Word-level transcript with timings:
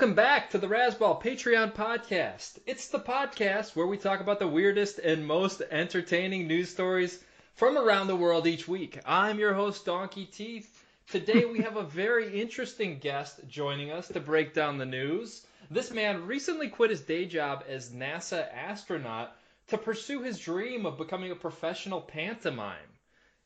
Welcome 0.00 0.16
back 0.16 0.48
to 0.48 0.58
the 0.58 0.66
Razzball 0.66 1.22
Patreon 1.22 1.74
podcast. 1.74 2.58
It's 2.64 2.88
the 2.88 2.98
podcast 2.98 3.76
where 3.76 3.86
we 3.86 3.98
talk 3.98 4.22
about 4.22 4.38
the 4.38 4.48
weirdest 4.48 4.98
and 4.98 5.26
most 5.26 5.60
entertaining 5.70 6.46
news 6.46 6.70
stories 6.70 7.22
from 7.54 7.76
around 7.76 8.06
the 8.06 8.16
world 8.16 8.46
each 8.46 8.66
week. 8.66 8.98
I'm 9.04 9.38
your 9.38 9.52
host, 9.52 9.84
Donkey 9.84 10.24
Teeth. 10.24 10.82
Today 11.10 11.44
we 11.44 11.60
have 11.60 11.76
a 11.76 11.82
very 11.82 12.40
interesting 12.40 12.98
guest 12.98 13.40
joining 13.46 13.90
us 13.90 14.08
to 14.08 14.20
break 14.20 14.54
down 14.54 14.78
the 14.78 14.86
news. 14.86 15.46
This 15.70 15.90
man 15.90 16.26
recently 16.26 16.68
quit 16.68 16.88
his 16.88 17.02
day 17.02 17.26
job 17.26 17.62
as 17.68 17.90
NASA 17.90 18.50
astronaut 18.54 19.36
to 19.68 19.76
pursue 19.76 20.22
his 20.22 20.38
dream 20.38 20.86
of 20.86 20.96
becoming 20.96 21.30
a 21.30 21.36
professional 21.36 22.00
pantomime. 22.00 22.89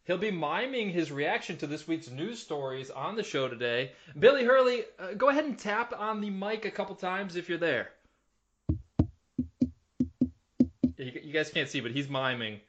He'll 0.05 0.19
be 0.19 0.31
miming 0.31 0.91
his 0.91 1.11
reaction 1.11 1.57
to 1.59 1.67
this 1.67 1.89
week's 1.89 2.11
news 2.11 2.39
stories 2.39 2.91
on 2.91 3.17
the 3.17 3.23
show 3.23 3.49
today. 3.49 3.93
Billy 4.19 4.45
Hurley, 4.45 4.85
uh, 4.99 5.15
go 5.17 5.31
ahead 5.31 5.45
and 5.45 5.59
tap 5.59 5.95
on 5.99 6.21
the 6.21 6.29
mic 6.29 6.67
a 6.67 6.71
couple 6.71 6.95
times 6.95 7.37
if 7.37 7.49
you're 7.49 7.57
there. 7.59 7.89
You, 10.99 11.21
you 11.23 11.33
guys 11.33 11.51
can't 11.51 11.69
see, 11.71 11.81
but 11.81 11.91
he's 11.91 12.09
miming. 12.09 12.61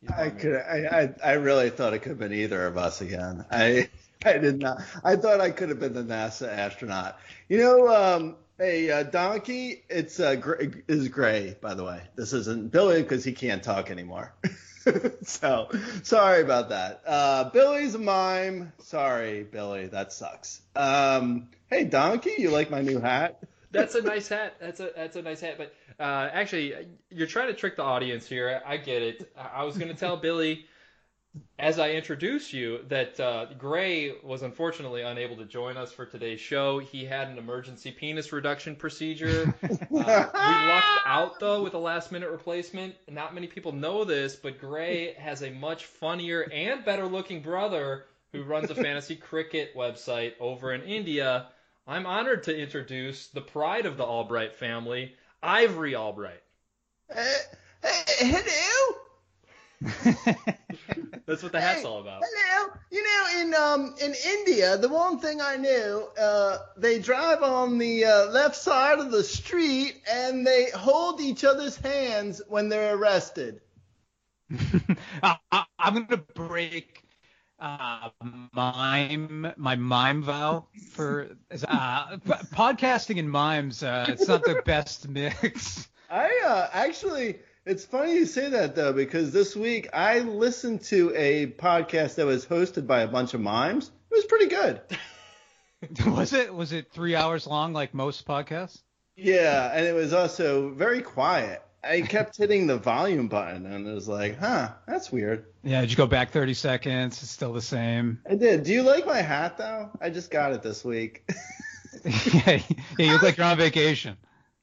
He's 0.00 0.10
I 0.10 0.30
could. 0.30 0.56
I, 0.56 1.14
I. 1.22 1.30
I 1.30 1.32
really 1.34 1.70
thought 1.70 1.92
it 1.92 2.00
could 2.00 2.10
have 2.10 2.18
been 2.18 2.32
either 2.32 2.66
of 2.66 2.78
us 2.78 3.00
again. 3.00 3.44
I. 3.50 3.88
I 4.24 4.38
did 4.38 4.58
not. 4.60 4.82
I 5.04 5.14
thought 5.14 5.40
I 5.40 5.50
could 5.50 5.68
have 5.68 5.78
been 5.78 5.94
the 5.94 6.02
NASA 6.02 6.48
astronaut. 6.48 7.20
You 7.48 7.58
know, 7.58 7.88
um, 7.88 8.36
hey, 8.58 8.90
uh, 8.90 9.04
Donkey, 9.04 9.84
it's 9.88 10.18
uh, 10.18 10.34
gr- 10.34 10.60
is 10.88 11.06
Grey, 11.08 11.56
by 11.60 11.74
the 11.74 11.84
way. 11.84 12.02
This 12.16 12.32
isn't 12.32 12.72
Billy 12.72 13.02
because 13.02 13.22
he 13.22 13.32
can't 13.32 13.62
talk 13.62 13.92
anymore. 13.92 14.34
so 15.22 15.68
sorry 16.02 16.42
about 16.42 16.68
that. 16.70 17.02
Uh, 17.06 17.50
Billy's 17.50 17.94
a 17.94 17.98
mime. 17.98 18.72
Sorry, 18.78 19.42
Billy, 19.44 19.86
that 19.88 20.12
sucks. 20.12 20.60
Um, 20.76 21.48
hey, 21.68 21.84
Donkey, 21.84 22.34
you 22.38 22.50
like 22.50 22.70
my 22.70 22.82
new 22.82 23.00
hat? 23.00 23.42
That's 23.70 23.94
a 23.94 24.02
nice 24.02 24.28
hat. 24.28 24.56
That's 24.60 24.80
a 24.80 24.90
that's 24.96 25.16
a 25.16 25.20
nice 25.20 25.42
hat. 25.42 25.58
But 25.58 25.74
uh, 26.00 26.30
actually, 26.32 26.74
you're 27.10 27.26
trying 27.26 27.48
to 27.48 27.54
trick 27.54 27.76
the 27.76 27.82
audience 27.82 28.26
here. 28.26 28.62
I 28.64 28.78
get 28.78 29.02
it. 29.02 29.30
I 29.36 29.64
was 29.64 29.76
to 29.88 29.94
tell 29.94 30.16
Billy 30.16 30.64
as 31.58 31.78
I 31.78 31.90
introduce 31.90 32.52
you 32.52 32.84
that 32.88 33.18
uh, 33.18 33.46
Grey 33.58 34.14
was 34.22 34.42
unfortunately 34.42 35.02
unable 35.02 35.36
to 35.36 35.44
join 35.44 35.76
us 35.76 35.92
for 35.92 36.06
today's 36.06 36.40
show. 36.40 36.78
He 36.78 37.04
had 37.04 37.28
an 37.28 37.38
emergency 37.38 37.90
penis 37.90 38.32
reduction 38.32 38.76
procedure. 38.76 39.54
Uh, 39.90 40.28
we 40.32 40.68
lucked 40.68 41.06
out 41.06 41.40
though 41.40 41.62
with 41.62 41.74
a 41.74 41.78
last 41.78 42.12
minute 42.12 42.30
replacement. 42.30 42.94
Not 43.10 43.34
many 43.34 43.46
people 43.46 43.72
know 43.72 44.04
this, 44.04 44.36
but 44.36 44.60
Grey 44.60 45.14
has 45.14 45.42
a 45.42 45.50
much 45.50 45.86
funnier 45.86 46.42
and 46.52 46.84
better 46.84 47.06
looking 47.06 47.42
brother 47.42 48.04
who 48.32 48.42
runs 48.44 48.70
a 48.70 48.74
fantasy 48.74 49.16
cricket 49.16 49.74
website 49.76 50.34
over 50.40 50.72
in 50.72 50.82
India. 50.82 51.48
I'm 51.86 52.06
honored 52.06 52.44
to 52.44 52.56
introduce 52.56 53.28
the 53.28 53.40
pride 53.40 53.86
of 53.86 53.96
the 53.96 54.04
Albright 54.04 54.54
family, 54.54 55.14
Ivory 55.42 55.96
Albright. 55.96 56.42
Uh, 57.14 57.24
hey, 57.82 58.32
hello. 58.32 58.94
That's 61.28 61.44
what 61.44 61.52
the 61.52 61.62
hat's 61.62 61.84
Hey, 61.84 61.86
all 61.86 62.00
about. 62.00 62.30
Hello. 62.30 62.72
You 62.90 63.02
know, 63.04 63.40
in 63.42 63.54
um 63.54 63.94
in 64.00 64.14
India, 64.26 64.76
the 64.78 64.88
one 64.88 65.18
thing 65.20 65.40
I 65.40 65.56
knew, 65.56 66.08
uh, 66.20 66.58
they 66.76 66.98
drive 66.98 67.42
on 67.42 67.78
the 67.78 68.04
uh, 68.04 68.26
left 68.30 68.56
side 68.56 68.98
of 68.98 69.10
the 69.10 69.24
street 69.24 70.00
and 70.10 70.46
they 70.46 70.70
hold 70.70 71.20
each 71.20 71.44
other's 71.44 71.76
hands 71.76 72.42
when 72.48 72.68
they're 72.68 72.94
arrested. 72.96 73.60
I, 75.22 75.36
I, 75.52 75.64
I'm 75.78 75.94
gonna 76.06 76.22
break 76.34 77.04
uh, 77.58 78.10
mime 78.52 79.52
my 79.56 79.76
mime 79.76 80.22
vow 80.22 80.66
for 80.86 81.30
uh, 81.66 82.16
p- 82.18 82.32
podcasting 82.52 83.18
and 83.18 83.30
mimes. 83.30 83.82
Uh, 83.82 84.06
it's 84.10 84.28
not 84.28 84.44
the 84.44 84.54
best 84.56 85.08
mix. 85.08 85.88
I 86.10 86.42
uh, 86.46 86.68
actually, 86.72 87.38
it's 87.68 87.84
funny 87.84 88.14
you 88.14 88.24
say 88.24 88.48
that 88.48 88.74
though, 88.74 88.94
because 88.94 89.30
this 89.30 89.54
week 89.54 89.90
I 89.92 90.20
listened 90.20 90.82
to 90.84 91.12
a 91.14 91.46
podcast 91.46 92.14
that 92.14 92.24
was 92.24 92.46
hosted 92.46 92.86
by 92.86 93.02
a 93.02 93.08
bunch 93.08 93.34
of 93.34 93.40
mimes. 93.40 93.90
It 94.10 94.14
was 94.14 94.24
pretty 94.24 94.46
good. 94.46 94.80
was 96.06 96.32
it 96.32 96.52
was 96.52 96.72
it 96.72 96.90
three 96.90 97.14
hours 97.14 97.46
long 97.46 97.74
like 97.74 97.92
most 97.92 98.26
podcasts? 98.26 98.80
Yeah, 99.16 99.70
and 99.74 99.86
it 99.86 99.94
was 99.94 100.14
also 100.14 100.70
very 100.70 101.02
quiet. 101.02 101.62
I 101.84 102.00
kept 102.00 102.36
hitting 102.36 102.66
the 102.66 102.76
volume 102.76 103.28
button, 103.28 103.66
and 103.66 103.86
it 103.86 103.92
was 103.92 104.08
like, 104.08 104.38
huh, 104.38 104.70
that's 104.86 105.12
weird. 105.12 105.46
Yeah, 105.62 105.80
did 105.80 105.90
you 105.90 105.96
go 105.96 106.06
back 106.06 106.32
30 106.32 106.54
seconds? 106.54 107.22
It's 107.22 107.30
still 107.30 107.52
the 107.52 107.62
same. 107.62 108.20
I 108.28 108.34
did. 108.34 108.64
Do 108.64 108.72
you 108.72 108.82
like 108.82 109.06
my 109.06 109.20
hat 109.20 109.58
though? 109.58 109.90
I 110.00 110.10
just 110.10 110.30
got 110.30 110.52
it 110.52 110.62
this 110.62 110.84
week. 110.84 111.28
yeah, 112.04 112.60
you 112.98 113.12
look 113.12 113.22
like 113.22 113.36
you're 113.36 113.46
on 113.46 113.58
vacation. 113.58 114.16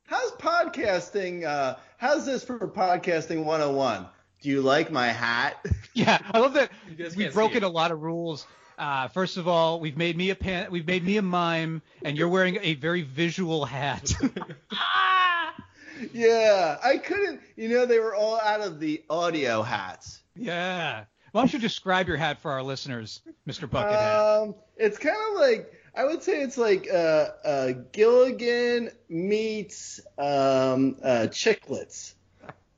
How's 0.08 0.32
podcasting? 0.76 1.46
Uh, 1.46 1.76
how's 1.98 2.26
this 2.26 2.44
for 2.44 2.60
podcasting 2.60 3.44
101? 3.44 4.06
Do 4.42 4.50
you 4.50 4.62
like 4.62 4.92
my 4.92 5.08
hat? 5.08 5.66
Yeah, 5.98 6.20
I 6.32 6.40
love 6.40 6.56
that 6.56 6.72
we've 7.16 7.34
broken 7.34 7.64
a 7.64 7.70
lot 7.70 7.90
of 7.90 8.02
rules. 8.02 8.46
Uh, 8.78 9.08
first 9.08 9.38
of 9.38 9.48
all, 9.48 9.80
we've 9.80 9.96
made 9.96 10.18
me 10.18 10.30
a 10.30 10.36
pan, 10.36 10.70
we've 10.70 10.86
made 10.86 11.06
me 11.06 11.16
a 11.16 11.22
mime, 11.22 11.82
and 12.04 12.18
you're 12.18 12.28
wearing 12.28 12.58
a 12.62 12.74
very 12.74 13.02
visual 13.02 13.64
hat. 13.64 14.14
yeah, 16.14 16.78
I 16.84 16.98
couldn't. 16.98 17.40
You 17.56 17.70
know, 17.70 17.86
they 17.86 18.00
were 18.00 18.14
all 18.14 18.42
out 18.42 18.60
of 18.60 18.82
the 18.82 19.06
audio 19.10 19.62
hats. 19.62 20.20
Yeah. 20.36 21.06
Why 21.32 21.40
don't 21.40 21.54
you 21.54 21.60
describe 21.60 22.10
your 22.10 22.18
hat 22.18 22.42
for 22.42 22.52
our 22.52 22.62
listeners, 22.62 23.22
Mr. 23.48 23.70
Buckethead? 23.70 24.44
Um, 24.44 24.56
it's 24.76 24.98
kind 24.98 25.16
of 25.32 25.40
like 25.40 25.75
I 25.96 26.04
would 26.04 26.24
say 26.24 26.42
it's 26.42 26.58
like 26.58 26.90
uh, 26.92 27.30
uh, 27.44 27.72
Gilligan 27.94 28.92
meets 29.08 30.02
um, 30.18 30.98
uh, 31.02 31.28
Chicklets. 31.30 32.16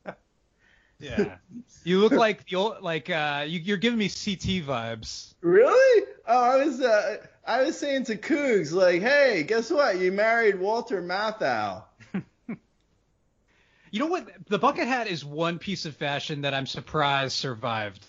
yeah. 0.99 1.37
You 1.83 1.99
look 1.99 2.11
like 2.11 2.47
the 2.47 2.57
old, 2.57 2.81
like 2.81 3.09
uh, 3.09 3.45
you, 3.47 3.59
you're 3.59 3.77
giving 3.77 3.97
me 3.97 4.07
CT 4.07 4.67
vibes. 4.67 5.33
Really? 5.41 6.05
Oh, 6.27 6.43
I 6.43 6.63
was 6.63 6.79
uh, 6.79 7.17
I 7.45 7.63
was 7.63 7.77
saying 7.77 8.05
to 8.05 8.17
Coogs 8.17 8.71
like, 8.71 9.01
hey, 9.01 9.43
guess 9.43 9.71
what? 9.71 9.97
You 9.97 10.11
married 10.11 10.59
Walter 10.59 11.01
Matthau. 11.01 11.83
You 13.89 14.01
know 14.01 14.07
what? 14.07 14.27
The 14.47 14.59
bucket 14.59 14.85
hat 14.85 15.07
is 15.07 15.23
one 15.23 15.59
piece 15.59 15.85
of 15.85 15.95
fashion 15.95 16.41
that 16.41 16.53
I'm 16.53 16.65
surprised 16.65 17.33
survived. 17.33 18.05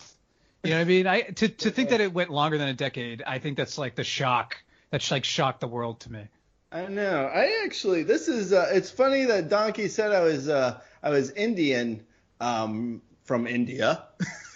You 0.65 0.71
know 0.71 0.77
what 0.77 0.83
I 0.83 0.85
mean? 0.85 1.07
I 1.07 1.21
to 1.23 1.49
to 1.49 1.71
think 1.71 1.91
that 1.91 2.01
it 2.01 2.13
went 2.13 2.31
longer 2.31 2.59
than 2.59 2.69
a 2.69 2.75
decade. 2.75 3.23
I 3.25 3.39
think 3.39 3.57
that's 3.57 3.79
like 3.79 3.95
the 3.95 4.03
shock. 4.03 4.57
That's 4.91 5.11
like 5.11 5.25
shocked 5.25 5.61
the 5.61 5.69
world 5.69 6.01
to 6.01 6.13
me. 6.13 6.29
I 6.71 6.87
know. 6.87 7.25
I 7.27 7.63
actually, 7.65 8.03
this 8.03 8.29
is. 8.29 8.53
Uh, 8.53 8.69
it's 8.73 8.91
funny 8.91 9.25
that 9.27 9.49
Donkey 9.49 9.89
said 9.89 10.13
I 10.13 10.21
was. 10.21 10.49
Uh, 10.49 10.81
I 11.03 11.11
was 11.11 11.31
Indian 11.31 12.05
um, 12.41 13.01
from 13.25 13.47
India, 13.47 14.05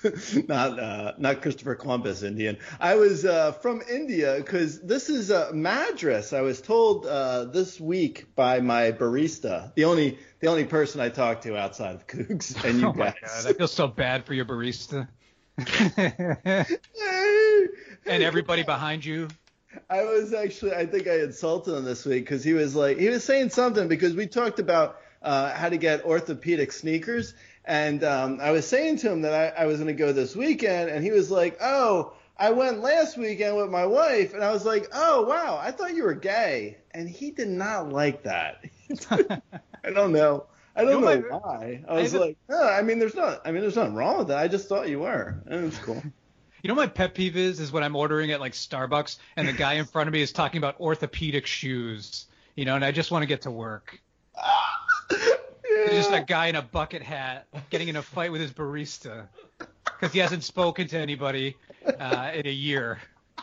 not 0.49 0.79
uh, 0.79 1.13
not 1.19 1.41
Christopher 1.41 1.75
Columbus 1.75 2.23
Indian. 2.23 2.59
I 2.81 2.97
was 2.97 3.25
uh, 3.25 3.53
from 3.53 3.83
India 3.91 4.35
because 4.37 4.81
this 4.81 5.09
is 5.09 5.31
a 5.31 5.53
Madras. 5.53 6.33
I 6.33 6.43
was 6.43 6.61
told 6.61 7.07
uh, 7.07 7.45
this 7.47 7.81
week 7.81 8.35
by 8.35 8.61
my 8.61 8.93
barista, 8.93 9.75
the 9.75 9.85
only 9.85 10.19
the 10.41 10.49
only 10.49 10.65
person 10.65 11.01
I 11.01 11.09
talked 11.09 11.45
to 11.45 11.57
outside 11.57 11.95
of 11.95 12.07
Cougs 12.07 12.63
and 12.69 12.81
you 12.81 12.89
oh 12.89 12.93
my 12.93 13.07
guys. 13.07 13.45
god, 13.45 13.47
I 13.47 13.53
feel 13.55 13.69
so 13.69 13.89
bad 13.89 14.27
for 14.27 14.35
your 14.35 14.45
barista. 14.45 15.09
and 18.07 18.23
everybody 18.23 18.63
behind 18.63 19.05
you. 19.05 19.29
I 19.89 20.05
was 20.05 20.33
actually, 20.35 20.75
I 20.75 20.87
think 20.87 21.07
I 21.09 21.21
insulted 21.21 21.75
him 21.77 21.85
this 21.85 22.05
week 22.05 22.25
because 22.25 22.45
he 22.45 22.53
was 22.53 22.75
like, 22.75 22.99
he 22.99 23.09
was 23.09 23.25
saying 23.25 23.51
something 23.51 23.89
because 23.89 24.15
we 24.15 24.27
talked 24.27 24.59
about 24.59 24.99
uh, 25.23 25.53
how 25.53 25.69
to 25.69 25.77
get 25.77 26.05
orthopedic 26.05 26.73
sneakers, 26.73 27.35
and 27.65 28.03
um, 28.05 28.39
I 28.41 28.51
was 28.51 28.67
saying 28.67 28.99
to 28.99 29.11
him 29.13 29.23
that 29.23 29.55
I, 29.57 29.63
I 29.63 29.67
was 29.67 29.77
going 29.79 29.87
to 29.87 29.93
go 29.93 30.13
this 30.13 30.35
weekend, 30.35 30.91
and 30.91 31.05
he 31.05 31.11
was 31.11 31.31
like, 31.31 31.59
oh, 31.61 32.13
I 32.37 32.51
went 32.51 32.81
last 32.81 33.17
weekend 33.17 33.57
with 33.57 33.71
my 33.71 33.87
wife, 33.87 34.35
and 34.35 34.43
I 34.43 34.51
was 34.53 34.65
like, 34.65 34.89
oh 34.93 35.23
wow, 35.23 35.59
I 35.63 35.71
thought 35.71 35.95
you 35.95 36.03
were 36.05 36.15
gay, 36.15 36.79
and 36.93 37.09
he 37.09 37.31
did 37.31 37.49
not 37.49 37.91
like 37.91 38.25
that. 38.25 38.65
I 39.11 39.91
don't 39.93 40.13
know. 40.13 40.47
I 40.75 40.85
don't 40.85 40.95
You 40.95 41.01
know, 41.01 41.29
my- 41.31 41.39
why. 41.39 41.85
I 41.89 41.93
I 41.99 42.01
was 42.03 42.15
a- 42.15 42.21
like, 42.21 42.37
no, 42.49 42.61
I 42.63 42.83
mean, 42.83 42.99
there's 42.99 43.15
not. 43.15 43.43
I 43.45 43.53
mean, 43.53 43.61
there's 43.61 43.77
nothing 43.77 43.95
wrong 43.95 44.19
with 44.19 44.29
that. 44.29 44.39
I 44.39 44.49
just 44.49 44.69
thought 44.69 44.89
you 44.89 45.01
were. 45.01 45.37
And 45.47 45.67
it's 45.67 45.79
cool. 45.79 46.03
You 46.63 46.69
know, 46.69 46.77
my 46.77 46.87
pet 46.87 47.15
peeve 47.15 47.37
is 47.37 47.59
is 47.59 47.73
when 47.73 47.83
I'm 47.83 47.97
ordering 47.97 48.31
at 48.31 48.41
like 48.41 48.53
Starbucks 48.53 49.19
and 49.37 49.49
the 49.49 49.53
guy 49.53 49.75
in 49.75 49.85
front 49.85 50.09
of 50.09 50.13
me 50.13 50.23
is 50.23 50.31
talking 50.31 50.59
about 50.59 50.79
orthopedic 50.79 51.45
shoes. 51.45 52.27
You 52.55 52.65
know, 52.65 52.77
and 52.77 52.85
I 52.85 52.93
just 52.93 53.11
want 53.11 53.23
to 53.23 53.27
get 53.27 53.43
to 53.43 53.51
work. 53.51 54.01
There's 55.11 55.91
just 55.91 56.13
a 56.13 56.23
guy 56.23 56.47
in 56.47 56.55
a 56.55 56.63
bucket 56.63 57.03
hat 57.03 57.47
getting 57.71 57.89
in 57.89 57.97
a 57.97 58.03
fight 58.03 58.31
with 58.31 58.41
his 58.41 58.53
barista 58.53 59.27
because 59.59 60.13
he 60.13 60.21
hasn't 60.21 60.45
spoken 60.45 60.87
to 60.89 60.99
anybody 60.99 61.57
uh, 61.99 62.31
in 62.35 62.47
a 62.47 62.53
year. 62.53 63.01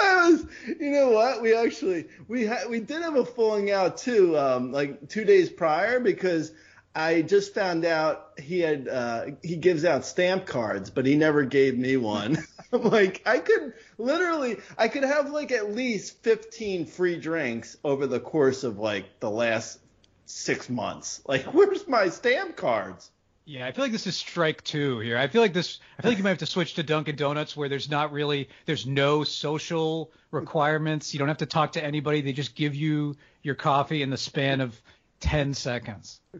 I 0.00 0.30
was, 0.30 0.46
you 0.78 0.90
know 0.90 1.10
what? 1.10 1.42
We 1.42 1.54
actually 1.56 2.06
we 2.28 2.46
had 2.46 2.68
we 2.68 2.78
did 2.78 3.02
have 3.02 3.16
a 3.16 3.24
falling 3.24 3.72
out 3.72 3.96
too, 3.96 4.38
um, 4.38 4.70
like 4.70 5.08
two 5.08 5.24
days 5.24 5.48
prior 5.48 5.98
because 5.98 6.52
I 6.98 7.22
just 7.22 7.54
found 7.54 7.84
out 7.84 8.32
he 8.38 8.58
had 8.58 8.88
uh, 8.88 9.26
he 9.40 9.54
gives 9.54 9.84
out 9.84 10.04
stamp 10.04 10.46
cards, 10.46 10.90
but 10.90 11.06
he 11.06 11.14
never 11.14 11.44
gave 11.44 11.78
me 11.78 11.96
one. 11.96 12.38
I'm 12.72 12.82
like, 12.82 13.22
I 13.24 13.38
could 13.38 13.74
literally, 13.98 14.56
I 14.76 14.88
could 14.88 15.04
have 15.04 15.30
like 15.30 15.52
at 15.52 15.72
least 15.72 16.22
15 16.24 16.86
free 16.86 17.16
drinks 17.16 17.76
over 17.84 18.08
the 18.08 18.18
course 18.18 18.64
of 18.64 18.78
like 18.78 19.20
the 19.20 19.30
last 19.30 19.78
six 20.26 20.68
months. 20.68 21.22
Like, 21.28 21.44
where's 21.54 21.86
my 21.86 22.08
stamp 22.08 22.56
cards? 22.56 23.12
Yeah, 23.44 23.66
I 23.66 23.72
feel 23.72 23.84
like 23.84 23.92
this 23.92 24.06
is 24.06 24.16
strike 24.16 24.64
two 24.64 24.98
here. 24.98 25.16
I 25.16 25.28
feel 25.28 25.40
like 25.40 25.54
this. 25.54 25.78
I 25.98 26.02
feel 26.02 26.10
like 26.10 26.18
you 26.18 26.24
might 26.24 26.30
have 26.30 26.38
to 26.38 26.46
switch 26.46 26.74
to 26.74 26.82
Dunkin' 26.82 27.16
Donuts 27.16 27.56
where 27.56 27.68
there's 27.68 27.88
not 27.88 28.12
really, 28.12 28.48
there's 28.66 28.86
no 28.86 29.24
social 29.24 30.10
requirements. 30.32 31.14
You 31.14 31.18
don't 31.20 31.28
have 31.28 31.38
to 31.38 31.46
talk 31.46 31.72
to 31.72 31.82
anybody. 31.82 32.20
They 32.22 32.32
just 32.32 32.56
give 32.56 32.74
you 32.74 33.16
your 33.42 33.54
coffee 33.54 34.02
in 34.02 34.10
the 34.10 34.18
span 34.18 34.60
of 34.60 34.78
10 35.20 35.54
seconds. 35.54 36.20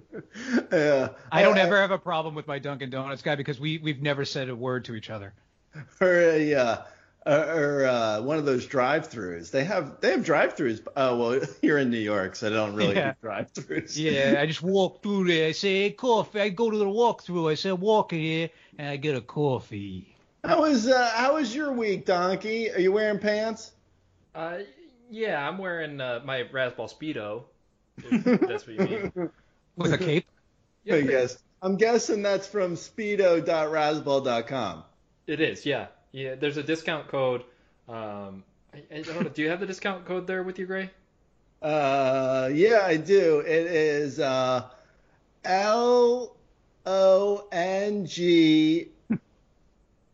Uh, 0.71 1.09
I 1.33 1.43
don't 1.43 1.57
ever 1.57 1.81
have 1.81 1.91
a 1.91 1.99
problem 1.99 2.35
with 2.35 2.47
my 2.47 2.59
Dunkin' 2.59 2.91
Donuts 2.91 3.23
guy 3.23 3.35
because 3.37 3.59
we 3.59 3.79
we've 3.79 4.03
never 4.03 4.25
said 4.25 4.49
a 4.51 4.55
word 4.57 4.85
to 4.87 4.95
each 4.95 5.09
other. 5.09 5.33
or 6.01 6.21
a 6.21 6.55
uh, 6.55 6.77
or 7.27 7.87
uh, 7.87 8.21
one 8.21 8.39
of 8.39 8.45
those 8.45 8.67
drive-throughs. 8.67 9.51
They 9.51 9.65
have 9.65 10.01
they 10.01 10.11
have 10.11 10.25
drive-throughs. 10.25 10.87
Oh 10.97 11.17
well, 11.17 11.41
you're 11.63 11.79
in 11.79 11.91
New 11.91 11.99
York, 11.99 12.37
so 12.37 12.49
they 12.51 12.57
don't 12.57 12.75
really 12.75 12.97
Yeah. 12.97 13.13
do 13.13 13.17
drive-throughs. 13.23 13.97
Yeah, 13.97 14.41
I 14.41 14.47
just 14.47 14.63
walk 14.63 15.03
through 15.03 15.29
there. 15.29 15.49
I 15.49 15.53
say, 15.53 15.83
hey, 15.85 15.91
coffee. 15.93 16.41
I 16.41 16.49
go 16.51 16.71
to 16.71 16.77
the 16.77 16.85
walkthrough. 16.85 17.51
I 17.51 17.55
say, 17.55 17.73
walk 17.73 18.13
in 18.13 18.21
here 18.21 18.51
and 18.79 18.89
I 18.91 18.97
get 18.97 19.17
a 19.17 19.21
coffee. 19.23 20.15
How 20.45 20.61
was 20.61 20.87
uh, 20.87 21.11
how 21.15 21.35
was 21.35 21.55
your 21.55 21.73
week, 21.73 22.05
Donkey? 22.05 22.71
Are 22.71 22.79
you 22.81 22.93
wearing 22.93 23.19
pants? 23.19 23.73
Uh, 24.35 24.59
yeah, 25.11 25.49
I'm 25.49 25.57
wearing 25.59 26.01
uh, 26.01 26.21
my 26.25 26.43
Razzball 26.45 26.93
Speedo. 26.95 27.45
If 28.11 28.41
that's 28.41 28.67
what 28.67 28.77
you 28.77 28.81
mean. 28.81 29.31
With 29.77 29.93
a 29.93 29.99
cape? 29.99 30.27
Yeah, 30.85 30.97
I 30.97 31.03
guess. 31.03 31.39
I'm 31.63 31.77
guessing 31.77 32.23
that's 32.23 32.47
from 32.47 32.75
speedo.razzball.com. 32.75 34.85
It 35.27 35.41
is, 35.41 35.67
yeah. 35.67 35.87
Yeah, 36.13 36.37
there's 36.37 36.57
a 36.57 36.63
discount 36.63 37.09
code. 37.09 37.43
Um, 37.89 38.45
I, 38.73 38.83
I 38.95 39.03
don't 39.03 39.23
know. 39.23 39.29
Do 39.29 39.43
you 39.43 39.51
have 39.51 39.61
the 39.61 39.67
discount 39.67 40.07
code 40.07 40.27
there 40.27 40.43
with 40.43 40.59
you, 40.59 40.67
Grey? 40.67 40.91
Uh, 41.61 42.49
yeah, 42.53 42.83
I 42.85 42.97
do. 42.97 43.41
It 43.41 43.67
is 43.67 44.21
uh, 44.21 44.65
L 45.45 46.37
O 46.87 47.49
N 47.51 48.07
G 48.07 48.89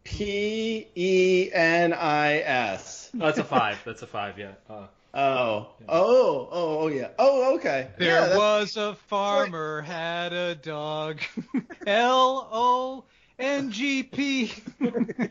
P 0.05 0.87
E 0.95 1.51
N 1.53 1.93
I 1.93 2.39
S. 2.39 3.11
Oh, 3.15 3.19
that's 3.19 3.39
a 3.39 3.45
five. 3.45 3.79
That's 3.85 4.03
a 4.03 4.07
five, 4.07 4.39
yeah. 4.39 4.53
Uh, 4.69 4.87
Oh, 5.17 5.69
oh, 5.89 6.49
oh, 6.51 6.79
oh, 6.81 6.87
yeah. 6.89 7.11
Oh, 7.21 7.55
okay. 7.55 7.89
There 7.99 8.29
yeah, 8.29 8.37
was 8.37 8.77
a 8.77 8.97
farmer 9.07 9.81
had 9.83 10.33
a 10.33 10.57
dog. 10.57 11.21
L 11.87 12.49
O 12.51 13.05
N 13.39 13.71
G 13.71 14.03
P. 14.03 14.53
uh, 14.81 15.29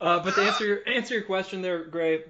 but 0.00 0.34
to 0.34 0.42
answer 0.42 0.64
your 0.64 0.88
answer 0.88 1.14
your 1.14 1.24
question 1.24 1.62
there, 1.62 1.84
Grey, 1.84 2.22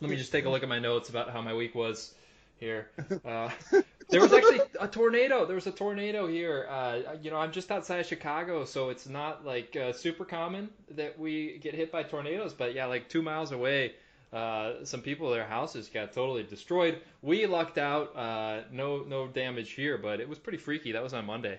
let 0.00 0.10
me 0.10 0.16
just 0.16 0.32
take 0.32 0.46
a 0.46 0.48
look 0.48 0.62
at 0.62 0.70
my 0.70 0.78
notes 0.78 1.10
about 1.10 1.28
how 1.30 1.42
my 1.42 1.52
week 1.52 1.74
was 1.74 2.14
here. 2.56 2.88
Uh, 3.22 3.50
there 4.08 4.22
was 4.22 4.32
actually 4.32 4.60
a 4.80 4.88
tornado. 4.88 5.44
There 5.44 5.56
was 5.56 5.66
a 5.66 5.72
tornado 5.72 6.26
here. 6.26 6.66
Uh, 6.70 7.14
you 7.20 7.30
know, 7.30 7.36
I'm 7.36 7.52
just 7.52 7.70
outside 7.70 8.00
of 8.00 8.06
Chicago, 8.06 8.64
so 8.64 8.88
it's 8.88 9.06
not 9.06 9.44
like 9.44 9.76
uh, 9.76 9.92
super 9.92 10.24
common 10.24 10.70
that 10.92 11.18
we 11.18 11.58
get 11.58 11.74
hit 11.74 11.92
by 11.92 12.04
tornadoes. 12.04 12.54
But 12.54 12.74
yeah, 12.74 12.86
like 12.86 13.10
two 13.10 13.20
miles 13.20 13.52
away, 13.52 13.94
uh, 14.34 14.84
some 14.84 15.00
people, 15.00 15.30
their 15.30 15.46
houses 15.46 15.88
got 15.88 16.12
totally 16.12 16.42
destroyed. 16.42 17.00
We 17.22 17.46
lucked 17.46 17.78
out. 17.78 18.16
Uh, 18.16 18.62
no, 18.72 19.04
no 19.06 19.26
damage 19.28 19.70
here, 19.72 19.96
but 19.98 20.20
it 20.20 20.28
was 20.28 20.38
pretty 20.38 20.58
freaky. 20.58 20.92
That 20.92 21.02
was 21.02 21.14
on 21.14 21.24
Monday. 21.26 21.58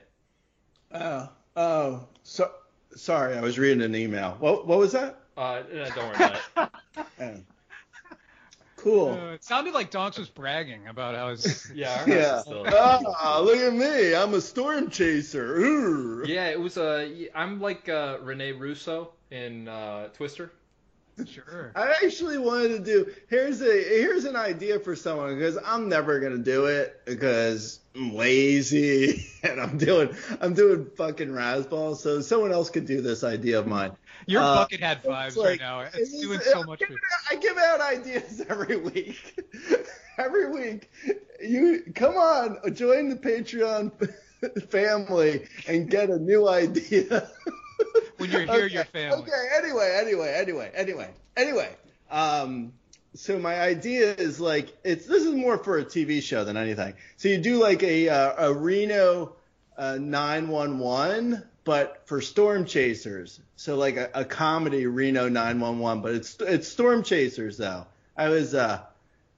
Oh, 0.92 1.30
oh, 1.56 2.08
so 2.24 2.52
sorry, 2.96 3.38
I 3.38 3.42
was 3.42 3.58
reading 3.58 3.82
an 3.82 3.96
email. 3.96 4.36
What, 4.40 4.68
what 4.68 4.78
was 4.78 4.92
that? 4.92 5.20
Uh, 5.38 5.64
eh, 5.72 5.90
don't 5.96 6.06
worry 6.06 6.16
about 6.16 6.36
it. 6.58 6.70
Oh. 7.20 7.36
Cool. 8.78 9.14
Uh, 9.14 9.34
it 9.34 9.44
sounded 9.44 9.74
like 9.74 9.90
Donks 9.90 10.18
was 10.18 10.30
bragging 10.30 10.88
about 10.88 11.16
how 11.16 11.30
his. 11.30 11.72
Yeah, 11.76 12.04
Yeah. 12.06 12.42
still. 12.42 12.66
Ah, 12.68 13.40
look 13.44 13.58
at 13.58 13.74
me. 13.74 14.14
I'm 14.14 14.34
a 14.36 14.42
storm 14.42 14.90
chaser. 14.92 15.58
Ooh. 15.58 16.24
Yeah, 16.28 16.50
it 16.50 16.60
was. 16.60 16.78
Uh, 16.78 17.10
I'm 17.34 17.60
like 17.60 17.90
uh, 17.90 18.18
Rene 18.22 18.52
Russo 18.52 19.12
in 19.32 19.68
uh, 19.68 20.10
Twister. 20.10 20.52
Sure. 21.26 21.72
I 21.76 21.94
actually 22.04 22.38
wanted 22.38 22.70
to 22.70 22.80
do. 22.80 23.12
Here's 23.30 23.62
a 23.62 23.66
here's 23.66 24.26
an 24.26 24.36
idea 24.36 24.80
for 24.82 24.98
someone 24.98 25.36
because 25.38 25.58
I'm 25.66 25.88
never 25.88 26.20
gonna 26.20 26.38
do 26.40 26.66
it 26.66 27.00
because 27.06 27.80
I'm 27.96 28.14
lazy 28.14 29.26
and 29.44 29.62
I'm 29.62 29.78
doing 29.78 30.14
I'm 30.42 30.54
doing 30.54 30.88
fucking 30.98 31.30
Razzball. 31.30 31.96
So 31.96 32.20
someone 32.20 32.52
else 32.52 32.70
could 32.70 32.86
do 32.86 33.00
this 33.02 33.24
idea 33.24 33.60
of 33.60 33.66
mine. 33.68 33.94
Your 34.28 34.42
Uh, 34.42 34.56
bucket 34.56 34.82
hat 34.82 34.98
it's 35.04 35.08
vibes 35.08 35.36
like- 35.38 35.48
right 35.52 35.60
now. 35.62 35.80
It's 35.82 35.96
it 35.98 36.02
is- 36.02 36.22
doing 36.22 36.40
so 36.42 36.62
I 36.62 36.66
much 36.66 36.80
give 36.80 36.90
out- 36.92 37.32
I 37.32 37.36
give 37.38 37.58
out 37.58 37.80
ideas 37.82 38.42
every 38.50 38.76
week. 38.78 39.40
every 40.18 40.52
week, 40.52 40.92
you 41.42 41.84
come 41.96 42.16
on, 42.18 42.58
join 42.74 43.08
the 43.10 43.16
Patreon 43.16 43.92
family 44.70 45.48
and 45.68 45.90
get 45.90 46.10
a 46.10 46.20
new 46.20 46.48
idea. 46.50 47.30
When 48.18 48.32
you're 48.32 48.46
here, 48.46 48.68
you're 48.68 48.86
family. 48.86 49.18
Okay. 49.20 49.48
Anyway, 49.58 49.98
anyway, 50.00 50.34
anyway, 50.38 50.72
anyway, 50.74 51.10
anyway. 51.36 51.70
Um, 52.10 52.74
so 53.14 53.40
my 53.40 53.60
idea 53.60 54.14
is 54.14 54.40
like 54.40 54.76
it's 54.84 55.06
this 55.06 55.24
is 55.24 55.34
more 55.34 55.58
for 55.58 55.78
a 55.78 55.86
TV 55.86 56.22
show 56.22 56.44
than 56.44 56.58
anything. 56.58 56.94
So 57.18 57.30
you 57.30 57.38
do 57.38 57.62
like 57.62 57.84
a 57.84 58.10
uh, 58.10 58.50
a 58.50 58.54
Reno 58.54 59.36
uh, 59.78 59.98
911, 60.00 61.44
but 61.64 62.04
for 62.06 62.22
storm 62.22 62.66
chasers. 62.66 63.40
So 63.56 63.76
like 63.78 63.98
a, 63.98 64.10
a 64.14 64.26
comedy 64.26 64.86
Reno 64.86 65.30
911, 65.30 66.02
but 66.02 66.16
it's 66.16 66.38
it's 66.42 66.68
storm 66.68 67.04
chasers 67.04 67.58
though. 67.58 67.86
I 68.18 68.30
was 68.30 68.54
uh 68.54 68.82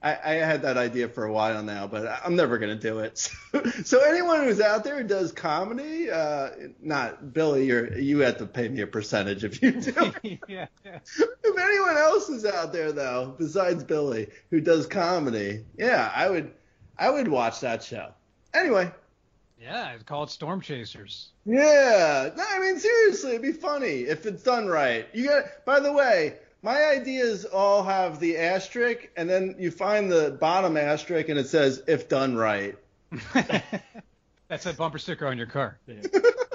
I, 0.00 0.12
I 0.24 0.32
had 0.34 0.62
that 0.62 0.76
idea 0.76 1.08
for 1.08 1.24
a 1.24 1.32
while 1.32 1.60
now, 1.62 1.88
but 1.88 2.06
I'm 2.24 2.36
never 2.36 2.58
gonna 2.58 2.76
do 2.76 3.00
it. 3.00 3.28
So, 3.50 3.64
so 3.82 4.00
anyone 4.04 4.44
who's 4.44 4.60
out 4.60 4.84
there 4.84 4.98
who 5.02 5.08
does 5.08 5.32
comedy, 5.32 6.10
uh, 6.10 6.50
not 6.80 7.32
Billy, 7.32 7.66
you're 7.66 7.98
you 7.98 8.18
have 8.20 8.36
to 8.38 8.46
pay 8.46 8.68
me 8.68 8.82
a 8.82 8.86
percentage 8.86 9.42
if 9.42 9.60
you 9.62 9.72
do. 9.72 10.12
yeah, 10.22 10.36
yeah. 10.84 10.98
if 11.14 11.58
anyone 11.58 11.96
else 11.96 12.28
is 12.28 12.44
out 12.44 12.72
there 12.72 12.92
though, 12.92 13.34
besides 13.38 13.82
Billy, 13.84 14.28
who 14.50 14.60
does 14.60 14.86
comedy, 14.86 15.64
yeah, 15.78 16.12
I 16.14 16.28
would 16.28 16.52
I 16.98 17.10
would 17.10 17.26
watch 17.28 17.60
that 17.60 17.82
show. 17.82 18.12
Anyway, 18.54 18.92
Yeah, 19.60 19.92
it's 19.94 20.04
called 20.04 20.30
Storm 20.30 20.60
Chasers. 20.60 21.30
yeah. 21.46 22.30
No, 22.36 22.44
I 22.48 22.60
mean 22.60 22.78
seriously, 22.78 23.30
it'd 23.30 23.42
be 23.42 23.52
funny 23.52 24.02
if 24.02 24.26
it's 24.26 24.42
done 24.42 24.66
right. 24.68 25.06
You 25.14 25.28
got 25.28 25.44
by 25.64 25.80
the 25.80 25.92
way, 25.92 26.36
my 26.62 26.84
ideas 26.86 27.44
all 27.44 27.82
have 27.82 28.20
the 28.20 28.38
asterisk 28.38 29.08
and 29.16 29.28
then 29.28 29.56
you 29.58 29.70
find 29.70 30.10
the 30.10 30.36
bottom 30.40 30.76
asterisk 30.76 31.28
and 31.28 31.38
it 31.38 31.48
says 31.48 31.82
if 31.86 32.08
done 32.08 32.36
right. 32.36 32.76
That's 34.48 34.64
a 34.66 34.72
bumper 34.72 34.98
sticker 34.98 35.26
on 35.26 35.36
your 35.36 35.46
car. 35.46 35.78
Yeah, 35.86 35.96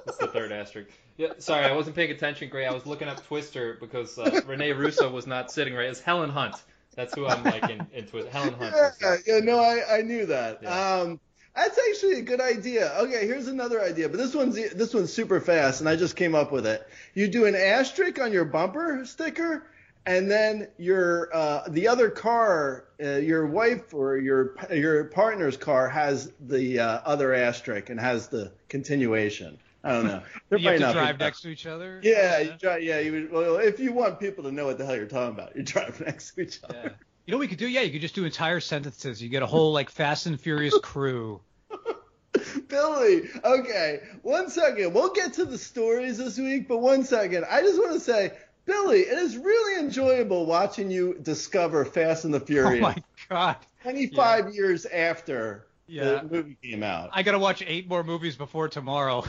that's 0.05 0.17
the 0.17 0.27
third 0.27 0.51
asterisk. 0.51 0.89
Yeah, 1.15 1.33
sorry, 1.37 1.65
I 1.65 1.73
wasn't 1.73 1.95
paying 1.95 2.09
attention, 2.09 2.49
Grey. 2.49 2.65
I 2.65 2.73
was 2.73 2.87
looking 2.87 3.07
up 3.07 3.23
Twister 3.27 3.77
because 3.79 4.17
uh, 4.17 4.41
Rene 4.47 4.71
Russo 4.71 5.11
was 5.11 5.27
not 5.27 5.51
sitting 5.51 5.75
right. 5.75 5.85
It's 5.85 5.99
Helen 5.99 6.31
Hunt. 6.31 6.55
That's 6.95 7.13
who 7.13 7.27
I'm 7.27 7.43
like 7.43 7.69
in, 7.69 7.85
in 7.93 8.05
Twister. 8.07 8.31
Helen 8.31 8.55
Hunt. 8.55 8.75
Yeah, 8.99 9.17
yeah, 9.27 9.39
no, 9.39 9.59
I, 9.59 9.99
I 9.99 10.01
knew 10.01 10.25
that. 10.25 10.63
Yeah. 10.63 11.01
Um, 11.01 11.19
that's 11.55 11.77
actually 11.89 12.19
a 12.19 12.23
good 12.23 12.41
idea. 12.41 12.91
Okay, 13.01 13.27
here's 13.27 13.47
another 13.47 13.79
idea, 13.79 14.09
but 14.09 14.17
this 14.17 14.33
one's 14.33 14.55
this 14.55 14.91
one's 14.91 15.13
super 15.13 15.39
fast, 15.39 15.81
and 15.81 15.89
I 15.89 15.95
just 15.95 16.15
came 16.15 16.33
up 16.33 16.51
with 16.51 16.65
it. 16.65 16.87
You 17.13 17.27
do 17.27 17.45
an 17.45 17.53
asterisk 17.53 18.19
on 18.19 18.31
your 18.31 18.45
bumper 18.45 19.05
sticker, 19.05 19.67
and 20.05 20.29
then 20.29 20.67
your 20.77 21.29
uh, 21.33 21.63
the 21.69 21.87
other 21.87 22.09
car, 22.09 22.85
uh, 23.03 23.15
your 23.15 23.47
wife 23.47 23.93
or 23.93 24.17
your 24.17 24.55
your 24.71 25.05
partner's 25.05 25.57
car 25.57 25.87
has 25.89 26.31
the 26.39 26.79
uh, 26.79 27.01
other 27.05 27.33
asterisk 27.33 27.89
and 27.89 27.99
has 27.99 28.27
the 28.27 28.51
continuation. 28.69 29.57
I 29.83 29.91
don't 29.93 30.07
know. 30.07 30.23
You 30.57 30.69
have 30.69 30.79
to 30.79 30.93
drive 30.93 31.19
next 31.19 31.41
to 31.41 31.49
each 31.49 31.65
other. 31.65 31.99
Yeah, 32.03 32.39
you 32.39 32.53
try. 32.59 32.77
Yeah, 32.77 32.99
you 32.99 33.11
would. 33.11 33.31
Well, 33.31 33.57
if 33.57 33.79
you 33.79 33.91
want 33.91 34.19
people 34.19 34.43
to 34.45 34.51
know 34.51 34.65
what 34.65 34.77
the 34.77 34.85
hell 34.85 34.95
you're 34.95 35.05
talking 35.05 35.35
about, 35.35 35.55
you 35.55 35.63
drive 35.73 35.99
next 35.99 36.33
to 36.35 36.41
each 36.41 36.59
other. 36.63 36.81
Yeah. 36.83 36.89
You 37.25 37.31
know 37.31 37.37
what 37.37 37.43
we 37.43 37.47
could 37.47 37.57
do? 37.57 37.67
Yeah, 37.67 37.81
you 37.81 37.91
could 37.91 38.01
just 38.01 38.15
do 38.15 38.25
entire 38.25 38.59
sentences. 38.59 39.21
You 39.21 39.29
get 39.29 39.43
a 39.43 39.45
whole 39.45 39.71
like 39.71 39.89
Fast 39.89 40.25
and 40.25 40.39
Furious 40.39 40.77
crew. 40.79 41.41
Billy, 42.67 43.29
okay, 43.43 44.01
one 44.21 44.49
second. 44.49 44.93
We'll 44.93 45.13
get 45.13 45.33
to 45.33 45.45
the 45.45 45.57
stories 45.57 46.17
this 46.17 46.37
week, 46.37 46.67
but 46.67 46.79
one 46.79 47.03
second. 47.03 47.45
I 47.49 47.61
just 47.61 47.77
want 47.79 47.93
to 47.93 47.99
say, 47.99 48.33
Billy, 48.65 48.99
it 49.01 49.17
is 49.17 49.37
really 49.37 49.79
enjoyable 49.79 50.45
watching 50.45 50.89
you 50.89 51.17
discover 51.21 51.83
Fast 51.85 52.25
and 52.25 52.33
the 52.33 52.39
Fury. 52.39 52.77
Oh 52.79 52.81
my 52.81 52.95
god. 53.29 53.57
25 53.83 54.53
years 54.55 54.85
after 54.85 55.65
Yeah. 55.87 56.21
the 56.21 56.23
movie 56.23 56.57
came 56.63 56.83
out. 56.83 57.09
I 57.13 57.23
gotta 57.23 57.39
watch 57.39 57.63
eight 57.65 57.87
more 57.89 58.03
movies 58.03 58.35
before 58.35 58.69
tomorrow. 58.69 59.25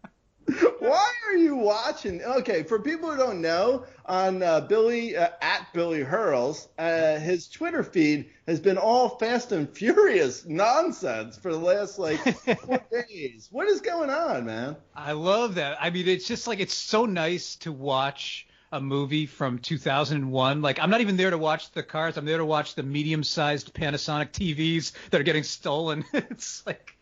Why 0.79 1.12
are 1.29 1.37
you 1.37 1.57
watching? 1.57 2.23
Okay, 2.23 2.62
for 2.62 2.79
people 2.81 3.11
who 3.11 3.17
don't 3.17 3.41
know, 3.41 3.85
on 4.07 4.43
uh, 4.43 4.61
Billy 4.62 5.17
uh, 5.17 5.29
at 5.41 5.73
Billy 5.73 6.03
Hurls, 6.03 6.69
uh, 6.79 7.19
his 7.19 7.49
Twitter 7.49 7.83
feed 7.83 8.31
has 8.47 8.59
been 8.59 8.79
all 8.79 9.11
Fast 9.11 9.53
and 9.53 9.69
Furious 9.69 10.45
nonsense 10.47 11.37
for 11.37 11.53
the 11.53 11.59
last 11.59 11.99
like 11.99 12.19
four 12.61 12.81
days. 12.91 13.49
What 13.50 13.69
is 13.69 13.81
going 13.81 14.11
on, 14.11 14.47
man? 14.47 14.77
I 14.95 15.12
love 15.12 15.57
that. 15.57 15.77
I 15.81 15.91
mean, 15.91 16.09
it's 16.09 16.27
just 16.27 16.47
like 16.47 16.61
it's 16.61 16.75
so 16.75 17.07
nice 17.07 17.57
to 17.57 17.73
watch 17.73 18.48
a 18.71 18.81
movie 18.81 19.27
from 19.27 19.59
2001. 19.59 20.61
Like, 20.63 20.79
I'm 20.79 20.91
not 20.91 21.01
even 21.01 21.17
there 21.17 21.31
to 21.31 21.39
watch 21.39 21.71
the 21.73 21.83
cars. 21.83 22.17
I'm 22.17 22.25
there 22.25 22.39
to 22.39 22.45
watch 22.45 22.75
the 22.75 22.83
medium-sized 22.83 23.73
Panasonic 23.75 24.31
TVs 24.33 24.93
that 25.11 25.21
are 25.21 25.25
getting 25.25 25.43
stolen. 25.43 26.05
it's 26.13 26.67
like 26.67 26.97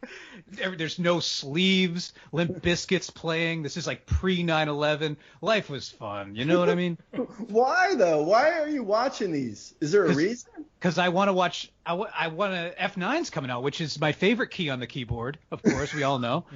there's 0.49 0.99
no 0.99 1.21
sleeves. 1.21 2.13
Limp 2.33 2.63
Bizkit's 2.63 3.11
playing. 3.11 3.63
This 3.63 3.77
is 3.77 3.87
like 3.87 4.07
pre 4.07 4.45
9/11. 4.45 5.17
Life 5.41 5.69
was 5.69 5.89
fun. 5.89 6.35
You 6.37 6.45
know 6.45 6.61
what 6.61 6.69
I 6.71 6.75
mean? 6.75 6.99
Why 7.49 7.95
though? 7.97 8.23
Why 8.23 8.61
are 8.61 8.69
you 8.69 8.83
watching 8.85 9.33
these? 9.33 9.75
Is 9.81 9.91
there 9.93 10.05
a 10.05 10.09
'Cause- 10.09 10.17
reason? 10.17 10.51
Because 10.79 10.99
I 10.99 11.09
want 11.09 11.29
to 11.29 11.33
watch. 11.33 11.73
I, 11.87 11.91
w- 11.93 12.11
I 12.17 12.29
want 12.29 12.53
to. 12.53 12.75
F9's 12.81 13.31
coming 13.31 13.51
out, 13.51 13.63
which 13.63 13.81
is 13.81 13.99
my 13.99 14.13
favorite 14.13 14.51
key 14.51 14.69
on 14.69 14.79
the 14.79 14.87
keyboard. 14.87 15.39
Of 15.51 15.63
course, 15.63 15.93
we 15.95 16.03
all 16.03 16.19
know. 16.19 16.45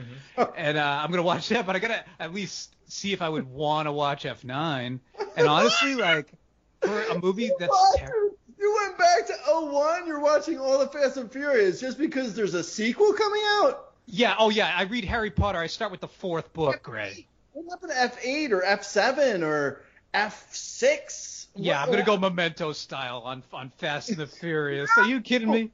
And 0.56 0.76
uh, 0.78 1.00
I'm 1.02 1.10
gonna 1.10 1.22
watch 1.22 1.48
that, 1.48 1.66
but 1.66 1.74
I 1.74 1.78
gotta 1.80 2.04
at 2.20 2.32
least 2.34 2.74
see 2.90 3.12
if 3.12 3.22
I 3.22 3.28
would 3.28 3.46
want 3.46 3.86
to 3.86 3.92
watch 3.92 4.24
F9. 4.24 4.98
And 5.36 5.46
honestly, 5.46 5.94
like 5.94 6.32
for 6.82 7.02
a 7.04 7.18
movie 7.18 7.50
that's 7.58 7.70
What? 7.70 7.98
ter- 8.00 8.30
You 8.58 8.76
went 8.82 8.98
back 8.98 9.26
to 9.28 9.32
01. 9.46 10.06
You're 10.06 10.20
watching 10.20 10.58
all 10.58 10.78
the 10.78 10.86
Fast 10.88 11.16
and 11.16 11.30
Furious 11.30 11.80
just 11.80 11.98
because 11.98 12.34
there's 12.34 12.54
a 12.54 12.64
sequel 12.64 13.12
coming 13.12 13.42
out. 13.62 13.92
yeah, 14.06 14.34
oh 14.38 14.50
yeah, 14.50 14.74
I 14.76 14.82
read 14.82 15.04
Harry 15.04 15.30
Potter. 15.30 15.58
I 15.58 15.66
start 15.66 15.90
with 15.90 16.00
the 16.00 16.08
fourth 16.08 16.52
book, 16.52 16.82
Grey. 16.82 17.26
What 17.52 17.66
happened 17.70 17.92
to 17.92 18.18
F8 18.26 18.50
or 18.52 18.62
F7 18.62 19.42
or 19.42 19.82
F6? 20.14 21.46
Yeah, 21.56 21.82
I'm 21.82 21.90
gonna 21.90 22.04
go 22.04 22.16
Memento 22.16 22.72
style 22.72 23.22
on 23.24 23.42
on 23.52 23.70
Fast 23.78 24.10
and 24.10 24.18
the 24.18 24.26
Furious. 24.26 24.90
Are 24.96 25.06
you 25.06 25.20
kidding 25.20 25.48
oh, 25.48 25.52
me? 25.52 25.70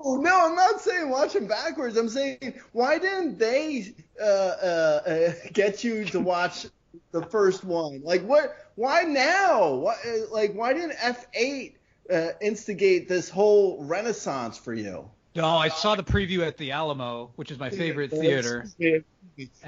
Oh, 0.00 0.16
no, 0.16 0.46
I'm 0.46 0.54
not 0.54 0.80
saying 0.80 1.10
watch 1.10 1.32
them 1.32 1.46
backwards. 1.46 1.96
I'm 1.96 2.08
saying 2.08 2.60
why 2.72 2.98
didn't 2.98 3.38
they 3.38 3.94
uh, 4.20 4.24
uh, 4.24 5.32
get 5.52 5.82
you 5.82 6.04
to 6.06 6.20
watch 6.20 6.66
the 7.12 7.22
first 7.22 7.64
one? 7.64 8.02
Like 8.02 8.22
what? 8.22 8.56
Why 8.76 9.02
now? 9.02 9.74
Why, 9.74 9.96
like 10.30 10.52
why 10.54 10.72
didn't 10.72 10.96
F8 10.96 11.74
uh, 12.12 12.28
instigate 12.40 13.08
this 13.08 13.28
whole 13.28 13.84
renaissance 13.84 14.56
for 14.56 14.72
you? 14.72 15.08
No, 15.34 15.46
I 15.46 15.68
saw 15.68 15.94
the 15.94 16.02
preview 16.02 16.46
at 16.46 16.56
the 16.56 16.72
Alamo, 16.72 17.30
which 17.36 17.50
is 17.50 17.58
my 17.58 17.70
favorite 17.70 18.10
theater. 18.10 18.66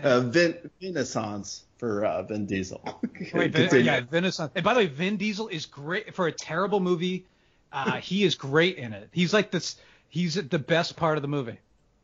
Uh, 0.02 0.20
Vin, 0.20 0.70
Renaissance 0.82 1.64
for 1.78 2.04
uh, 2.04 2.22
Vin 2.22 2.46
Diesel. 2.46 2.82
Wait, 3.34 3.52
Vin, 3.52 3.84
yeah, 3.84 4.02
is. 4.12 4.40
And 4.40 4.64
by 4.64 4.74
the 4.74 4.80
way, 4.80 4.86
Vin 4.86 5.16
Diesel 5.16 5.46
is 5.46 5.66
great 5.66 6.14
for 6.14 6.26
a 6.26 6.32
terrible 6.32 6.80
movie. 6.80 7.26
Uh, 7.72 7.98
he 7.98 8.24
is 8.24 8.34
great 8.34 8.78
in 8.78 8.92
it. 8.92 9.10
He's 9.12 9.32
like 9.32 9.52
this. 9.52 9.76
He's 10.10 10.34
the 10.34 10.58
best 10.58 10.96
part 10.96 11.16
of 11.16 11.22
the 11.22 11.28
movie. 11.28 11.58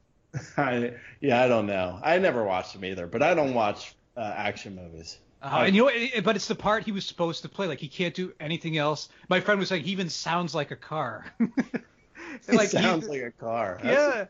I, 0.57 0.95
yeah, 1.21 1.43
I 1.43 1.49
don't 1.49 1.67
know. 1.67 1.99
I 2.03 2.19
never 2.19 2.45
watched 2.45 2.75
him 2.75 2.85
either, 2.85 3.07
but 3.07 3.23
I 3.23 3.35
don't 3.35 3.53
watch 3.55 3.95
uh, 4.17 4.33
action 4.37 4.77
movies. 4.77 5.19
Uh, 5.43 5.65
and 5.67 5.77
you 5.77 5.85
know, 5.85 6.23
but 6.25 6.35
it's 6.35 6.49
the 6.49 6.55
part 6.55 6.85
he 6.85 6.93
was 6.93 7.05
supposed 7.05 7.43
to 7.43 7.49
play. 7.49 7.67
Like 7.67 7.79
he 7.79 7.89
can't 7.89 8.15
do 8.15 8.33
anything 8.41 8.79
else. 8.79 9.09
My 9.29 9.41
friend 9.41 9.61
was 9.61 9.71
like, 9.71 9.83
he 9.83 9.93
even 9.93 10.09
sounds 10.09 10.55
like 10.55 10.71
a 10.71 10.77
car. 10.77 11.27
Like 12.49 12.71
he- 12.71 12.79
sounds 12.79 13.09
like 13.09 13.23
a 13.23 13.31
car. 13.31 13.81
Yeah. 13.83 14.27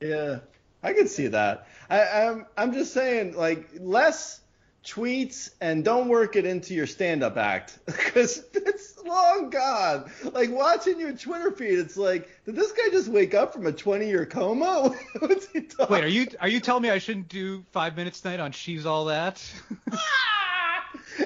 Yeah, 0.00 0.40
I 0.82 0.92
can 0.92 1.08
see 1.08 1.28
that. 1.28 1.66
I, 1.88 2.02
I'm 2.02 2.46
I'm 2.56 2.72
just 2.72 2.92
saying 2.92 3.36
like 3.36 3.68
less 3.80 4.40
tweets 4.88 5.50
and 5.60 5.84
don't 5.84 6.08
work 6.08 6.36
it 6.36 6.46
into 6.46 6.74
your 6.74 6.86
stand-up 6.86 7.36
act 7.36 7.78
because 7.86 8.44
it's 8.54 8.98
long 9.04 9.50
gone. 9.50 10.10
Like 10.32 10.50
watching 10.50 10.98
your 10.98 11.12
Twitter 11.12 11.50
feed, 11.50 11.78
it's 11.78 11.96
like, 11.96 12.28
did 12.44 12.56
this 12.56 12.72
guy 12.72 12.88
just 12.90 13.08
wake 13.08 13.34
up 13.34 13.52
from 13.52 13.66
a 13.66 13.72
20-year 13.72 14.26
coma? 14.26 14.94
What's 15.18 15.48
he 15.48 15.62
talking? 15.62 15.94
Wait, 15.94 16.04
are 16.04 16.08
you 16.08 16.26
are 16.40 16.48
you 16.48 16.60
telling 16.60 16.82
me 16.82 16.90
I 16.90 16.98
shouldn't 16.98 17.28
do 17.28 17.64
five 17.72 17.96
minutes 17.96 18.20
tonight 18.20 18.40
on 18.40 18.52
She's 18.52 18.86
All 18.86 19.06
That? 19.06 19.42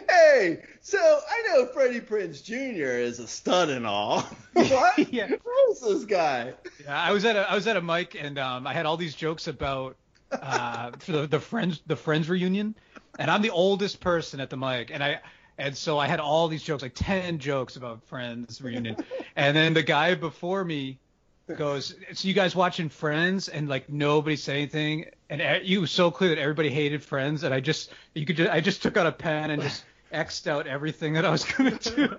Hey, 0.08 0.62
so 0.80 0.98
I 0.98 1.48
know 1.48 1.66
Freddie 1.66 2.00
Prinze 2.00 2.42
Jr. 2.42 2.98
is 2.98 3.18
a 3.18 3.28
stud 3.28 3.68
and 3.68 3.86
all. 3.86 4.22
what? 4.54 5.12
Yeah. 5.12 5.26
Who 5.26 5.72
is 5.72 5.80
this 5.80 6.04
guy? 6.04 6.54
Yeah, 6.82 6.98
I 7.00 7.12
was 7.12 7.24
at 7.24 7.36
a 7.36 7.50
I 7.50 7.54
was 7.54 7.66
at 7.66 7.76
a 7.76 7.82
mic 7.82 8.16
and 8.18 8.38
um, 8.38 8.66
I 8.66 8.72
had 8.72 8.86
all 8.86 8.96
these 8.96 9.14
jokes 9.14 9.48
about 9.48 9.96
uh, 10.30 10.92
for 10.98 11.12
the, 11.12 11.26
the 11.26 11.40
friends 11.40 11.82
the 11.86 11.96
friends 11.96 12.28
reunion, 12.28 12.74
and 13.18 13.30
I'm 13.30 13.42
the 13.42 13.50
oldest 13.50 14.00
person 14.00 14.40
at 14.40 14.50
the 14.50 14.56
mic, 14.56 14.90
and 14.90 15.02
I 15.02 15.20
and 15.58 15.76
so 15.76 15.98
I 15.98 16.06
had 16.06 16.20
all 16.20 16.48
these 16.48 16.62
jokes 16.62 16.82
like 16.82 16.94
ten 16.94 17.38
jokes 17.38 17.76
about 17.76 18.02
Friends 18.04 18.60
reunion, 18.62 18.96
and 19.36 19.56
then 19.56 19.74
the 19.74 19.82
guy 19.82 20.14
before 20.14 20.64
me 20.64 20.98
goes, 21.56 21.94
"So 22.14 22.28
you 22.28 22.34
guys 22.34 22.56
watching 22.56 22.88
Friends?" 22.88 23.48
And 23.48 23.68
like 23.68 23.88
nobody 23.88 24.36
said 24.36 24.56
anything, 24.56 25.06
and 25.28 25.40
it 25.40 25.78
was 25.78 25.90
so 25.90 26.10
clear 26.10 26.30
that 26.30 26.40
everybody 26.40 26.70
hated 26.70 27.02
Friends, 27.02 27.42
and 27.42 27.54
I 27.54 27.60
just 27.60 27.92
you 28.14 28.24
could 28.24 28.36
just, 28.36 28.50
I 28.50 28.60
just 28.60 28.82
took 28.82 28.96
out 28.96 29.06
a 29.06 29.12
pen 29.12 29.50
and 29.50 29.62
just 29.62 29.84
xed 30.12 30.46
out 30.46 30.66
everything 30.66 31.14
that 31.14 31.24
I 31.24 31.30
was 31.30 31.44
gonna 31.44 31.78
do. 31.78 32.16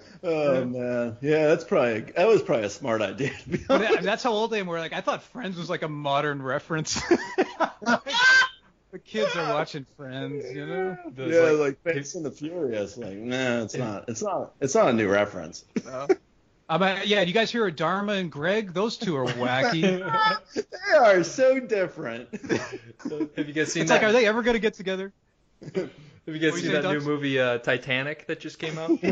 Oh 0.26 0.64
man, 0.64 1.16
yeah, 1.20 1.46
that's 1.46 1.64
probably 1.64 2.00
that 2.16 2.26
was 2.26 2.42
probably 2.42 2.66
a 2.66 2.70
smart 2.70 3.00
idea. 3.00 3.30
To 3.30 3.48
be 3.48 3.58
But 3.58 3.74
honest. 3.76 3.92
that- 3.94 4.02
that's 4.02 4.22
how 4.22 4.32
old 4.32 4.50
they 4.50 4.62
were. 4.62 4.78
Like 4.78 4.92
I 4.92 5.00
thought 5.00 5.22
Friends 5.22 5.56
was 5.56 5.70
like 5.70 5.82
a 5.82 5.88
modern 5.88 6.42
reference. 6.42 7.00
like 7.80 9.04
kids 9.04 9.34
are 9.36 9.54
watching 9.54 9.86
Friends, 9.96 10.44
you 10.52 10.66
know. 10.66 10.96
Those, 11.14 11.34
yeah, 11.34 11.40
like, 11.62 11.78
like, 11.84 11.96
Fast 11.96 12.14
and 12.16 12.24
the 12.24 12.30
Furious. 12.30 12.96
Like, 12.96 13.16
nah, 13.16 13.62
it's 13.62 13.76
not. 13.76 14.08
It's 14.08 14.22
not. 14.22 14.54
It's 14.60 14.74
not 14.74 14.88
a 14.88 14.92
new 14.92 15.08
reference. 15.08 15.64
Um, 15.88 16.82
uh, 16.82 17.00
yeah, 17.04 17.20
you 17.22 17.32
guys 17.32 17.50
hear 17.52 17.66
of 17.68 17.76
Dharma 17.76 18.14
and 18.14 18.30
Greg? 18.32 18.74
Those 18.74 18.96
two 18.96 19.16
are 19.16 19.26
wacky. 19.26 19.82
they 20.54 20.96
are 20.96 21.22
so 21.22 21.60
different. 21.60 22.28
Have 22.32 23.46
you 23.46 23.52
guys 23.52 23.72
seen 23.72 23.82
it's 23.82 23.90
that? 23.90 24.02
like, 24.02 24.02
are 24.02 24.12
they 24.12 24.26
ever 24.26 24.42
gonna 24.42 24.58
get 24.58 24.74
together? 24.74 25.12
Have 26.26 26.34
you 26.34 26.40
guys 26.40 26.52
What 26.52 26.60
seen 26.60 26.70
you 26.70 26.76
say, 26.76 26.82
that 26.82 26.92
new 26.92 27.00
movie 27.00 27.38
uh, 27.38 27.58
Titanic 27.58 28.26
that 28.26 28.40
just 28.40 28.58
came 28.58 28.76
out? 28.78 28.90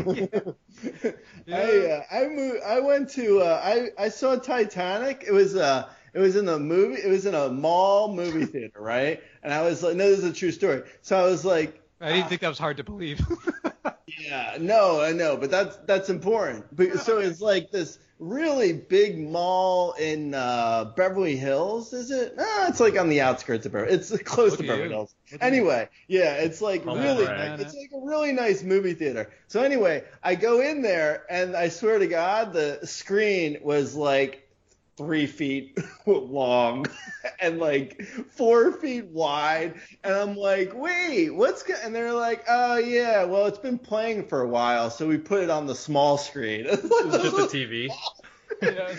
I 1.51 1.87
uh, 1.87 2.03
I 2.11 2.27
moved. 2.27 2.61
I 2.65 2.79
went 2.81 3.09
to. 3.11 3.39
Uh, 3.39 3.61
I 3.63 3.89
I 3.97 4.09
saw 4.09 4.35
Titanic. 4.35 5.23
It 5.25 5.31
was 5.31 5.55
uh. 5.55 5.87
It 6.13 6.19
was 6.19 6.35
in 6.35 6.47
a 6.47 6.57
movie. 6.57 7.01
It 7.01 7.09
was 7.09 7.25
in 7.25 7.35
a 7.35 7.49
mall 7.49 8.13
movie 8.13 8.45
theater, 8.51 8.79
right? 8.81 9.21
And 9.43 9.53
I 9.53 9.61
was 9.61 9.83
like, 9.83 9.95
no, 9.95 10.09
this 10.09 10.19
is 10.19 10.25
a 10.25 10.33
true 10.33 10.51
story. 10.51 10.83
So 11.01 11.17
I 11.17 11.23
was 11.23 11.43
like, 11.45 11.81
I 12.01 12.13
didn't 12.13 12.29
think 12.29 12.41
that 12.41 12.49
was 12.49 12.59
hard 12.59 12.77
to 12.77 12.83
believe. 12.83 13.21
Yeah, 14.07 14.57
no, 14.59 15.01
I 15.01 15.11
know, 15.11 15.35
but 15.35 15.51
that's 15.51 15.77
that's 15.85 16.09
important. 16.09 16.65
But, 16.75 16.99
so 16.99 17.19
it's 17.19 17.41
like 17.41 17.71
this 17.71 17.99
really 18.19 18.73
big 18.73 19.19
mall 19.19 19.93
in 19.93 20.33
uh, 20.33 20.85
Beverly 20.95 21.35
Hills, 21.35 21.93
is 21.93 22.11
it? 22.11 22.35
No, 22.37 22.65
it's 22.67 22.79
like 22.79 22.97
on 22.97 23.09
the 23.09 23.21
outskirts 23.21 23.65
of 23.65 23.73
Beverly. 23.73 23.93
It's 23.93 24.15
close 24.23 24.51
Look 24.51 24.61
to 24.61 24.67
Beverly 24.67 24.83
you. 24.89 24.89
Hills. 24.89 25.15
Anyway, 25.41 25.89
yeah, 26.07 26.35
it's 26.35 26.61
like 26.61 26.85
really, 26.85 27.25
right. 27.25 27.59
it's 27.59 27.75
like 27.75 27.91
a 27.93 28.05
really 28.05 28.31
nice 28.31 28.63
movie 28.63 28.93
theater. 28.93 29.31
So 29.47 29.61
anyway, 29.61 30.03
I 30.23 30.35
go 30.35 30.61
in 30.61 30.81
there, 30.81 31.25
and 31.29 31.55
I 31.55 31.69
swear 31.69 31.99
to 31.99 32.07
God, 32.07 32.53
the 32.53 32.79
screen 32.83 33.57
was 33.61 33.95
like 33.95 34.44
three 34.97 35.25
feet 35.27 35.77
long 36.05 36.85
and 37.39 37.59
like 37.59 38.01
four 38.29 38.71
feet 38.71 39.05
wide 39.07 39.73
and 40.03 40.13
i'm 40.13 40.35
like 40.37 40.71
wait 40.73 41.29
what's 41.29 41.63
go-? 41.63 41.73
and 41.83 41.93
they're 41.93 42.13
like 42.13 42.43
oh 42.47 42.77
yeah 42.77 43.23
well 43.23 43.45
it's 43.45 43.57
been 43.57 43.77
playing 43.77 44.25
for 44.27 44.41
a 44.41 44.47
while 44.47 44.89
so 44.89 45.07
we 45.07 45.17
put 45.17 45.43
it 45.43 45.49
on 45.49 45.65
the 45.67 45.75
small 45.75 46.17
screen 46.17 46.65
It 46.69 46.83
was 46.83 47.21
just 47.21 47.53
a 47.53 47.57
TV. 47.57 47.89
Yeah. 48.61 48.95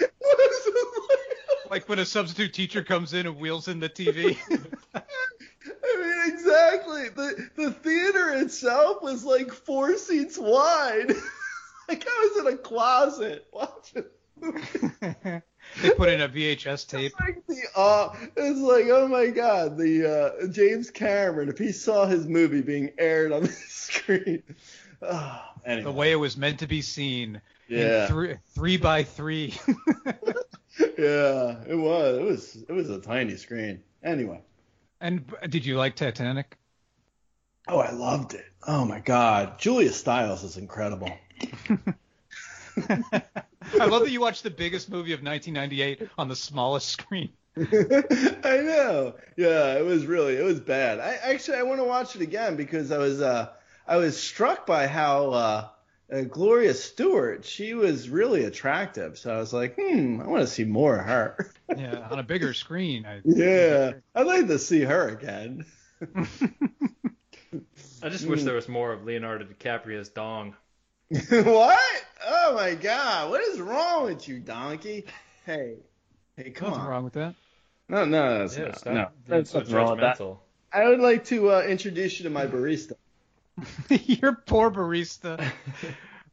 like 1.70 1.88
when 1.88 1.98
a 1.98 2.04
substitute 2.04 2.52
teacher 2.52 2.82
comes 2.82 3.14
in 3.14 3.26
and 3.26 3.38
wheels 3.38 3.68
in 3.68 3.80
the 3.80 3.88
TV. 3.88 4.36
I 4.94 5.02
mean, 6.00 6.34
exactly. 6.34 7.08
The 7.08 7.48
the 7.56 7.70
theater 7.72 8.30
itself 8.34 9.02
was 9.02 9.24
like 9.24 9.50
four 9.52 9.96
seats 9.96 10.36
wide. 10.38 11.10
like 11.88 12.06
I 12.06 12.30
was 12.34 12.46
in 12.46 12.52
a 12.54 12.56
closet 12.56 13.46
watching. 13.52 14.04
They 15.82 15.90
put 15.90 16.08
in 16.08 16.20
a 16.20 16.28
VHS 16.28 16.86
tape. 16.88 17.12
It's 17.12 17.20
like 17.20 17.46
the 17.46 17.62
uh, 17.74 18.14
it's 18.36 18.60
like 18.60 18.86
oh 18.90 19.08
my 19.08 19.28
god, 19.28 19.76
the 19.76 20.42
uh, 20.44 20.46
James 20.48 20.90
Cameron 20.90 21.48
if 21.48 21.58
he 21.58 21.72
saw 21.72 22.06
his 22.06 22.26
movie 22.26 22.62
being 22.62 22.90
aired 22.98 23.32
on 23.32 23.42
the 23.44 23.48
screen. 23.48 24.42
Oh, 25.02 25.42
anyway, 25.64 25.84
The 25.84 25.92
way 25.92 26.12
it 26.12 26.16
was 26.16 26.36
meant 26.36 26.58
to 26.60 26.66
be 26.66 26.80
seen. 26.82 27.40
yeah, 27.68 28.02
In 28.04 28.08
three, 28.08 28.34
three 28.54 28.76
by 28.78 29.02
three. 29.04 29.54
yeah, 30.98 31.62
it 31.66 31.76
was, 31.76 32.16
it 32.18 32.22
was, 32.24 32.56
it 32.68 32.72
was 32.72 32.90
a 32.90 33.00
tiny 33.00 33.36
screen. 33.36 33.82
Anyway, 34.02 34.40
and 35.00 35.24
did 35.48 35.66
you 35.66 35.76
like 35.76 35.96
Titanic? 35.96 36.56
oh, 37.68 37.78
I 37.78 37.90
loved 37.90 38.34
it. 38.34 38.46
Oh 38.66 38.84
my 38.84 39.00
god, 39.00 39.58
Julia 39.58 39.92
Stiles 39.92 40.44
is 40.44 40.56
incredible. 40.56 41.10
I 43.80 43.86
love 43.86 44.02
that 44.02 44.10
you 44.10 44.20
watched 44.20 44.42
the 44.42 44.50
biggest 44.50 44.90
movie 44.90 45.12
of 45.12 45.22
1998 45.22 46.08
on 46.18 46.28
the 46.28 46.36
smallest 46.36 46.88
screen. 46.88 47.30
I 47.56 47.62
know. 47.62 49.14
Yeah, 49.36 49.78
it 49.78 49.84
was 49.84 50.06
really 50.06 50.36
it 50.36 50.44
was 50.44 50.60
bad. 50.60 51.00
I 51.00 51.14
actually 51.14 51.58
I 51.58 51.62
want 51.62 51.80
to 51.80 51.84
watch 51.84 52.14
it 52.14 52.22
again 52.22 52.56
because 52.56 52.92
I 52.92 52.98
was 52.98 53.20
uh 53.20 53.50
I 53.86 53.96
was 53.96 54.20
struck 54.20 54.66
by 54.66 54.86
how 54.86 55.30
uh, 55.30 55.68
uh 56.12 56.20
Gloria 56.22 56.74
Stuart 56.74 57.44
she 57.44 57.72
was 57.74 58.10
really 58.10 58.44
attractive. 58.44 59.16
So 59.18 59.34
I 59.34 59.38
was 59.38 59.52
like, 59.54 59.76
hmm, 59.76 60.20
I 60.20 60.26
want 60.26 60.42
to 60.42 60.46
see 60.46 60.64
more 60.64 60.96
of 60.96 61.06
her. 61.06 61.50
Yeah, 61.76 62.06
on 62.12 62.20
a 62.20 62.22
bigger 62.22 62.54
screen. 62.54 63.04
I, 63.04 63.20
yeah, 63.24 63.94
I'd 64.14 64.26
like 64.26 64.46
to 64.46 64.58
see 64.58 64.82
her 64.82 65.08
again. 65.08 65.66
I 68.00 68.08
just 68.08 68.24
wish 68.26 68.44
there 68.44 68.54
was 68.54 68.68
more 68.68 68.92
of 68.92 69.04
Leonardo 69.04 69.44
DiCaprio's 69.46 70.08
dong. 70.08 70.54
what? 71.30 72.04
Oh 72.24 72.54
my 72.54 72.74
God! 72.74 73.30
What 73.30 73.40
is 73.40 73.60
wrong 73.60 74.04
with 74.06 74.26
you, 74.26 74.40
donkey? 74.40 75.04
Hey, 75.44 75.76
hey, 76.36 76.50
come 76.50 76.68
Nothing 76.68 76.80
on. 76.80 76.88
wrong 76.88 77.04
with 77.04 77.12
that. 77.14 77.34
No, 77.88 78.04
no, 78.04 78.38
that's 78.38 78.56
Yeah, 78.56 78.64
not, 78.66 78.78
stop 78.78 78.94
no. 78.94 79.08
being 79.28 79.44
There's 79.44 79.50
so 79.50 79.58
nothing 79.60 79.74
wrong 79.74 79.90
with 79.92 80.00
that. 80.00 80.20
I 80.72 80.88
would 80.88 81.00
like 81.00 81.24
to 81.26 81.52
uh, 81.52 81.62
introduce 81.62 82.18
you 82.18 82.24
to 82.24 82.30
my 82.30 82.46
barista. 82.46 82.94
Your 83.88 84.34
poor 84.34 84.70
barista. 84.70 85.52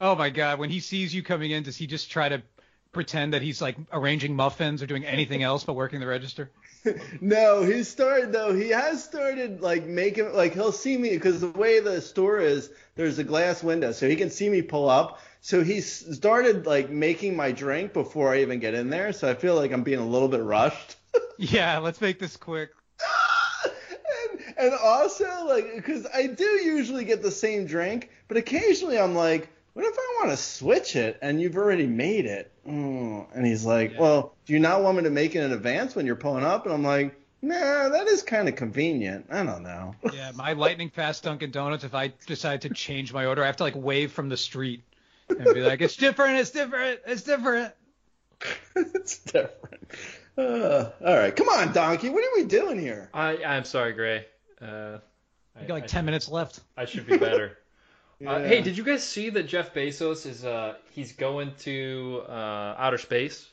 Oh 0.02 0.16
my 0.16 0.30
god, 0.30 0.60
when 0.60 0.70
he 0.70 0.80
sees 0.80 1.14
you 1.14 1.24
coming 1.24 1.52
in, 1.52 1.64
does 1.64 1.78
he 1.78 1.88
just 1.88 2.12
try 2.12 2.30
to 2.30 2.44
pretend 2.92 3.34
that 3.34 3.42
he's 3.42 3.62
like 3.62 3.78
arranging 3.92 4.36
muffins 4.36 4.82
or 4.84 4.88
doing 4.88 5.06
anything 5.06 5.44
else 5.44 5.64
but 5.64 5.74
working 5.74 6.00
the 6.00 6.08
register? 6.08 6.52
No, 7.22 7.64
he 7.64 7.84
started 7.84 8.32
though. 8.32 8.54
He 8.54 8.70
has 8.70 9.04
started 9.04 9.62
like 9.62 9.86
making 9.86 10.34
like 10.34 10.54
he'll 10.54 10.72
see 10.72 10.98
me 10.98 11.10
because 11.12 11.42
the 11.42 11.50
way 11.50 11.80
the 11.80 12.02
store 12.02 12.40
is, 12.40 12.70
there's 12.96 13.20
a 13.20 13.24
glass 13.24 13.64
window, 13.64 13.92
so 13.92 14.08
he 14.08 14.16
can 14.16 14.30
see 14.30 14.50
me 14.50 14.62
pull 14.62 14.90
up. 14.90 15.20
So 15.42 15.64
he 15.64 15.82
started 15.82 16.66
like 16.66 16.90
making 16.90 17.36
my 17.36 17.52
drink 17.52 17.94
before 17.94 18.34
I 18.34 18.42
even 18.42 18.60
get 18.60 18.74
in 18.74 18.90
there. 18.90 19.14
So 19.14 19.30
I 19.30 19.34
feel 19.34 19.56
like 19.56 19.72
I'm 19.72 19.84
being 19.84 20.00
a 20.00 20.08
little 20.08 20.28
bit 20.30 20.42
rushed. 20.42 20.98
Yeah, 21.38 21.80
let's 21.80 22.00
make 22.00 22.20
this 22.20 22.38
quick. 22.38 22.70
and, 24.32 24.54
and 24.58 24.74
also 24.74 25.46
like 25.48 25.76
because 25.76 26.08
I 26.14 26.28
do 26.28 26.44
usually 26.44 27.06
get 27.06 27.22
the 27.22 27.32
same 27.32 27.66
drink, 27.66 28.10
but 28.28 28.38
occasionally 28.38 29.00
I'm 29.00 29.16
like, 29.16 29.50
what 29.74 29.86
if 29.86 29.96
I 29.98 30.18
want 30.20 30.32
to 30.32 30.38
switch 30.38 30.96
it 30.96 31.18
and 31.22 31.42
you've 31.42 31.58
already 31.58 31.88
made 31.88 32.26
it? 32.26 32.52
Mm. 32.68 33.26
And 33.34 33.46
he's 33.46 33.66
like, 33.66 33.94
well, 33.98 34.36
do 34.46 34.54
you 34.54 34.60
not 34.60 34.84
want 34.84 34.98
me 34.98 35.04
to 35.04 35.10
make 35.10 35.36
it 35.36 35.40
in 35.44 35.52
advance 35.52 35.96
when 35.96 36.06
you're 36.06 36.16
pulling 36.16 36.44
up? 36.44 36.66
And 36.66 36.74
I'm 36.74 36.84
like, 36.84 37.20
nah, 37.42 37.90
that 37.90 38.08
is 38.08 38.24
kind 38.24 38.48
of 38.48 38.56
convenient. 38.56 39.28
I 39.32 39.44
don't 39.44 39.64
know. 39.64 39.96
Yeah, 40.14 40.32
my 40.36 40.54
lightning 40.54 40.90
fast 40.90 41.24
Dunkin' 41.24 41.52
Donuts. 41.52 41.84
If 41.84 41.96
I 41.96 42.14
decide 42.28 42.62
to 42.62 42.70
change 42.70 43.12
my 43.12 43.26
order, 43.26 43.44
I 43.44 43.48
have 43.48 43.58
to 43.58 43.64
like 43.64 43.76
wave 43.76 44.12
from 44.12 44.30
the 44.30 44.38
street 44.38 44.84
and 45.28 45.44
be 45.44 45.62
like, 45.62 45.82
"It's 45.82 45.96
different. 45.96 46.38
It's 46.38 46.52
different. 46.52 47.02
It's 47.08 47.24
different." 47.24 47.74
it's 48.76 49.18
different. 49.20 49.88
Uh, 50.38 50.92
all 51.04 51.18
right, 51.18 51.36
come 51.36 51.50
on, 51.50 51.74
donkey. 51.74 52.10
What 52.10 52.24
are 52.24 52.36
we 52.36 52.46
doing 52.46 52.80
here? 52.80 53.10
I 53.14 53.44
I'm 53.44 53.66
sorry, 53.66 53.94
Grey. 53.94 54.26
Uh, 54.62 55.00
I, 55.56 55.62
You 55.62 55.68
got 55.68 55.74
like 55.74 55.84
I, 55.84 55.88
ten 55.88 56.06
minutes 56.06 56.30
left. 56.30 56.60
I 56.78 56.86
should 56.86 57.08
be 57.08 57.18
better. 57.18 57.58
Uh, 58.26 58.40
hey, 58.44 58.62
did 58.62 58.78
you 58.78 58.84
guys 58.84 59.04
see 59.04 59.30
that 59.32 59.44
Jeff 59.44 59.74
Bezos 59.74 60.26
is 60.26 60.46
uh 60.46 60.76
he's 60.92 61.14
going 61.14 61.54
to 61.60 62.24
uh, 62.28 62.76
outer 62.78 62.98
space? 62.98 63.48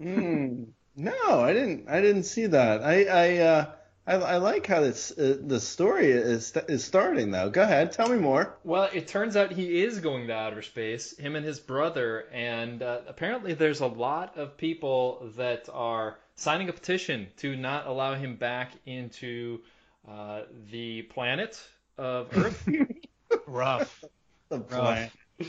Hmm. 0.00 0.64
No, 0.96 1.40
I 1.40 1.52
didn't. 1.52 1.88
I 1.88 2.00
didn't 2.00 2.24
see 2.24 2.46
that. 2.46 2.82
I 2.82 3.04
I 3.04 3.36
uh, 3.38 3.66
I, 4.08 4.14
I 4.14 4.36
like 4.38 4.66
how 4.66 4.80
this 4.80 5.12
uh, 5.16 5.36
the 5.40 5.60
story 5.60 6.10
is 6.10 6.52
is 6.68 6.82
starting 6.82 7.30
though. 7.30 7.50
Go 7.50 7.62
ahead, 7.62 7.92
tell 7.92 8.08
me 8.08 8.18
more. 8.18 8.56
Well, 8.64 8.88
it 8.92 9.06
turns 9.06 9.36
out 9.36 9.52
he 9.52 9.82
is 9.82 10.00
going 10.00 10.26
to 10.28 10.34
outer 10.34 10.62
space, 10.62 11.16
him 11.18 11.36
and 11.36 11.44
his 11.44 11.60
brother, 11.60 12.26
and 12.32 12.82
uh, 12.82 13.00
apparently 13.06 13.52
there's 13.52 13.80
a 13.80 13.86
lot 13.86 14.38
of 14.38 14.56
people 14.56 15.30
that 15.36 15.68
are 15.72 16.18
signing 16.36 16.70
a 16.70 16.72
petition 16.72 17.28
to 17.36 17.54
not 17.54 17.86
allow 17.86 18.14
him 18.14 18.36
back 18.36 18.72
into 18.86 19.60
uh, 20.08 20.42
the 20.70 21.02
planet 21.02 21.62
of 21.98 22.28
Earth. 22.36 22.66
Rough. 23.46 24.04
The 24.50 24.60
plan. 24.60 25.10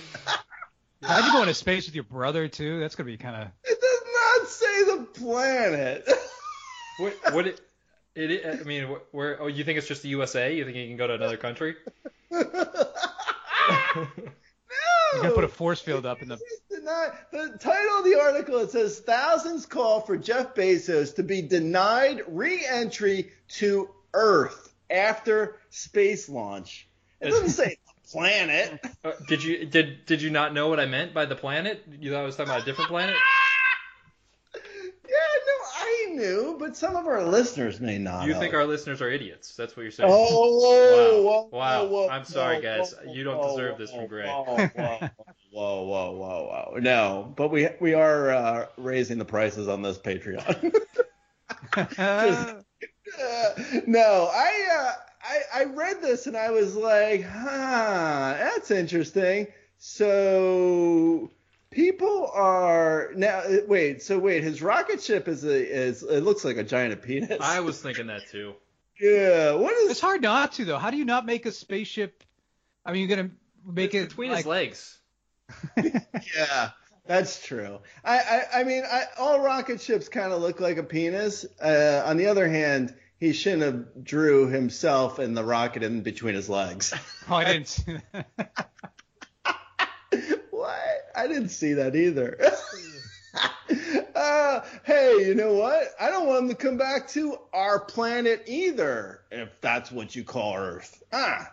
How'd 1.02 1.24
you 1.24 1.32
go 1.32 1.42
into 1.42 1.54
space 1.54 1.86
with 1.86 1.96
your 1.96 2.04
brother 2.04 2.50
too? 2.50 2.82
That's 2.82 2.96
gonna 2.96 3.08
be 3.08 3.16
kind 3.16 3.44
of. 3.44 3.48
It 3.64 3.80
does 3.80 4.02
not 4.14 4.48
say 4.50 4.84
the 4.84 5.04
planet. 5.14 6.10
what, 6.98 7.18
what 7.32 7.48
it, 7.48 7.62
it, 8.16 8.60
I 8.60 8.64
mean, 8.64 8.94
where? 9.12 9.42
Oh, 9.42 9.48
you 9.48 9.64
think 9.64 9.78
it's 9.78 9.88
just 9.88 10.02
the 10.02 10.10
USA? 10.10 10.54
You 10.54 10.66
think 10.66 10.76
you 10.76 10.86
can 10.88 10.98
go 10.98 11.08
to 11.08 11.14
another 11.14 11.38
country? 11.38 11.76
no. 12.30 12.42
You're 15.14 15.24
gonna 15.24 15.32
put 15.34 15.46
a 15.46 15.48
force 15.48 15.80
field 15.80 16.06
up 16.06 16.22
in 16.22 16.28
the. 16.28 16.36
He's 16.36 16.80
denied. 16.80 17.12
The 17.32 17.58
title 17.58 18.00
of 18.00 18.04
the 18.04 18.20
article 18.20 18.58
it 18.58 18.72
says 18.72 19.00
thousands 19.00 19.66
call 19.66 20.02
for 20.02 20.18
Jeff 20.18 20.56
Bezos 20.56 21.16
to 21.16 21.24
be 21.24 21.42
denied 21.42 22.24
re-entry 22.28 23.32
to 23.60 23.90
Earth 24.14 24.74
after 24.90 25.58
space 25.70 26.28
launch. 26.28 26.89
It 27.22 27.30
doesn't 27.30 27.50
say 27.50 27.78
planet. 28.12 28.80
Uh, 29.02 29.12
did 29.30 29.42
you 29.42 29.66
did 29.66 30.06
did 30.06 30.22
you 30.22 30.30
not 30.30 30.54
know 30.54 30.68
what 30.68 30.78
I 30.78 30.86
meant 30.86 31.14
by 31.14 31.24
the 31.26 31.36
planet? 31.36 31.86
You 32.02 32.12
thought 32.12 32.20
I 32.20 32.26
was 32.26 32.36
talking 32.36 32.52
about 32.52 32.64
a 32.64 32.66
different 32.66 32.90
planet? 32.90 33.16
Yeah, 34.54 35.16
no, 35.48 35.54
I 35.76 36.06
knew, 36.12 36.56
but 36.60 36.76
some 36.78 36.96
of 36.96 37.08
our 37.08 37.24
listeners 37.24 37.80
may 37.80 37.98
not. 37.98 38.26
You 38.28 38.34
have. 38.34 38.42
think 38.42 38.54
our 38.54 38.66
listeners 38.66 39.02
are 39.02 39.10
idiots? 39.10 39.56
That's 39.56 39.76
what 39.76 39.84
you're 39.84 39.92
saying. 39.92 40.10
Oh, 40.14 41.22
Wow. 41.24 41.50
whoa, 41.52 41.58
Wow. 41.58 41.86
whoa, 41.88 42.10
I'm 42.10 42.26
sorry, 42.26 42.58
whoa, 42.58 42.62
guys. 42.62 42.94
whoa, 43.04 43.12
You 43.14 43.24
don't 43.24 43.38
whoa, 43.38 43.50
deserve 43.50 43.78
this 43.80 43.90
from 43.90 44.02
whoa, 44.02 44.08
Grey. 44.08 44.28
Whoa, 44.28 44.44
whoa, 44.46 44.68
whoa, 45.52 45.84
whoa, 45.84 46.12
whoa, 46.12 46.72
whoa. 46.74 46.80
No, 46.80 47.34
but 47.36 47.50
we 47.50 47.70
we 47.80 47.94
are 47.96 48.30
uh, 48.32 48.66
raising 48.78 49.18
the 49.18 49.26
prices 49.26 49.68
on 49.68 49.82
this 49.82 49.98
Patreon. 49.98 50.76
Uh, 51.98 52.62
no, 53.88 54.30
I, 54.32 54.68
uh, 54.72 54.92
I 55.30 55.62
I 55.62 55.64
read 55.66 56.02
this 56.02 56.28
and 56.28 56.36
I 56.36 56.50
was 56.52 56.76
like, 56.76 57.24
huh, 57.24 58.36
that's 58.38 58.72
interesting. 58.72 59.48
So 59.78 61.32
people 61.72 62.30
are 62.34 63.12
now 63.16 63.44
wait, 63.68 64.02
so 64.02 64.18
wait, 64.20 64.44
his 64.44 64.62
rocket 64.62 65.02
ship 65.02 65.28
is 65.28 65.44
a 65.44 65.56
is 65.56 66.04
it 66.04 66.24
looks 66.24 66.44
like 66.44 66.58
a 66.58 66.64
giant 66.64 67.02
penis. 67.02 67.38
I 67.42 67.60
was 67.60 67.82
thinking 67.82 68.08
that 68.08 68.28
too. 68.30 68.54
yeah. 69.00 69.54
What 69.54 69.74
is 69.78 69.92
It's 69.92 70.00
hard 70.02 70.22
not 70.22 70.54
to 70.54 70.66
though. 70.66 70.78
How 70.78 70.92
do 70.92 70.98
you 70.98 71.06
not 71.06 71.26
make 71.26 71.46
a 71.46 71.52
spaceship? 71.52 72.24
I 72.86 72.92
mean, 72.92 73.08
you're 73.08 73.16
gonna 73.16 73.32
make 73.66 73.94
It's 73.94 74.06
it 74.06 74.10
between 74.10 74.30
like, 74.32 74.40
his 74.40 74.46
legs. 74.48 75.00
Yeah, 76.36 76.70
that's 77.06 77.44
true. 77.46 77.80
I, 78.04 78.20
I, 78.20 78.60
I 78.60 78.64
mean, 78.64 78.84
I, 78.90 79.06
all 79.18 79.40
rocket 79.40 79.82
ships 79.82 80.10
kind 80.10 80.32
of 80.32 80.42
look 80.42 80.60
like 80.60 80.78
a 80.78 80.84
penis. 80.84 81.46
Uh, 81.62 82.04
on 82.06 82.18
the 82.18 82.28
other 82.28 82.48
hand, 82.48 82.96
he 83.20 83.34
shouldn't 83.34 83.64
have 83.64 84.04
drew 84.04 84.48
himself 84.48 85.20
and 85.20 85.36
the 85.36 85.44
rocket 85.44 85.84
in 85.84 86.02
between 86.02 86.36
his 86.36 86.50
legs. 86.50 86.94
Oh, 87.30 87.36
I 87.36 87.44
didn't. 87.44 87.68
see 87.68 87.98
that. 88.12 88.72
what? 90.50 90.80
I 91.16 91.28
didn't 91.28 91.50
see 91.50 91.74
that 91.74 91.96
either. 91.96 92.40
uh, 94.16 94.62
hey, 94.84 95.28
you 95.28 95.36
know 95.36 95.54
what? 95.54 95.90
I 96.00 96.10
don't 96.10 96.28
want 96.28 96.44
him 96.44 96.50
to 96.50 96.56
come 96.56 96.78
back 96.78 97.08
to 97.10 97.38
our 97.54 97.80
planet 97.80 98.46
either, 98.48 99.22
if 99.32 99.50
that's 99.62 99.92
what 99.92 100.16
you 100.16 100.24
call 100.24 100.56
Earth. 100.56 101.04
Ah. 101.12 101.52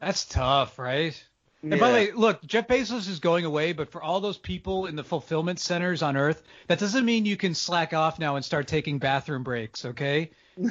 That's 0.00 0.26
tough, 0.26 0.78
right? 0.78 1.24
And 1.62 1.80
by 1.80 1.88
the 1.88 1.94
way, 1.94 2.12
look, 2.12 2.44
Jeff 2.46 2.68
Bezos 2.68 3.08
is 3.08 3.18
going 3.18 3.44
away, 3.44 3.72
but 3.72 3.90
for 3.90 4.02
all 4.02 4.20
those 4.20 4.38
people 4.38 4.86
in 4.86 4.94
the 4.94 5.02
fulfillment 5.02 5.58
centers 5.58 6.02
on 6.02 6.16
Earth, 6.16 6.42
that 6.68 6.78
doesn't 6.78 7.04
mean 7.04 7.26
you 7.26 7.36
can 7.36 7.54
slack 7.54 7.92
off 7.92 8.18
now 8.18 8.36
and 8.36 8.44
start 8.44 8.68
taking 8.68 8.98
bathroom 8.98 9.42
breaks, 9.42 9.84
okay? 9.84 10.30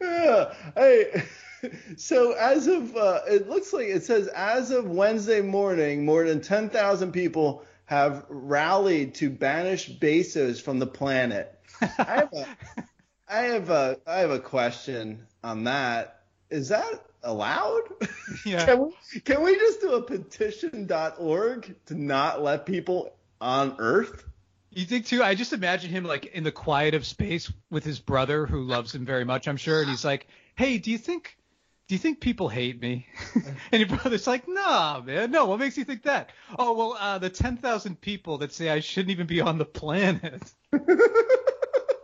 Yeah. 0.00 0.54
Hey, 0.76 1.24
so 1.96 2.32
as 2.32 2.66
of 2.66 2.96
uh, 2.96 3.20
it 3.28 3.48
looks 3.48 3.72
like 3.72 3.86
it 3.86 4.04
says 4.04 4.28
as 4.28 4.70
of 4.70 4.88
Wednesday 4.88 5.40
morning, 5.40 6.04
more 6.04 6.26
than 6.26 6.40
10,000 6.40 7.12
people 7.12 7.64
have 7.84 8.24
rallied 8.28 9.14
to 9.16 9.30
banish 9.30 9.90
Bezos 9.90 10.60
from 10.60 10.78
the 10.78 10.86
planet. 10.86 11.58
I 11.80 11.86
have 11.96 12.32
a, 12.32 12.46
I 13.28 13.38
have 13.42 13.70
a, 13.70 13.98
I 14.06 14.18
have 14.20 14.30
a 14.30 14.40
question 14.40 15.26
on 15.42 15.64
that. 15.64 16.21
Is 16.52 16.68
that 16.68 17.06
allowed? 17.22 17.82
Yeah. 18.46 18.64
Can 18.64 18.86
we, 18.86 19.20
can 19.20 19.42
we 19.42 19.54
just 19.56 19.80
do 19.82 19.92
a 19.92 20.02
petition.org 20.02 21.76
to 21.86 21.94
not 21.94 22.42
let 22.42 22.66
people 22.66 23.14
on 23.40 23.76
Earth? 23.78 24.24
You 24.70 24.84
think 24.86 25.06
too? 25.06 25.22
I 25.22 25.34
just 25.34 25.52
imagine 25.52 25.90
him 25.90 26.04
like 26.04 26.26
in 26.26 26.42
the 26.42 26.50
quiet 26.50 26.94
of 26.94 27.04
space 27.04 27.52
with 27.70 27.84
his 27.84 28.00
brother, 28.00 28.46
who 28.46 28.62
loves 28.62 28.94
him 28.94 29.04
very 29.04 29.24
much, 29.24 29.46
I'm 29.46 29.58
sure, 29.58 29.80
and 29.80 29.90
he's 29.90 30.04
like, 30.04 30.26
"Hey, 30.56 30.78
do 30.78 30.90
you 30.90 30.98
think, 30.98 31.36
do 31.88 31.94
you 31.94 31.98
think 31.98 32.20
people 32.20 32.48
hate 32.48 32.80
me?" 32.80 33.06
and 33.70 33.80
your 33.80 33.98
brother's 33.98 34.26
like, 34.26 34.48
"Nah, 34.48 35.02
man, 35.04 35.30
no. 35.30 35.44
What 35.44 35.60
makes 35.60 35.76
you 35.76 35.84
think 35.84 36.04
that?" 36.04 36.30
Oh, 36.58 36.72
well, 36.72 36.96
uh, 36.98 37.18
the 37.18 37.30
10,000 37.30 38.00
people 38.00 38.38
that 38.38 38.52
say 38.52 38.70
I 38.70 38.80
shouldn't 38.80 39.10
even 39.10 39.26
be 39.26 39.40
on 39.40 39.58
the 39.58 39.66
planet. 39.66 40.42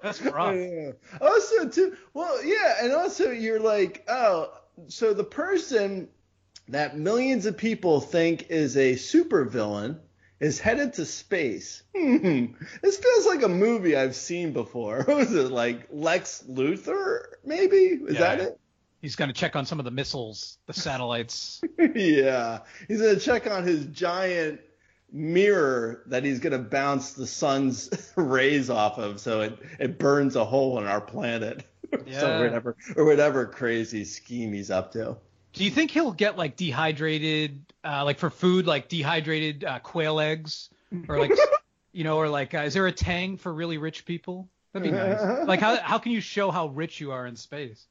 That's 0.02 0.20
rough. 0.22 0.54
Yeah. 0.54 0.92
Also, 1.20 1.68
too, 1.68 1.96
well, 2.14 2.44
yeah, 2.44 2.76
and 2.82 2.92
also 2.92 3.30
you're 3.30 3.60
like, 3.60 4.04
oh, 4.08 4.52
so 4.88 5.12
the 5.14 5.24
person 5.24 6.08
that 6.68 6.98
millions 6.98 7.46
of 7.46 7.56
people 7.56 8.00
think 8.00 8.50
is 8.50 8.76
a 8.76 8.94
supervillain 8.94 9.98
is 10.40 10.60
headed 10.60 10.92
to 10.94 11.04
space. 11.04 11.82
Hmm. 11.96 12.46
This 12.82 12.98
feels 12.98 13.26
like 13.26 13.42
a 13.42 13.48
movie 13.48 13.96
I've 13.96 14.14
seen 14.14 14.52
before. 14.52 15.02
What 15.06 15.16
was 15.16 15.34
it 15.34 15.50
like 15.50 15.88
Lex 15.90 16.44
Luthor? 16.48 17.22
Maybe 17.44 17.76
is 17.76 18.14
Yeah. 18.14 18.20
that 18.20 18.40
it? 18.40 18.60
He's 19.00 19.16
gonna 19.16 19.32
check 19.32 19.54
on 19.56 19.64
some 19.64 19.78
of 19.78 19.84
the 19.84 19.90
missiles, 19.92 20.58
the 20.66 20.72
satellites. 20.72 21.60
yeah, 21.94 22.60
he's 22.88 23.00
gonna 23.00 23.18
check 23.18 23.48
on 23.50 23.64
his 23.64 23.86
giant 23.86 24.60
mirror 25.10 26.02
that 26.06 26.24
he's 26.24 26.40
gonna 26.40 26.58
bounce 26.58 27.12
the 27.12 27.26
sun's 27.26 27.90
rays 28.16 28.70
off 28.70 28.98
of, 28.98 29.20
so 29.20 29.42
it 29.42 29.58
it 29.78 29.98
burns 29.98 30.36
a 30.36 30.44
hole 30.44 30.78
in 30.78 30.86
our 30.86 31.00
planet. 31.00 31.64
Yeah. 32.04 32.20
so 32.20 32.40
whatever 32.40 32.76
or 32.96 33.06
whatever 33.06 33.46
crazy 33.46 34.04
scheme 34.04 34.52
he's 34.52 34.70
up 34.70 34.92
to. 34.92 35.16
Do 35.54 35.64
you 35.64 35.70
think 35.70 35.90
he'll 35.90 36.12
get 36.12 36.36
like 36.36 36.54
dehydrated, 36.54 37.64
uh, 37.82 38.04
like 38.04 38.18
for 38.18 38.28
food, 38.28 38.66
like 38.66 38.90
dehydrated 38.90 39.64
uh, 39.64 39.78
quail 39.78 40.20
eggs, 40.20 40.68
or 41.08 41.18
like, 41.18 41.32
you 41.92 42.04
know, 42.04 42.18
or 42.18 42.28
like, 42.28 42.52
uh, 42.52 42.58
is 42.58 42.74
there 42.74 42.86
a 42.86 42.92
Tang 42.92 43.38
for 43.38 43.52
really 43.52 43.78
rich 43.78 44.04
people? 44.04 44.50
That'd 44.74 44.90
be 44.90 44.96
nice. 44.96 45.48
Like, 45.48 45.60
how 45.60 45.78
how 45.78 45.98
can 45.98 46.12
you 46.12 46.20
show 46.20 46.50
how 46.50 46.66
rich 46.66 47.00
you 47.00 47.12
are 47.12 47.26
in 47.26 47.36
space? 47.36 47.86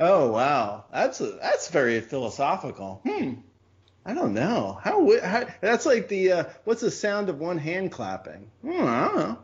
Oh 0.00 0.30
wow, 0.32 0.86
that's 0.90 1.20
a, 1.20 1.32
that's 1.32 1.68
very 1.68 2.00
philosophical. 2.00 3.02
Hmm. 3.06 3.34
I 4.04 4.14
don't 4.14 4.34
know. 4.34 4.78
How, 4.82 5.20
how 5.20 5.46
that's 5.60 5.86
like 5.86 6.08
the 6.08 6.32
uh, 6.32 6.44
what's 6.64 6.80
the 6.80 6.90
sound 6.90 7.28
of 7.28 7.38
one 7.38 7.58
hand 7.58 7.92
clapping? 7.92 8.50
Hmm, 8.62 8.70
I 8.70 9.08
don't 9.08 9.16
know. 9.16 9.38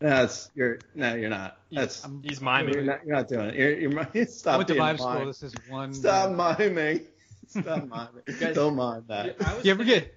No, 0.00 0.08
That's 0.10 0.50
you're 0.54 0.78
no, 0.94 1.14
you're 1.14 1.30
not. 1.30 1.56
That's 1.72 2.06
He's 2.22 2.40
you're 2.40 2.50
miming. 2.50 2.86
not, 2.86 3.06
you're 3.06 3.16
not 3.16 3.28
doing 3.28 3.48
it. 3.50 3.54
You're, 3.54 3.78
you're, 3.78 3.90
mi- 3.90 4.20
I 4.20 4.24
stop 4.26 4.58
went 4.58 4.68
to 4.68 4.74
being 4.74 4.84
vibe 4.84 4.98
school. 4.98 5.26
This 5.26 5.42
is 5.42 5.54
one. 5.68 5.94
Stop 5.94 6.58
miming. 6.58 7.02
Stop 7.46 7.84
miming. 7.84 8.40
Guys- 8.40 8.54
don't 8.54 8.76
mind 8.76 9.04
that. 9.08 9.36
I 9.42 9.54
was 9.54 9.64
You 9.64 9.70
ever 9.70 9.84
get? 9.84 10.14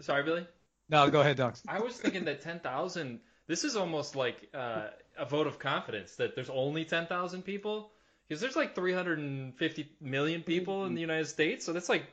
Sorry, 0.00 0.22
Billy. 0.22 0.46
No, 0.88 1.10
go 1.10 1.20
ahead, 1.20 1.36
Docs. 1.36 1.62
I 1.66 1.80
was 1.80 1.96
thinking 1.96 2.24
that 2.26 2.40
10,000. 2.42 3.20
This 3.46 3.64
is 3.64 3.74
almost 3.76 4.14
like 4.16 4.48
uh, 4.54 4.88
a 5.18 5.24
vote 5.26 5.46
of 5.46 5.58
confidence 5.58 6.16
that 6.16 6.34
there's 6.34 6.50
only 6.50 6.84
10,000 6.84 7.42
people 7.42 7.90
because 8.28 8.40
there's 8.40 8.56
like 8.56 8.74
350 8.74 9.88
million 10.00 10.42
people 10.42 10.84
in 10.86 10.94
the 10.94 11.00
United 11.00 11.26
States, 11.26 11.64
so 11.64 11.72
that's 11.72 11.88
like 11.88 12.04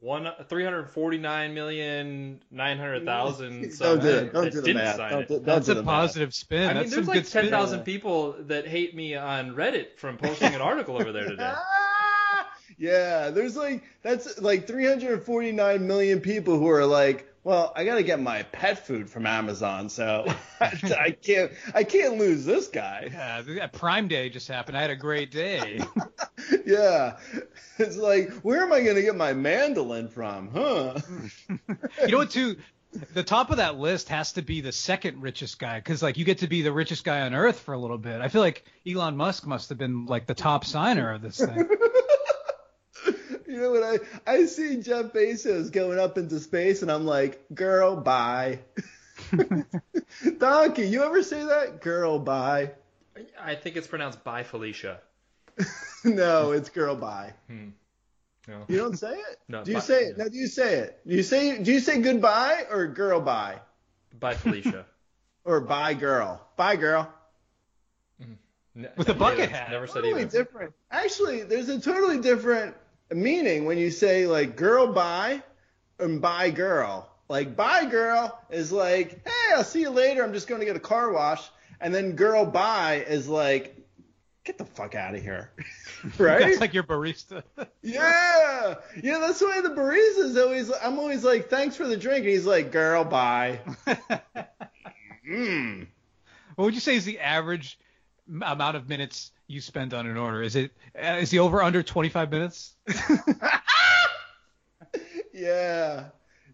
one 0.00 0.28
349 0.48 1.54
million 1.54 2.40
900,000. 2.50 3.78
Don't 3.78 4.02
do 4.02 4.08
it. 4.08 4.32
Don't 4.32 4.52
do 4.52 4.60
the 4.60 4.74
math. 4.74 4.98
Don't 4.98 5.28
do, 5.28 5.34
don't 5.34 5.44
That's 5.44 5.66
do 5.66 5.72
a 5.72 5.74
the 5.76 5.82
math. 5.82 5.94
positive 5.94 6.34
spin. 6.34 6.64
I 6.64 6.74
mean, 6.74 6.82
That's 6.82 6.94
there's 6.94 7.08
like 7.08 7.26
10,000 7.28 7.80
people 7.84 8.34
that 8.40 8.66
hate 8.66 8.94
me 8.94 9.14
on 9.14 9.54
Reddit 9.54 9.96
from 9.96 10.18
posting 10.18 10.54
an 10.54 10.60
article 10.60 10.96
over 10.96 11.12
there 11.12 11.28
today. 11.28 11.52
Ah! 11.54 12.48
Yeah, 12.76 13.30
there's 13.30 13.56
like 13.56 13.84
that's 14.02 14.40
like 14.40 14.66
349 14.66 15.86
million 15.86 16.20
people 16.20 16.58
who 16.58 16.68
are 16.68 16.84
like, 16.84 17.32
well, 17.44 17.72
I 17.76 17.84
got 17.84 17.96
to 17.96 18.02
get 18.02 18.20
my 18.20 18.42
pet 18.44 18.86
food 18.86 19.10
from 19.10 19.26
Amazon, 19.26 19.90
so 19.90 20.26
I 20.60 21.14
can't 21.22 21.52
I 21.74 21.84
can't 21.84 22.16
lose 22.16 22.44
this 22.46 22.68
guy. 22.68 23.10
Yeah, 23.12 23.66
Prime 23.66 24.08
Day 24.08 24.30
just 24.30 24.48
happened. 24.48 24.76
I 24.76 24.80
had 24.80 24.90
a 24.90 24.96
great 24.96 25.30
day. 25.30 25.80
Yeah, 26.66 27.16
it's 27.78 27.96
like, 27.96 28.30
where 28.40 28.62
am 28.62 28.72
I 28.72 28.82
gonna 28.82 29.00
get 29.00 29.16
my 29.16 29.32
mandolin 29.32 30.08
from? 30.08 30.50
Huh? 30.50 30.98
you 32.02 32.08
know 32.08 32.18
what? 32.18 32.30
Too, 32.30 32.56
the 33.14 33.22
top 33.22 33.50
of 33.50 33.58
that 33.58 33.78
list 33.78 34.08
has 34.10 34.32
to 34.34 34.42
be 34.42 34.60
the 34.60 34.72
second 34.72 35.22
richest 35.22 35.58
guy 35.58 35.78
because 35.78 36.02
like 36.02 36.18
you 36.18 36.24
get 36.24 36.38
to 36.38 36.46
be 36.46 36.60
the 36.62 36.72
richest 36.72 37.04
guy 37.04 37.22
on 37.22 37.34
Earth 37.34 37.60
for 37.60 37.72
a 37.72 37.78
little 37.78 37.96
bit. 37.98 38.20
I 38.20 38.28
feel 38.28 38.42
like 38.42 38.64
Elon 38.86 39.16
Musk 39.16 39.46
must 39.46 39.70
have 39.70 39.78
been 39.78 40.06
like 40.06 40.26
the 40.26 40.34
top 40.34 40.64
signer 40.64 41.12
of 41.12 41.22
this 41.22 41.38
thing. 41.38 41.68
You 43.46 43.60
know 43.60 43.70
what 43.72 43.82
I 44.26 44.32
I 44.32 44.46
see 44.46 44.80
Jeff 44.80 45.12
Bezos 45.12 45.70
going 45.72 45.98
up 45.98 46.16
into 46.18 46.38
space, 46.40 46.82
and 46.82 46.90
I'm 46.90 47.04
like, 47.06 47.44
girl, 47.54 47.96
bye. 47.96 48.60
Donkey, 50.38 50.86
you 50.88 51.02
ever 51.04 51.22
say 51.22 51.44
that? 51.44 51.80
Girl, 51.80 52.18
bye. 52.18 52.72
I 53.40 53.54
think 53.54 53.76
it's 53.76 53.86
pronounced 53.86 54.24
by 54.24 54.42
Felicia. 54.42 55.00
no, 56.04 56.52
it's 56.52 56.68
girl, 56.70 56.96
bye. 56.96 57.32
Hmm. 57.48 57.68
No. 58.48 58.64
You 58.68 58.76
don't 58.78 58.98
say 58.98 59.12
it? 59.14 59.38
No, 59.48 59.64
Do 59.64 59.70
you 59.70 59.76
bye- 59.78 59.82
say 59.82 60.00
it? 60.04 60.18
no. 60.18 60.24
No, 60.24 60.30
do 60.30 60.36
you 60.36 60.46
say 60.48 60.74
it? 60.80 61.00
Do 61.06 61.14
you 61.14 61.22
say 61.22 61.62
do 61.62 61.72
you 61.72 61.80
say 61.80 62.00
goodbye 62.00 62.66
or 62.70 62.86
girl 62.88 63.20
bye? 63.20 63.60
Bye 64.18 64.34
Felicia. 64.34 64.86
Or 65.46 65.60
bye 65.60 65.92
girl? 65.92 66.40
Bye 66.56 66.76
girl. 66.76 67.12
Hmm. 68.18 68.32
N- 68.74 68.88
With 68.96 69.10
a 69.10 69.14
bucket 69.14 69.40
neither. 69.40 69.52
hat. 69.52 69.70
Never 69.70 69.86
said 69.86 69.96
Totally 70.02 70.22
either. 70.22 70.38
different. 70.44 70.72
Actually, 70.90 71.42
there's 71.42 71.68
a 71.68 71.78
totally 71.78 72.22
different 72.22 72.74
meaning 73.10 73.64
when 73.64 73.78
you 73.78 73.90
say 73.90 74.26
like 74.26 74.56
girl 74.56 74.92
bye 74.92 75.42
and 75.98 76.20
bye 76.20 76.50
girl. 76.50 77.10
Like 77.28 77.56
bye 77.56 77.86
girl 77.86 78.38
is 78.50 78.70
like, 78.72 79.26
hey, 79.26 79.54
I'll 79.54 79.64
see 79.64 79.80
you 79.80 79.90
later. 79.90 80.22
I'm 80.22 80.32
just 80.32 80.46
going 80.46 80.60
to 80.60 80.66
get 80.66 80.76
a 80.76 80.80
car 80.80 81.12
wash. 81.12 81.48
And 81.80 81.94
then 81.94 82.12
girl 82.12 82.44
bye 82.44 83.04
is 83.08 83.28
like, 83.28 83.76
get 84.44 84.58
the 84.58 84.64
fuck 84.64 84.94
out 84.94 85.14
of 85.14 85.22
here. 85.22 85.50
right? 86.18 86.40
That's 86.40 86.60
like 86.60 86.74
your 86.74 86.84
barista. 86.84 87.42
Yeah, 87.82 88.76
yeah. 89.02 89.18
That's 89.18 89.42
why 89.42 89.60
the 89.60 89.68
barista 89.68 90.24
is 90.24 90.36
always. 90.38 90.72
I'm 90.82 90.98
always 90.98 91.22
like, 91.22 91.50
thanks 91.50 91.76
for 91.76 91.86
the 91.86 91.98
drink, 91.98 92.20
and 92.20 92.28
he's 92.28 92.46
like, 92.46 92.72
girl, 92.72 93.04
bye. 93.04 93.60
mm. 95.28 95.86
What 96.54 96.64
would 96.64 96.74
you 96.74 96.80
say 96.80 96.96
is 96.96 97.04
the 97.04 97.20
average 97.20 97.78
amount 98.26 98.76
of 98.76 98.88
minutes 98.88 99.32
you 99.46 99.60
spend 99.60 99.94
on 99.94 100.06
an 100.06 100.16
order? 100.16 100.42
Is 100.42 100.56
it 100.56 100.72
is 100.94 101.06
uh, 101.08 101.18
is 101.20 101.30
the 101.30 101.38
over 101.40 101.62
under 101.62 101.82
25 101.82 102.30
minutes? 102.30 102.74
Yeah, 105.32 106.10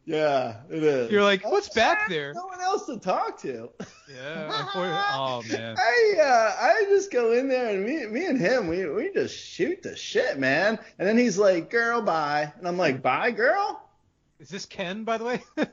Yeah, 0.07 0.57
it 0.71 0.83
is. 0.83 1.11
You're 1.13 1.23
like, 1.23 1.45
what's 1.45 1.69
back 1.69 2.05
I 2.07 2.09
there? 2.09 2.33
No 2.33 2.47
one 2.47 2.61
else 2.63 2.87
to 2.87 2.99
talk 2.99 3.39
to. 3.43 3.71
Yeah. 4.13 4.67
Oh 4.75 5.43
man. 5.51 5.77
I 5.79 6.15
uh, 6.21 6.57
I 6.65 6.85
just 6.89 7.11
go 7.13 7.33
in 7.33 7.49
there 7.49 7.69
and 7.75 7.85
me 7.85 8.07
me 8.07 8.25
and 8.27 8.41
him 8.41 8.67
we 8.69 8.89
we 8.89 9.13
just 9.13 9.37
shoot 9.37 9.83
the 9.83 9.95
shit, 9.97 10.39
man. 10.39 10.79
And 10.99 11.07
then 11.07 11.19
he's 11.19 11.37
like, 11.39 11.71
"Girl, 11.71 12.01
bye," 12.01 12.53
and 12.59 12.67
I'm 12.67 12.79
like, 12.79 13.03
"Bye, 13.03 13.31
girl." 13.33 13.87
Is 14.39 14.49
this 14.49 14.65
Ken, 14.67 15.05
by 15.05 15.19
the 15.19 15.25
way? 15.25 15.43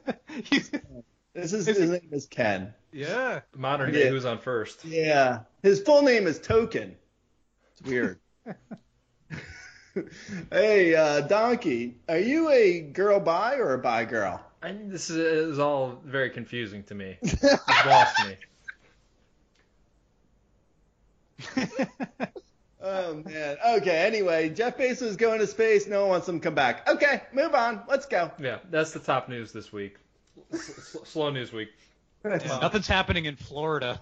This 1.33 1.53
is 1.53 1.67
Is 1.67 1.77
his 1.77 1.77
he- 1.77 1.85
name 1.99 2.09
is 2.11 2.25
Ken. 2.25 2.73
yeah. 2.91 3.41
Modern 3.55 3.93
Yeah. 3.93 4.03
day, 4.05 4.09
who's 4.09 4.25
on 4.25 4.39
first? 4.39 4.83
Yeah, 4.83 5.41
his 5.63 5.79
full 5.81 6.01
name 6.01 6.25
is 6.27 6.39
Token. 6.39 6.95
It's 7.79 7.89
weird. 7.89 8.19
hey, 10.51 10.95
uh, 10.95 11.21
Donkey, 11.21 11.99
are 12.07 12.17
you 12.17 12.49
a 12.49 12.81
girl 12.81 13.19
bye 13.19 13.55
or 13.55 13.73
a 13.73 13.77
bye 13.77 14.05
girl? 14.05 14.41
I, 14.61 14.71
this 14.71 15.09
is, 15.09 15.17
is 15.17 15.59
all 15.59 16.01
very 16.03 16.29
confusing 16.29 16.83
to 16.83 16.95
me. 16.95 17.17
You've 17.21 17.85
lost 17.85 18.15
me. 18.25 18.37
Oh 22.79 23.15
man. 23.25 23.57
Okay. 23.67 24.05
Anyway, 24.05 24.49
Jeff 24.49 24.77
Bezos 24.77 25.01
is 25.01 25.17
going 25.17 25.39
to 25.39 25.47
space. 25.47 25.87
No 25.87 26.01
one 26.01 26.09
wants 26.09 26.29
him 26.29 26.39
to 26.39 26.43
come 26.43 26.55
back. 26.55 26.87
Okay, 26.87 27.23
move 27.33 27.53
on. 27.53 27.81
Let's 27.89 28.05
go. 28.05 28.31
Yeah, 28.39 28.59
that's 28.69 28.91
the 28.91 28.99
top 28.99 29.27
news 29.27 29.51
this 29.51 29.73
week. 29.73 29.97
S- 30.53 30.69
s- 30.69 30.97
slow 31.03 31.29
news 31.29 31.51
week. 31.51 31.69
Nothing's 32.23 32.87
happening 32.87 33.25
in 33.25 33.35
Florida. 33.35 33.99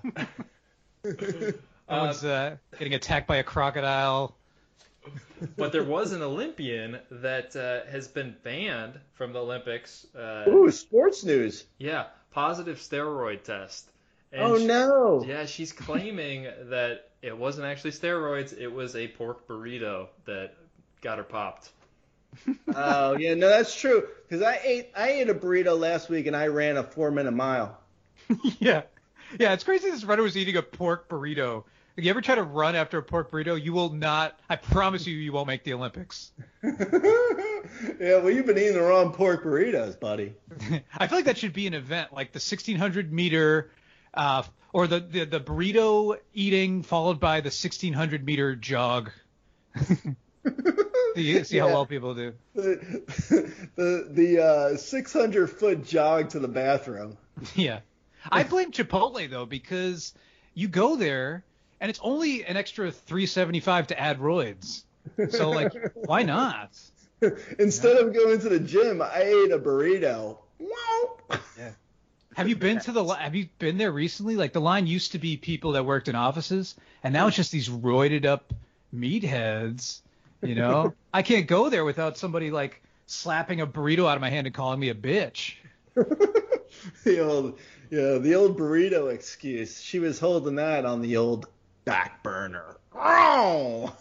No 1.90 2.00
one's 2.06 2.24
uh, 2.24 2.58
getting 2.78 2.94
attacked 2.94 3.28
by 3.28 3.38
a 3.38 3.44
crocodile. 3.44 4.36
But 5.56 5.72
there 5.72 5.84
was 5.84 6.14
an 6.14 6.22
Olympian 6.24 6.98
that 7.12 7.56
uh, 7.56 7.90
has 7.92 8.08
been 8.08 8.36
banned 8.44 9.00
from 9.14 9.34
the 9.34 9.40
Olympics. 9.40 10.06
Uh, 10.16 10.46
Ooh, 10.48 10.72
sports 10.72 11.24
news. 11.24 11.64
yeah, 11.78 12.06
positive 12.32 12.78
steroid 12.78 13.44
test. 13.44 13.88
And 14.32 14.42
Oh 14.44 14.58
she- 14.58 14.66
no. 14.66 15.24
Yeah, 15.28 15.46
she's 15.46 15.72
claiming 15.72 16.48
that 16.70 17.10
it 17.22 17.38
wasn't 17.38 17.68
actually 17.68 17.92
steroids; 17.92 18.58
it 18.58 18.68
was 18.68 18.96
a 18.96 19.08
pork 19.08 19.48
burrito 19.48 20.08
that 20.26 20.56
got 21.02 21.18
her 21.20 21.24
popped. 21.24 21.70
Oh 22.78 23.16
yeah, 23.18 23.34
no, 23.36 23.48
that's 23.48 23.74
true. 23.80 24.06
Because 24.28 24.42
I 24.42 24.60
ate 24.62 24.90
I 24.98 25.12
ate 25.12 25.30
a 25.30 25.34
burrito 25.34 25.80
last 25.80 26.10
week 26.10 26.26
and 26.28 26.36
I 26.36 26.48
ran 26.48 26.76
a 26.76 26.84
four 26.84 27.10
minute 27.12 27.32
mile. 27.32 27.80
yeah. 28.60 28.82
Yeah, 29.40 29.54
it's 29.54 29.64
crazy 29.64 29.90
this 29.90 30.04
runner 30.04 30.24
was 30.24 30.36
eating 30.36 30.58
a 30.58 30.62
pork 30.62 31.08
burrito. 31.08 31.64
If 31.98 32.04
you 32.04 32.10
ever 32.10 32.22
try 32.22 32.36
to 32.36 32.44
run 32.44 32.76
after 32.76 32.98
a 32.98 33.04
pork 33.04 33.32
burrito, 33.32 33.62
you 33.62 33.72
will 33.72 33.90
not, 33.90 34.38
I 34.50 34.58
promise 34.58 35.08
you, 35.08 35.16
you 35.16 35.32
won't 35.32 35.48
make 35.48 35.64
the 35.64 35.74
Olympics. 35.74 36.32
yeah, 36.64 36.74
well, 38.00 38.30
you've 38.30 38.46
been 38.46 38.58
eating 38.58 38.74
the 38.74 38.82
wrong 38.82 39.14
pork 39.14 39.46
burritos, 39.46 39.98
buddy. 39.98 40.34
I 40.98 41.08
feel 41.08 41.20
like 41.20 41.26
that 41.26 41.38
should 41.38 41.54
be 41.54 41.68
an 41.68 41.74
event, 41.74 42.12
like 42.12 42.34
the 42.34 42.38
1600 42.38 43.14
meter, 43.14 43.72
uh, 44.14 44.44
or 44.74 44.88
the, 44.88 45.00
the, 45.00 45.24
the 45.26 45.40
burrito 45.40 46.18
eating 46.34 46.84
followed 46.84 47.20
by 47.22 47.40
the 47.40 47.48
1600 47.48 48.26
meter 48.26 48.58
jog. 48.58 49.12
see 51.16 51.44
see 51.44 51.58
how 51.58 51.68
Yeah. 51.68 51.74
well 51.74 51.86
people 51.86 52.14
do. 52.14 52.34
The 52.54 53.54
the, 53.76 54.08
the 54.10 54.44
uh, 54.44 54.78
600 54.78 55.48
foot 55.48 55.86
jog 55.86 56.30
to 56.30 56.40
the 56.40 56.48
bathroom. 56.48 57.18
Yeah. 57.56 57.80
I 58.30 58.44
blame 58.44 58.72
Chipotle 58.72 59.30
though 59.30 59.46
because 59.46 60.14
you 60.54 60.68
go 60.68 60.96
there 60.96 61.44
and 61.80 61.90
it's 61.90 62.00
only 62.02 62.46
an 62.46 62.58
extra 62.58 62.92
375 62.92 63.88
to 63.88 64.00
add 64.00 64.20
roids. 64.20 64.84
So 65.30 65.52
like 65.52 65.74
why 65.94 66.24
not? 66.24 66.72
Instead 67.60 67.98
of 67.98 68.14
going 68.14 68.40
to 68.40 68.50
the 68.50 68.60
gym, 68.60 69.02
I 69.02 69.22
ate 69.22 69.52
a 69.52 69.60
burrito. 69.60 70.38
Wow. 70.60 71.18
Have 72.36 72.50
you 72.50 72.56
been 72.56 72.80
to 72.82 72.92
the 72.92 73.04
have 73.06 73.36
you 73.36 73.48
been 73.60 73.78
there 73.78 73.92
recently? 73.92 74.36
Like 74.36 74.52
the 74.52 74.62
line 74.62 74.88
used 74.88 75.14
to 75.14 75.20
be 75.20 75.38
people 75.38 75.74
that 75.74 75.86
worked 75.86 76.08
in 76.08 76.16
offices 76.16 76.76
and 77.04 77.14
now 77.14 77.28
it's 77.28 77.36
just 77.36 77.52
these 77.52 77.70
roided 77.70 78.26
up 78.26 78.54
meatheads, 78.94 80.02
you 80.42 80.56
know? 80.56 80.94
I 81.14 81.22
can't 81.22 81.48
go 81.48 81.70
there 81.70 81.86
without 81.86 82.18
somebody 82.18 82.52
like 82.52 82.82
slapping 83.06 83.62
a 83.62 83.68
burrito 83.68 84.10
out 84.10 84.16
of 84.16 84.22
my 84.22 84.30
hand 84.30 84.48
and 84.48 84.56
calling 84.56 84.80
me 84.80 84.90
a 84.90 84.96
bitch. 84.96 85.56
the 85.96 87.20
old 87.20 87.58
yeah, 87.90 88.18
the 88.18 88.36
old 88.36 88.58
burrito 88.58 89.14
excuse. 89.14 89.82
She 89.82 90.00
was 90.00 90.20
holding 90.20 90.56
that 90.56 90.86
on 90.86 91.02
the 91.02 91.18
old 91.18 91.48
back 91.86 92.22
burner. 92.24 92.78
Oh. 92.94 93.96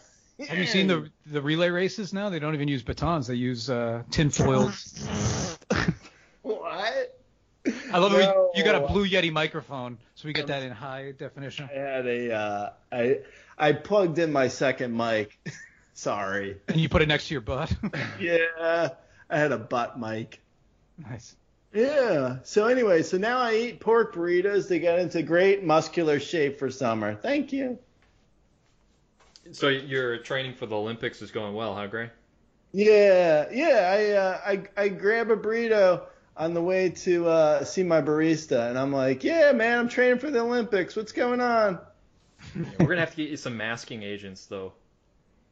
Have 0.49 0.59
you 0.59 0.66
seen 0.66 0.88
the 0.88 1.11
the 1.27 1.40
relay 1.40 1.68
races 1.70 2.12
now? 2.12 2.29
They 2.29 2.40
don't 2.40 2.55
even 2.55 2.66
use 2.66 2.83
batons. 2.83 3.29
They 3.29 3.35
use 3.35 3.70
uh, 3.70 4.03
tinfoil 4.11 4.73
what? 6.42 7.20
I 7.92 7.99
love 7.99 8.12
it. 8.14 8.18
No. 8.18 8.51
You 8.55 8.64
got 8.64 8.75
a 8.75 8.87
Blue 8.87 9.09
Yeti 9.09 9.33
microphone, 9.33 9.99
so 10.16 10.27
we 10.27 10.33
get 10.35 10.49
that 10.49 10.62
in 10.62 10.73
high 10.73 11.12
definition. 11.12 11.68
I 11.73 11.79
had 11.79 12.07
a 12.07 12.35
uh, 12.35 12.70
I 12.92 13.18
I 13.57 13.73
plugged 13.73 14.18
in 14.18 14.33
my 14.33 14.49
second 14.49 14.97
mic. 14.97 15.38
Sorry. 15.94 16.57
And 16.68 16.79
you 16.79 16.88
put 16.88 17.03
it 17.03 17.09
next 17.09 17.29
to 17.29 17.35
your 17.35 17.40
butt. 17.40 17.73
Yeah, 18.20 18.88
I 19.31 19.38
had 19.38 19.53
a 19.53 19.59
butt 19.59 19.99
mic. 19.99 20.40
nice. 20.99 21.37
Yeah. 21.74 22.37
So 22.44 22.66
anyway, 22.66 23.02
so 23.02 23.18
now 23.18 23.38
I 23.38 23.54
eat 23.54 23.80
pork 23.80 24.14
burritos 24.14 24.68
to 24.68 24.78
get 24.78 25.00
into 25.00 25.22
great 25.22 25.64
muscular 25.64 26.20
shape 26.20 26.58
for 26.58 26.70
summer. 26.70 27.16
Thank 27.16 27.52
you. 27.52 27.78
So 29.50 29.68
your 29.68 30.18
training 30.18 30.54
for 30.54 30.66
the 30.66 30.76
Olympics 30.76 31.20
is 31.20 31.30
going 31.30 31.52
well, 31.52 31.74
huh, 31.74 31.88
Grey? 31.88 32.10
Yeah, 32.72 33.46
yeah. 33.52 33.92
I 33.92 34.10
uh, 34.12 34.40
I 34.46 34.82
I 34.84 34.88
grab 34.88 35.30
a 35.30 35.37
burrito 35.37 36.02
on 36.37 36.54
the 36.54 36.62
way 36.62 36.90
to 36.90 37.26
uh, 37.26 37.64
see 37.64 37.82
my 37.82 38.00
barista, 38.00 38.68
and 38.68 38.78
I'm 38.78 38.92
like, 38.92 39.22
yeah, 39.22 39.52
man, 39.52 39.80
I'm 39.80 39.88
training 39.88 40.18
for 40.18 40.30
the 40.30 40.40
Olympics. 40.40 40.96
What's 40.96 41.12
going 41.12 41.40
on? 41.40 41.78
We're 42.54 42.87
gonna 42.87 43.00
have 43.00 43.10
to 43.10 43.16
get 43.16 43.30
you 43.30 43.37
some 43.37 43.56
masking 43.56 44.02
agents, 44.02 44.46
though. 44.46 44.72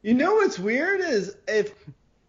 You 0.01 0.13
know 0.13 0.35
what's 0.35 0.59
weird 0.59 1.01
is 1.01 1.35
if 1.47 1.73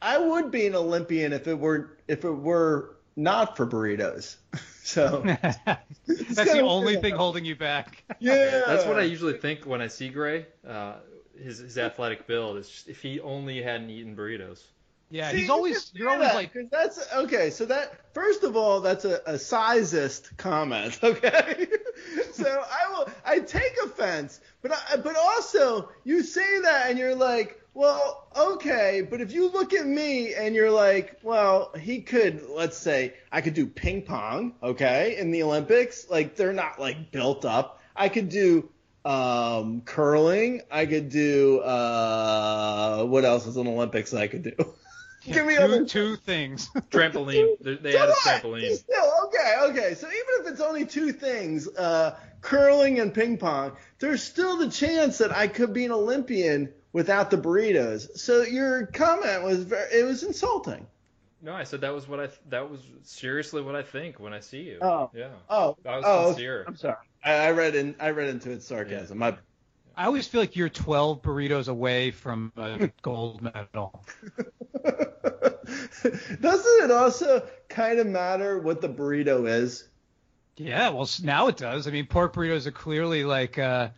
I 0.03 0.19
would 0.19 0.51
be 0.51 0.67
an 0.67 0.75
Olympian 0.75 1.33
if 1.33 1.49
it 1.49 1.59
were 1.59 1.97
if 2.07 2.25
it 2.25 2.31
were 2.31 2.94
not 3.17 3.57
for 3.57 3.67
burritos. 3.67 4.37
So 4.87 5.23
That's 6.07 6.35
the 6.53 6.61
only 6.61 6.93
weird. 6.93 7.01
thing 7.01 7.15
holding 7.15 7.47
you 7.47 7.57
back. 7.57 8.05
yeah, 8.21 8.65
That's 8.67 8.85
what 8.85 8.99
I 8.99 9.05
usually 9.05 9.33
think 9.39 9.65
when 9.65 9.81
I 9.81 9.87
see 9.87 10.11
Grey. 10.11 10.45
Uh, 10.69 10.97
his 11.43 11.57
his 11.59 11.79
athletic 11.79 12.27
build 12.27 12.59
is 12.59 12.69
just, 12.69 12.89
if 12.91 13.01
he 13.01 13.19
only 13.21 13.63
hadn't 13.63 13.89
eaten 13.89 14.15
burritos. 14.15 14.61
Yeah, 15.11 15.31
See, 15.31 15.39
he's 15.39 15.49
always 15.51 15.87
can 15.87 15.99
you're 16.01 16.11
always 16.11 16.29
that, 16.29 16.35
like 16.35 16.53
'cause 16.53 16.67
that's 16.71 17.13
okay. 17.15 17.49
So 17.49 17.65
that 17.65 18.13
first 18.13 18.45
of 18.45 18.57
all, 18.57 18.83
that's 18.83 19.07
a, 19.07 19.23
a 19.27 19.33
sizist 19.35 20.37
comment. 20.37 20.99
Okay, 21.03 21.67
so 22.33 22.45
I 22.47 22.84
will 22.84 22.84
I 23.35 23.41
take 23.41 23.77
offense, 23.85 24.41
but 24.63 24.71
I, 24.73 24.97
but 24.97 25.17
also 25.17 25.89
you 26.05 26.23
say 26.23 26.61
that 26.61 26.89
and 26.89 26.99
you're 26.99 27.17
like, 27.17 27.61
well, 27.75 28.29
okay, 28.37 29.05
but 29.09 29.21
if 29.21 29.33
you 29.33 29.51
look 29.51 29.75
at 29.75 29.85
me 29.85 30.35
and 30.35 30.55
you're 30.55 30.71
like, 30.71 31.19
well, 31.25 31.73
he 31.77 32.03
could, 32.03 32.49
let's 32.49 32.77
say, 32.77 33.15
I 33.33 33.41
could 33.41 33.55
do 33.55 33.67
ping 33.67 34.03
pong, 34.03 34.55
okay, 34.63 35.17
in 35.19 35.33
the 35.33 35.43
Olympics, 35.43 36.09
like 36.09 36.37
they're 36.37 36.53
not 36.53 36.79
like 36.79 37.11
built 37.11 37.45
up. 37.45 37.81
I 37.97 38.09
could 38.09 38.29
do 38.29 38.69
um, 39.05 39.81
curling. 39.81 40.63
I 40.71 40.87
could 40.87 41.09
do 41.09 41.59
uh, 41.59 43.05
what 43.07 43.25
else 43.25 43.49
is 43.49 43.57
in 43.57 43.67
Olympics 43.67 44.13
that 44.13 44.23
I 44.23 44.29
could 44.29 44.45
do? 44.45 44.55
Give 45.25 45.47
me 45.47 45.57
two, 45.57 45.63
other 45.63 45.85
two 45.85 46.17
things. 46.25 46.69
Trampoline. 46.91 47.57
They, 47.61 47.75
they 47.77 47.93
so 47.93 47.99
added 47.99 48.15
what? 48.23 48.43
trampoline. 48.43 48.77
Still, 48.77 49.13
okay, 49.25 49.55
okay. 49.63 49.95
So 49.95 50.07
even 50.07 50.47
if 50.47 50.53
it's 50.53 50.61
only 50.61 50.87
two 50.87 51.13
things, 51.13 51.67
uh, 51.67 52.17
curling 52.45 53.01
and 53.01 53.13
ping 53.13 53.39
pong, 53.39 53.73
there's 53.99 54.23
still 54.23 54.59
the 54.59 54.69
chance 54.69 55.19
that 55.19 55.35
I 55.35 55.49
could 55.49 55.73
be 55.73 55.85
an 55.85 55.93
Olympian 55.93 56.73
without 56.93 57.31
the 57.31 57.39
burritos. 57.39 58.19
So 58.19 58.43
your 58.43 58.87
comment 58.87 59.43
was 59.43 59.65
very, 59.65 60.01
it 60.01 60.05
was 60.05 60.23
insulting. 60.23 60.87
No, 61.43 61.55
I 61.55 61.65
said 61.65 61.81
that 61.81 61.93
was 61.93 62.07
what 62.07 62.21
I 62.21 62.29
that 62.49 62.71
was 62.71 62.81
seriously 63.03 63.61
what 63.61 63.75
I 63.75 63.83
think 63.83 64.21
when 64.21 64.33
I 64.33 64.41
see 64.41 64.63
you. 64.63 64.79
Oh. 64.81 65.11
Yeah. 65.15 65.29
Oh, 65.51 65.77
That 65.83 65.97
was 65.97 66.05
oh, 66.07 66.27
sincere. 66.29 66.65
I'm 66.67 66.77
sorry. 66.77 66.97
I, 67.23 67.33
I 67.33 67.51
read 67.51 67.75
in 67.75 67.97
I 67.99 68.11
read 68.11 68.29
into 68.29 68.51
its 68.51 68.67
sarcasm. 68.67 69.19
My 69.19 69.37
I 69.97 70.07
always 70.07 70.27
feel 70.27 70.41
like 70.41 70.57
you're 70.57 70.69
12 70.69 71.23
burritos 71.23 71.69
away 71.69 72.11
from 72.11 72.53
a 72.57 72.91
gold 73.03 73.43
medal. 73.43 74.05
Doesn't 76.43 76.85
it 76.85 76.91
also 76.91 77.47
kind 77.69 77.99
of 77.99 78.07
matter 78.07 78.59
what 78.59 78.81
the 78.81 78.89
burrito 78.89 79.49
is? 79.49 79.89
Yeah, 80.57 80.91
well 80.91 81.09
now 81.23 81.49
it 81.49 81.57
does. 81.57 81.87
I 81.87 81.91
mean, 81.91 82.07
pork 82.07 82.35
burritos 82.35 82.67
are 82.67 82.73
clearly 82.73 83.25
like 83.25 83.59
uh, 83.59 83.89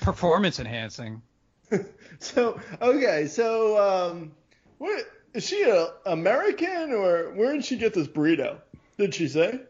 performance 0.00 0.58
enhancing. 0.58 1.22
So 2.20 2.60
okay, 2.82 3.26
so 3.28 3.78
um, 4.10 4.32
what 4.78 5.04
is 5.34 5.46
she 5.46 5.62
a 5.62 5.88
American 6.06 6.92
or 6.92 7.30
where 7.34 7.52
did 7.52 7.64
she 7.64 7.76
get 7.76 7.94
this 7.94 8.08
burrito? 8.08 8.58
Did 8.96 9.14
she 9.14 9.28
say? 9.28 9.60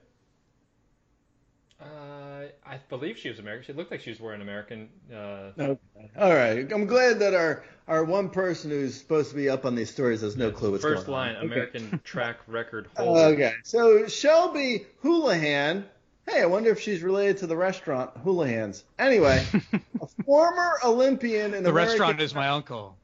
Uh, 1.80 2.46
I 2.66 2.78
believe 2.88 3.18
she 3.18 3.28
was 3.28 3.38
American. 3.38 3.66
She 3.66 3.72
looked 3.74 3.90
like 3.90 4.00
she 4.00 4.10
was 4.10 4.20
wearing 4.20 4.40
American. 4.40 4.88
Uh, 5.12 5.50
Okay. 5.58 5.78
All 6.18 6.32
right. 6.34 6.72
I'm 6.72 6.86
glad 6.86 7.18
that 7.18 7.34
our 7.34 7.64
our 7.86 8.04
one 8.04 8.30
person 8.30 8.70
who's 8.70 8.98
supposed 8.98 9.30
to 9.30 9.36
be 9.36 9.48
up 9.48 9.64
on 9.64 9.74
these 9.74 9.90
stories 9.90 10.22
has 10.22 10.36
no 10.36 10.50
clue 10.50 10.70
what's 10.72 10.82
first 10.82 11.06
going 11.06 11.18
line, 11.18 11.36
on. 11.36 11.44
Okay. 11.44 11.52
American 11.52 12.00
track 12.04 12.38
record 12.46 12.88
holder. 12.96 13.20
Okay. 13.34 13.52
So 13.64 14.06
Shelby 14.06 14.86
Houlihan. 15.02 15.84
Hey, 16.28 16.42
I 16.42 16.46
wonder 16.46 16.70
if 16.70 16.80
she's 16.80 17.02
related 17.02 17.38
to 17.38 17.46
the 17.46 17.56
restaurant 17.56 18.10
Hula 18.22 18.46
Houlihan's. 18.46 18.84
Anyway, 18.98 19.42
a 20.00 20.06
former 20.26 20.78
Olympian 20.84 21.54
and 21.54 21.64
The 21.64 21.70
American 21.70 21.92
restaurant 21.92 22.20
is 22.20 22.34
my 22.34 22.48
uncle. 22.48 22.96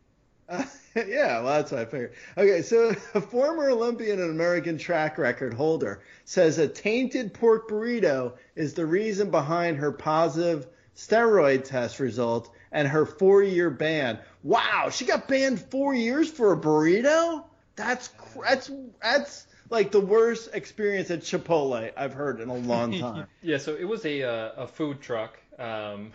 Uh, 0.46 0.62
yeah, 0.94 1.40
well, 1.40 1.54
that's 1.54 1.72
what 1.72 1.80
I 1.80 1.84
figured. 1.87 2.12
Okay, 2.37 2.60
so 2.60 2.94
a 3.14 3.20
former 3.22 3.70
Olympian 3.70 4.20
and 4.20 4.30
American 4.30 4.76
track 4.76 5.16
record 5.16 5.54
holder 5.54 6.02
says 6.26 6.58
a 6.58 6.68
tainted 6.68 7.32
pork 7.32 7.66
burrito 7.66 8.34
is 8.56 8.74
the 8.74 8.84
reason 8.84 9.30
behind 9.30 9.78
her 9.78 9.90
positive 9.90 10.66
steroid 10.94 11.64
test 11.64 12.00
result 12.00 12.54
and 12.72 12.87
her 12.87 13.06
four-year 13.06 13.70
ban. 13.70 14.18
Wow, 14.42 14.90
she 14.92 15.06
got 15.06 15.28
banned 15.28 15.60
four 15.60 15.94
years 15.94 16.30
for 16.30 16.52
a 16.52 16.56
burrito? 16.58 17.44
That's 17.76 18.10
that's 18.44 18.70
that's 19.02 19.46
like 19.70 19.90
the 19.90 20.00
worst 20.00 20.50
experience 20.53 21.11
at 21.11 21.20
Chipotle 21.20 21.92
I've 21.96 22.14
heard 22.14 22.40
in 22.40 22.48
a 22.48 22.55
long 22.55 22.98
time. 22.98 23.27
Yeah, 23.42 23.59
so 23.59 23.74
it 23.74 23.85
was 23.85 24.05
a 24.05 24.22
uh, 24.22 24.64
a 24.64 24.66
food 24.66 25.00
truck. 25.00 25.38
Um, 25.59 26.12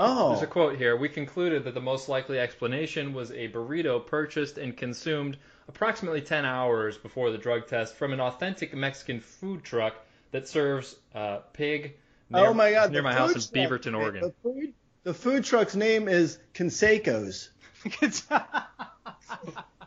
Oh, 0.00 0.28
There's 0.30 0.42
a 0.42 0.46
quote 0.46 0.76
here. 0.76 0.96
We 0.96 1.08
concluded 1.08 1.64
that 1.64 1.74
the 1.74 1.80
most 1.80 2.08
likely 2.08 2.38
explanation 2.38 3.12
was 3.12 3.32
a 3.32 3.48
burrito 3.48 4.06
purchased 4.06 4.56
and 4.56 4.76
consumed 4.76 5.36
approximately 5.66 6.20
10 6.20 6.44
hours 6.44 6.96
before 6.96 7.32
the 7.32 7.38
drug 7.38 7.66
test 7.66 7.96
from 7.96 8.12
an 8.12 8.20
authentic 8.20 8.74
Mexican 8.74 9.18
food 9.18 9.64
truck 9.64 9.96
that 10.30 10.46
serves 10.46 10.94
uh, 11.16 11.38
pig 11.52 11.96
near, 12.30 12.46
oh 12.46 12.54
my 12.54 12.70
God! 12.70 12.92
near 12.92 13.02
my 13.02 13.12
house 13.12 13.32
food 13.32 13.56
in 13.56 13.68
Beaverton, 13.68 13.98
Oregon. 13.98 14.22
The 14.22 14.32
food, 14.42 14.72
the 15.02 15.14
food 15.14 15.44
truck's 15.44 15.74
name 15.74 16.06
is 16.06 16.38
Conseco's. 16.54 17.50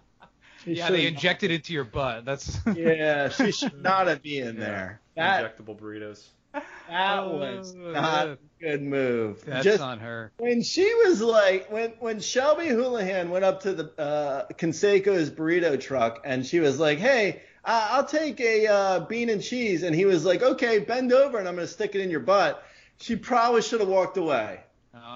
She 0.64 0.74
yeah, 0.74 0.90
they 0.92 1.08
injected 1.08 1.50
it 1.52 1.56
into 1.56 1.74
your 1.74 1.84
butt. 1.84 2.26
That's 2.26 2.60
Yeah, 2.76 3.30
she 3.30 3.52
should 3.52 3.82
not 3.82 4.08
have 4.08 4.22
been 4.22 4.48
in 4.48 4.60
there. 4.60 5.02
That 5.16 5.58
Injectable 5.58 5.80
burritos. 5.80 6.26
that 6.54 7.28
was 7.30 7.76
Oh, 7.78 7.92
not 7.92 8.28
a 8.28 8.38
good 8.60 8.82
move. 8.82 9.44
that's 9.46 9.64
Just 9.64 9.82
on 9.82 10.00
her. 10.00 10.32
when 10.38 10.62
she 10.62 10.84
was 11.06 11.22
like 11.22 11.72
when 11.72 11.92
when 12.00 12.20
Shelby 12.20 12.68
Houlihan 12.68 13.30
went 13.30 13.46
up 13.46 13.62
to 13.64 13.74
the 13.74 14.02
uh, 14.02 14.48
Conseco's 14.58 15.30
burrito 15.30 15.80
truck 15.80 16.22
and 16.26 16.46
she 16.46 16.60
was 16.60 16.80
like, 16.80 17.00
"Hey, 17.00 17.42
uh, 17.64 17.88
I'll 17.92 18.06
take 18.06 18.40
a 18.42 18.68
uh, 18.68 19.00
bean 19.02 19.30
and 19.30 19.42
cheese," 19.42 19.84
and 19.84 19.96
he 19.96 20.06
was 20.06 20.26
like, 20.26 20.42
"Okay, 20.44 20.80
bend 20.80 21.12
over 21.14 21.38
and 21.40 21.48
I'm 21.48 21.56
gonna 21.56 21.68
stick 21.68 21.96
it 21.96 22.02
in 22.02 22.10
your 22.12 22.20
butt." 22.20 22.64
She 23.00 23.16
probably 23.16 23.62
should 23.64 23.80
have 23.80 23.90
walked 23.90 24.18
away. 24.18 24.60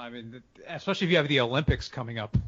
I 0.06 0.10
mean, 0.12 0.44
especially 0.68 1.08
if 1.08 1.12
you 1.12 1.18
have 1.18 1.28
the 1.28 1.40
Olympics 1.40 1.88
coming 1.88 2.20
up. 2.20 2.36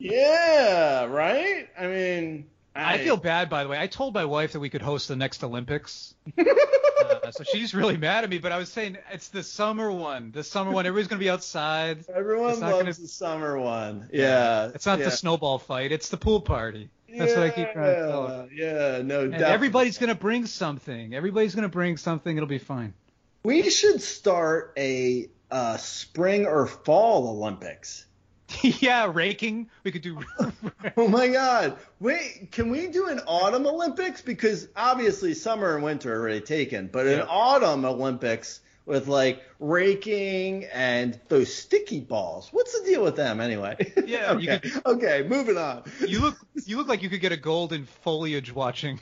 Yeah, 0.00 1.06
right. 1.06 1.68
I 1.76 1.86
mean, 1.88 2.46
I 2.72 2.98
feel 2.98 3.16
bad, 3.16 3.50
by 3.50 3.64
the 3.64 3.68
way. 3.68 3.80
I 3.80 3.88
told 3.88 4.14
my 4.14 4.24
wife 4.26 4.52
that 4.52 4.60
we 4.60 4.70
could 4.70 4.80
host 4.80 5.08
the 5.08 5.16
next 5.16 5.42
Olympics. 5.42 6.14
uh, 6.38 7.30
so 7.32 7.42
she's 7.42 7.74
really 7.74 7.96
mad 7.96 8.22
at 8.22 8.30
me, 8.30 8.38
but 8.38 8.52
I 8.52 8.58
was 8.58 8.68
saying 8.68 8.96
it's 9.12 9.28
the 9.28 9.42
summer 9.42 9.90
one. 9.90 10.30
The 10.30 10.44
summer 10.44 10.70
one. 10.70 10.86
Everybody's 10.86 11.08
going 11.08 11.18
to 11.18 11.24
be 11.24 11.28
outside. 11.30 12.04
everyone 12.14 12.60
loves 12.60 12.60
gonna- 12.60 12.84
the 12.92 13.08
summer 13.08 13.58
one. 13.58 14.08
Yeah, 14.12 14.70
It's 14.72 14.86
not 14.86 15.00
yeah. 15.00 15.06
the 15.06 15.10
snowball 15.10 15.58
fight. 15.58 15.90
It's 15.90 16.10
the 16.10 16.16
pool 16.16 16.40
party. 16.42 16.90
That's 17.08 17.34
what 17.34 17.42
I 17.46 17.50
keep 17.50 17.72
trying 17.72 17.96
to 17.96 18.06
tell 18.08 18.26
her. 18.28 18.48
Yeah, 18.54 19.02
no, 19.02 19.22
And 19.22 19.32
definitely. 19.32 19.44
everybody's 19.46 19.98
going 19.98 20.10
to 20.10 20.14
bring 20.14 20.46
something. 20.46 21.12
Everybody's 21.12 21.56
going 21.56 21.64
to 21.64 21.68
bring 21.68 21.96
something. 21.96 22.36
It'll 22.36 22.46
be 22.48 22.58
fine. 22.58 22.94
We 23.42 23.68
should 23.70 24.00
start 24.00 24.74
a 24.76 25.28
uh, 25.50 25.76
spring 25.76 26.46
or 26.46 26.66
fall 26.66 27.28
Olympics. 27.28 28.06
yeah, 28.62 29.10
raking. 29.12 29.68
We 29.84 29.92
could 29.92 30.02
do. 30.02 30.20
Oh 30.96 31.08
my 31.08 31.28
God! 31.28 31.76
Wait, 32.00 32.50
can 32.52 32.70
we 32.70 32.86
do 32.88 33.08
an 33.08 33.20
autumn 33.26 33.66
Olympics? 33.66 34.22
Because 34.22 34.68
obviously 34.76 35.34
summer 35.34 35.74
and 35.74 35.84
winter 35.84 36.14
are 36.14 36.20
already 36.20 36.40
taken, 36.40 36.88
but 36.88 37.06
an 37.06 37.22
autumn 37.28 37.84
Olympics 37.84 38.60
with 38.86 39.06
like 39.08 39.42
raking 39.58 40.64
and 40.72 41.18
those 41.28 41.52
sticky 41.52 42.00
balls. 42.00 42.48
What's 42.52 42.78
the 42.78 42.86
deal 42.86 43.02
with 43.02 43.16
them 43.16 43.40
anyway? 43.40 43.76
Yeah, 44.06 44.38
you 44.38 44.52
okay. 44.52 44.70
okay, 44.86 45.26
moving 45.28 45.58
on. 45.58 45.82
you 46.06 46.20
look. 46.20 46.36
You 46.64 46.76
look 46.78 46.88
like 46.88 47.02
you 47.02 47.10
could 47.10 47.20
get 47.20 47.32
a 47.32 47.36
gold 47.36 47.72
in 47.72 47.84
foliage 47.84 48.54
watching. 48.54 49.00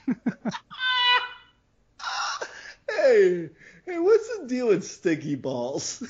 Hey, 2.88 3.50
hey, 3.84 3.98
what's 3.98 4.38
the 4.38 4.46
deal 4.46 4.68
with 4.68 4.84
sticky 4.84 5.36
balls? 5.36 6.02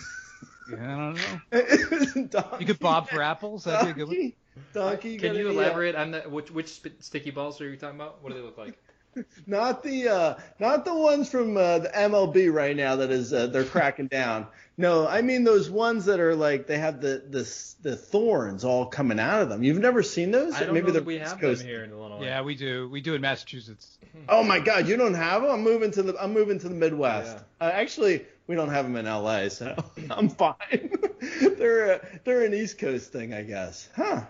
Yeah, 0.70 0.76
I 0.76 1.12
don't 1.52 2.16
know. 2.16 2.26
Donkey, 2.30 2.56
You 2.60 2.66
could 2.66 2.78
bob 2.78 3.08
for 3.08 3.22
apples. 3.22 3.64
That'd 3.64 3.94
be 3.94 4.02
a 4.02 4.06
good 4.06 4.08
one. 4.08 4.32
Donkey, 4.72 5.16
Donkey 5.16 5.18
Can 5.18 5.34
you 5.34 5.48
any, 5.48 5.58
uh, 5.58 5.60
elaborate 5.60 5.94
on 5.94 6.12
that? 6.12 6.30
Which 6.30 6.50
which 6.50 6.80
sticky 7.00 7.30
balls 7.30 7.60
are 7.60 7.68
you 7.68 7.76
talking 7.76 7.96
about? 7.96 8.22
What 8.22 8.32
do 8.32 8.38
they 8.38 8.44
look 8.44 8.58
like? 8.58 8.78
Not 9.46 9.82
the 9.82 10.08
uh, 10.08 10.34
not 10.58 10.84
the 10.84 10.94
ones 10.94 11.30
from 11.30 11.56
uh, 11.56 11.78
the 11.78 11.88
MLB 11.88 12.52
right 12.52 12.76
now 12.76 12.96
that 12.96 13.10
is 13.10 13.32
uh, 13.32 13.46
they're 13.46 13.64
cracking 13.64 14.08
down. 14.08 14.46
No, 14.76 15.08
I 15.08 15.22
mean 15.22 15.44
those 15.44 15.70
ones 15.70 16.04
that 16.04 16.20
are 16.20 16.34
like 16.34 16.66
they 16.66 16.78
have 16.78 17.00
the 17.00 17.22
the 17.26 17.50
the 17.82 17.96
thorns 17.96 18.64
all 18.64 18.86
coming 18.86 19.18
out 19.18 19.40
of 19.40 19.48
them. 19.48 19.62
You've 19.62 19.78
never 19.78 20.02
seen 20.02 20.30
those? 20.32 20.54
I 20.54 20.64
don't 20.64 20.74
Maybe 20.74 20.88
know 20.88 20.92
that 20.94 21.06
we 21.06 21.16
East 21.16 21.30
have 21.30 21.40
them 21.40 21.66
here 21.66 21.82
in 21.82 21.92
Illinois. 21.92 22.24
Yeah, 22.24 22.42
we 22.42 22.56
do. 22.56 22.88
We 22.90 23.00
do 23.00 23.14
in 23.14 23.22
Massachusetts. 23.22 23.98
Oh 24.28 24.42
my 24.42 24.60
God, 24.60 24.86
you 24.86 24.96
don't 24.96 25.14
have 25.14 25.42
them? 25.42 25.50
I'm 25.50 25.62
moving 25.62 25.90
to 25.92 26.02
the 26.02 26.22
I'm 26.22 26.34
moving 26.34 26.58
to 26.58 26.68
the 26.68 26.74
Midwest. 26.74 27.36
Yeah. 27.60 27.66
Uh, 27.66 27.70
actually, 27.70 28.26
we 28.46 28.54
don't 28.54 28.68
have 28.70 28.84
them 28.84 28.96
in 28.96 29.06
LA, 29.06 29.48
so 29.48 29.74
I'm 30.10 30.28
fine. 30.28 30.90
they're 31.58 31.92
a, 31.94 32.00
they're 32.24 32.44
an 32.44 32.54
East 32.54 32.78
Coast 32.78 33.12
thing, 33.12 33.34
I 33.34 33.42
guess. 33.42 33.88
Huh? 33.96 34.22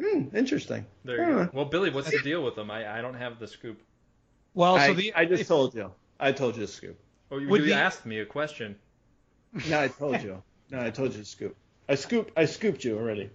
Hmm, 0.00 0.34
interesting. 0.34 0.84
There 1.04 1.16
you 1.28 1.34
Huh. 1.38 1.44
go. 1.44 1.50
Well, 1.52 1.64
Billy, 1.66 1.90
what's 1.90 2.10
the 2.10 2.18
deal 2.22 2.42
with 2.44 2.54
them? 2.56 2.70
I, 2.70 2.98
I 2.98 3.00
don't 3.00 3.14
have 3.14 3.38
the 3.38 3.46
scoop. 3.48 3.80
Well, 4.54 4.76
I, 4.76 4.88
so 4.88 4.94
the 4.94 5.12
I 5.14 5.24
just 5.24 5.42
if- 5.42 5.48
told 5.48 5.74
you. 5.74 5.90
I 6.20 6.32
told 6.32 6.56
you 6.56 6.62
to 6.62 6.68
scoop. 6.72 6.98
Oh, 7.30 7.38
you, 7.38 7.48
you 7.56 7.62
the- 7.66 7.74
asked 7.74 8.06
me 8.06 8.18
a 8.20 8.26
question. 8.26 8.76
No, 9.68 9.80
I 9.80 9.86
told 9.88 10.20
you. 10.22 10.42
No, 10.70 10.80
I 10.80 10.90
told 10.90 11.12
you 11.12 11.20
to 11.20 11.24
scoop. 11.24 11.54
I 11.88 11.94
scoop. 11.94 12.32
I 12.36 12.44
scooped 12.44 12.82
you 12.84 12.98
already. 12.98 13.30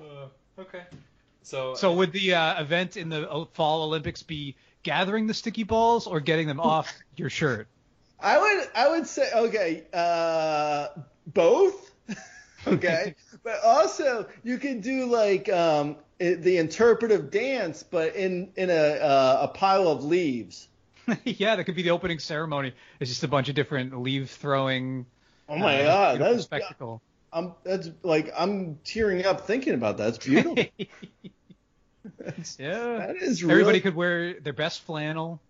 Uh, 0.00 0.26
okay. 0.58 0.82
So, 1.42 1.74
So 1.74 1.92
would 1.94 2.12
the 2.12 2.34
uh, 2.34 2.60
event 2.60 2.96
in 2.96 3.08
the 3.08 3.28
uh, 3.28 3.44
fall 3.54 3.82
Olympics 3.82 4.22
be 4.22 4.54
gathering 4.84 5.26
the 5.26 5.34
sticky 5.34 5.64
balls 5.64 6.06
or 6.06 6.20
getting 6.20 6.46
them 6.46 6.60
off 6.60 6.92
your 7.16 7.30
shirt? 7.30 7.66
I 8.22 8.38
would. 8.38 8.68
I 8.74 8.88
would 8.90 9.06
say 9.06 9.28
okay. 9.34 9.82
Uh, 9.92 10.88
both. 11.26 11.90
okay, 12.66 13.14
but 13.42 13.62
also 13.64 14.28
you 14.44 14.58
could 14.58 14.82
do 14.82 15.06
like 15.06 15.50
um, 15.50 15.96
the 16.18 16.58
interpretive 16.58 17.30
dance, 17.30 17.82
but 17.82 18.14
in 18.14 18.52
in 18.56 18.70
a 18.70 18.74
uh, 18.74 19.38
a 19.42 19.48
pile 19.48 19.88
of 19.88 20.04
leaves. 20.04 20.68
yeah, 21.24 21.56
that 21.56 21.64
could 21.64 21.74
be 21.74 21.82
the 21.82 21.90
opening 21.90 22.20
ceremony. 22.20 22.74
It's 23.00 23.10
just 23.10 23.24
a 23.24 23.28
bunch 23.28 23.48
of 23.48 23.56
different 23.56 24.00
leaf 24.00 24.30
throwing. 24.30 25.06
Oh 25.48 25.56
my 25.56 25.82
uh, 25.82 26.16
God, 26.16 26.20
that's 26.20 26.44
spectacle. 26.44 27.02
I'm 27.32 27.54
that's 27.64 27.90
like 28.02 28.32
I'm 28.36 28.78
tearing 28.84 29.26
up 29.26 29.46
thinking 29.46 29.74
about 29.74 29.96
that. 29.98 30.08
It's 30.10 30.18
beautiful. 30.18 30.56
yeah. 32.58 32.98
that 32.98 33.16
is 33.20 33.42
really. 33.42 33.52
Everybody 33.52 33.80
could 33.80 33.96
wear 33.96 34.38
their 34.38 34.52
best 34.52 34.82
flannel. 34.82 35.40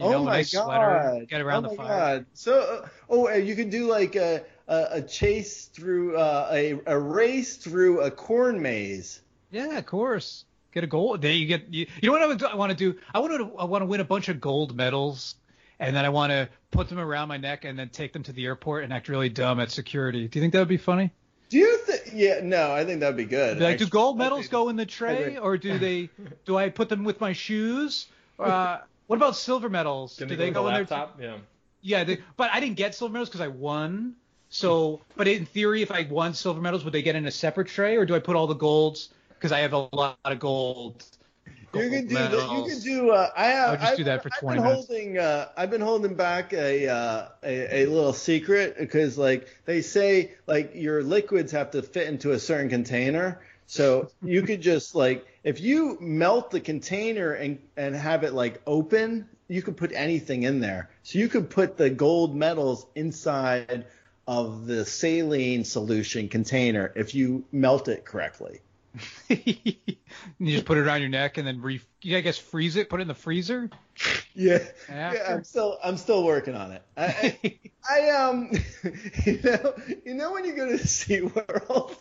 You 0.00 0.06
oh 0.06 0.12
know, 0.12 0.24
my 0.24 0.36
nice 0.36 0.54
god! 0.54 0.64
sweater. 0.64 1.26
Get 1.26 1.42
around 1.42 1.66
oh 1.66 1.70
the 1.70 1.76
my 1.76 1.86
fire. 1.86 1.98
God. 1.98 2.26
So, 2.32 2.58
uh, 2.58 2.88
oh, 3.10 3.28
you 3.34 3.54
could 3.54 3.68
do 3.68 3.86
like 3.86 4.16
a 4.16 4.42
a, 4.66 4.86
a 4.92 5.02
chase 5.02 5.66
through 5.66 6.16
uh, 6.16 6.48
a 6.50 6.80
a 6.86 6.98
race 6.98 7.56
through 7.56 8.00
a 8.00 8.10
corn 8.10 8.62
maze. 8.62 9.20
Yeah, 9.50 9.76
of 9.76 9.84
course. 9.84 10.46
Get 10.72 10.84
a 10.84 10.86
gold. 10.86 11.20
There 11.20 11.32
you 11.32 11.44
get. 11.44 11.68
You, 11.68 11.86
you 12.00 12.08
know 12.08 12.12
what 12.12 12.22
I, 12.22 12.26
would, 12.28 12.42
I 12.42 12.54
want 12.54 12.70
to 12.70 12.76
do? 12.76 12.98
I 13.12 13.18
want 13.18 13.32
to. 13.34 13.58
I 13.58 13.64
want 13.64 13.82
to 13.82 13.86
win 13.86 14.00
a 14.00 14.04
bunch 14.04 14.30
of 14.30 14.40
gold 14.40 14.74
medals, 14.74 15.34
and 15.78 15.94
then 15.94 16.06
I 16.06 16.08
want 16.08 16.30
to 16.30 16.48
put 16.70 16.88
them 16.88 16.98
around 16.98 17.28
my 17.28 17.36
neck 17.36 17.66
and 17.66 17.78
then 17.78 17.90
take 17.90 18.14
them 18.14 18.22
to 18.22 18.32
the 18.32 18.46
airport 18.46 18.84
and 18.84 18.94
act 18.94 19.10
really 19.10 19.28
dumb 19.28 19.60
at 19.60 19.70
security. 19.70 20.28
Do 20.28 20.38
you 20.38 20.42
think 20.42 20.54
that 20.54 20.60
would 20.60 20.68
be 20.68 20.78
funny? 20.78 21.10
Do 21.50 21.58
you 21.58 21.76
think? 21.76 22.12
Yeah, 22.14 22.40
no, 22.42 22.72
I 22.72 22.86
think 22.86 23.00
that'd 23.00 23.18
be 23.18 23.26
good. 23.26 23.60
Like, 23.60 23.76
do 23.76 23.86
gold 23.86 24.16
medals 24.16 24.48
go 24.48 24.70
in 24.70 24.76
the 24.76 24.86
tray, 24.86 25.36
or 25.36 25.58
do 25.58 25.78
they? 25.78 26.08
Do 26.46 26.56
I 26.56 26.70
put 26.70 26.88
them 26.88 27.04
with 27.04 27.20
my 27.20 27.34
shoes? 27.34 28.06
Uh, 28.38 28.78
what 29.10 29.16
about 29.16 29.34
silver 29.34 29.68
medals? 29.68 30.14
can 30.16 30.28
do 30.28 30.36
they, 30.36 30.44
they 30.44 30.50
go 30.52 30.60
go 30.60 30.66
with 30.66 30.76
in 30.76 30.84
the 30.84 31.08
there? 31.18 31.30
Yeah. 31.30 31.36
Yeah, 31.82 32.04
they, 32.04 32.18
but 32.36 32.48
I 32.52 32.60
didn't 32.60 32.76
get 32.76 32.94
silver 32.94 33.12
medals 33.12 33.28
because 33.28 33.40
I 33.40 33.48
won. 33.48 34.14
So, 34.50 35.00
but 35.16 35.26
in 35.26 35.46
theory, 35.46 35.82
if 35.82 35.90
I 35.90 36.06
won 36.08 36.32
silver 36.32 36.60
medals, 36.60 36.84
would 36.84 36.94
they 36.94 37.02
get 37.02 37.16
in 37.16 37.26
a 37.26 37.30
separate 37.32 37.66
tray, 37.66 37.96
or 37.96 38.06
do 38.06 38.14
I 38.14 38.20
put 38.20 38.36
all 38.36 38.46
the 38.46 38.54
golds 38.54 39.08
because 39.30 39.50
I 39.50 39.60
have 39.60 39.72
a 39.72 39.88
lot 39.92 40.16
of 40.24 40.38
gold? 40.38 41.04
You 41.44 41.52
gold 41.72 41.90
can 41.90 42.06
do 42.06 42.14
that. 42.14 42.30
You 42.30 42.38
medals. 42.38 42.72
can 42.72 42.80
do. 42.82 43.10
Uh, 43.10 43.30
I 43.36 43.46
have. 43.46 43.70
I'll 43.70 43.76
just 43.78 43.90
I've, 43.90 43.96
do 43.96 44.04
that 44.04 44.22
for 44.22 44.30
I've 44.32 44.38
20 44.38 44.58
been 44.58 44.64
minutes. 44.64 44.86
holding. 44.86 45.18
Uh, 45.18 45.48
I've 45.56 45.70
been 45.70 45.80
holding 45.80 46.14
back 46.14 46.52
a, 46.52 46.88
uh, 46.88 47.28
a 47.42 47.82
a 47.82 47.86
little 47.86 48.12
secret 48.12 48.76
because 48.78 49.18
like 49.18 49.48
they 49.64 49.82
say 49.82 50.34
like 50.46 50.70
your 50.76 51.02
liquids 51.02 51.50
have 51.50 51.72
to 51.72 51.82
fit 51.82 52.06
into 52.06 52.30
a 52.30 52.38
certain 52.38 52.68
container. 52.68 53.40
So 53.70 54.10
you 54.20 54.42
could 54.42 54.60
just 54.60 54.96
like 54.96 55.24
if 55.44 55.60
you 55.60 55.96
melt 56.00 56.50
the 56.50 56.58
container 56.58 57.34
and 57.34 57.60
and 57.76 57.94
have 57.94 58.24
it 58.24 58.32
like 58.32 58.60
open 58.66 59.28
you 59.46 59.62
could 59.62 59.76
put 59.76 59.92
anything 59.92 60.42
in 60.42 60.58
there. 60.58 60.90
So 61.04 61.20
you 61.20 61.28
could 61.28 61.50
put 61.50 61.76
the 61.76 61.88
gold 61.88 62.34
medals 62.34 62.84
inside 62.96 63.86
of 64.26 64.66
the 64.66 64.84
saline 64.84 65.64
solution 65.64 66.28
container 66.28 66.92
if 66.96 67.14
you 67.14 67.44
melt 67.52 67.86
it 67.86 68.04
correctly. 68.04 68.60
you 69.28 69.76
just 70.40 70.64
put 70.64 70.76
it 70.76 70.80
around 70.80 71.00
your 71.00 71.08
neck 71.08 71.38
and 71.38 71.46
then 71.46 71.60
re- 71.60 71.80
I 72.04 72.20
guess 72.22 72.38
freeze 72.38 72.74
it, 72.74 72.90
put 72.90 72.98
it 72.98 73.02
in 73.02 73.08
the 73.08 73.14
freezer. 73.14 73.70
Yeah, 74.32 74.60
After? 74.88 75.18
yeah. 75.18 75.34
I'm 75.34 75.44
still 75.44 75.78
I'm 75.84 75.96
still 75.96 76.24
working 76.24 76.54
on 76.54 76.72
it. 76.72 76.82
I, 76.96 77.36
I, 77.44 77.58
I 77.90 78.10
um, 78.10 78.50
you 79.26 79.40
know, 79.42 79.74
you 80.06 80.14
know 80.14 80.32
when 80.32 80.44
you 80.44 80.54
go 80.54 80.66
to 80.70 80.76
the 80.76 80.84
SeaWorld. 80.84 81.96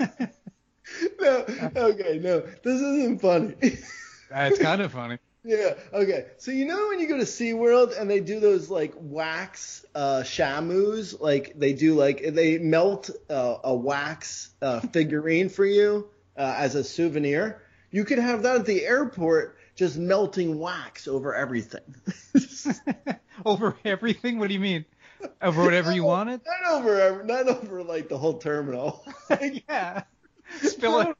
no, 1.20 1.44
okay, 1.76 2.18
no, 2.22 2.40
this 2.40 2.80
isn't 2.80 3.20
funny. 3.20 3.54
That's 4.30 4.58
kind 4.58 4.80
of 4.80 4.92
funny. 4.92 5.18
Yeah. 5.42 5.74
Okay. 5.94 6.26
So 6.36 6.50
you 6.50 6.66
know 6.66 6.88
when 6.88 7.00
you 7.00 7.08
go 7.08 7.16
to 7.16 7.24
SeaWorld 7.24 7.98
and 7.98 8.10
they 8.10 8.20
do 8.20 8.40
those 8.40 8.68
like 8.68 8.92
wax 8.96 9.86
uh, 9.94 10.22
shamus, 10.22 11.18
like 11.18 11.54
they 11.58 11.72
do 11.72 11.94
like 11.94 12.22
they 12.34 12.58
melt 12.58 13.08
uh, 13.30 13.56
a 13.64 13.74
wax 13.74 14.50
uh, 14.60 14.80
figurine 14.80 15.48
for 15.48 15.64
you 15.64 16.10
uh, 16.36 16.54
as 16.58 16.74
a 16.74 16.84
souvenir. 16.84 17.62
You 17.90 18.04
could 18.04 18.18
have 18.18 18.42
that 18.42 18.56
at 18.56 18.66
the 18.66 18.84
airport, 18.84 19.56
just 19.76 19.96
melting 19.96 20.58
wax 20.58 21.08
over 21.08 21.34
everything. 21.34 21.94
over 23.46 23.76
everything? 23.84 24.38
What 24.38 24.48
do 24.48 24.54
you 24.54 24.60
mean? 24.60 24.84
Over 25.42 25.62
whatever 25.62 25.92
you 25.92 26.04
wanted? 26.04 26.40
Not 26.46 26.80
over, 26.80 27.22
not 27.24 27.48
over 27.48 27.82
like 27.82 28.08
the 28.08 28.18
whole 28.18 28.38
terminal. 28.38 29.04
yeah. 29.68 30.02
Spill 30.62 31.00
it. 31.00 31.16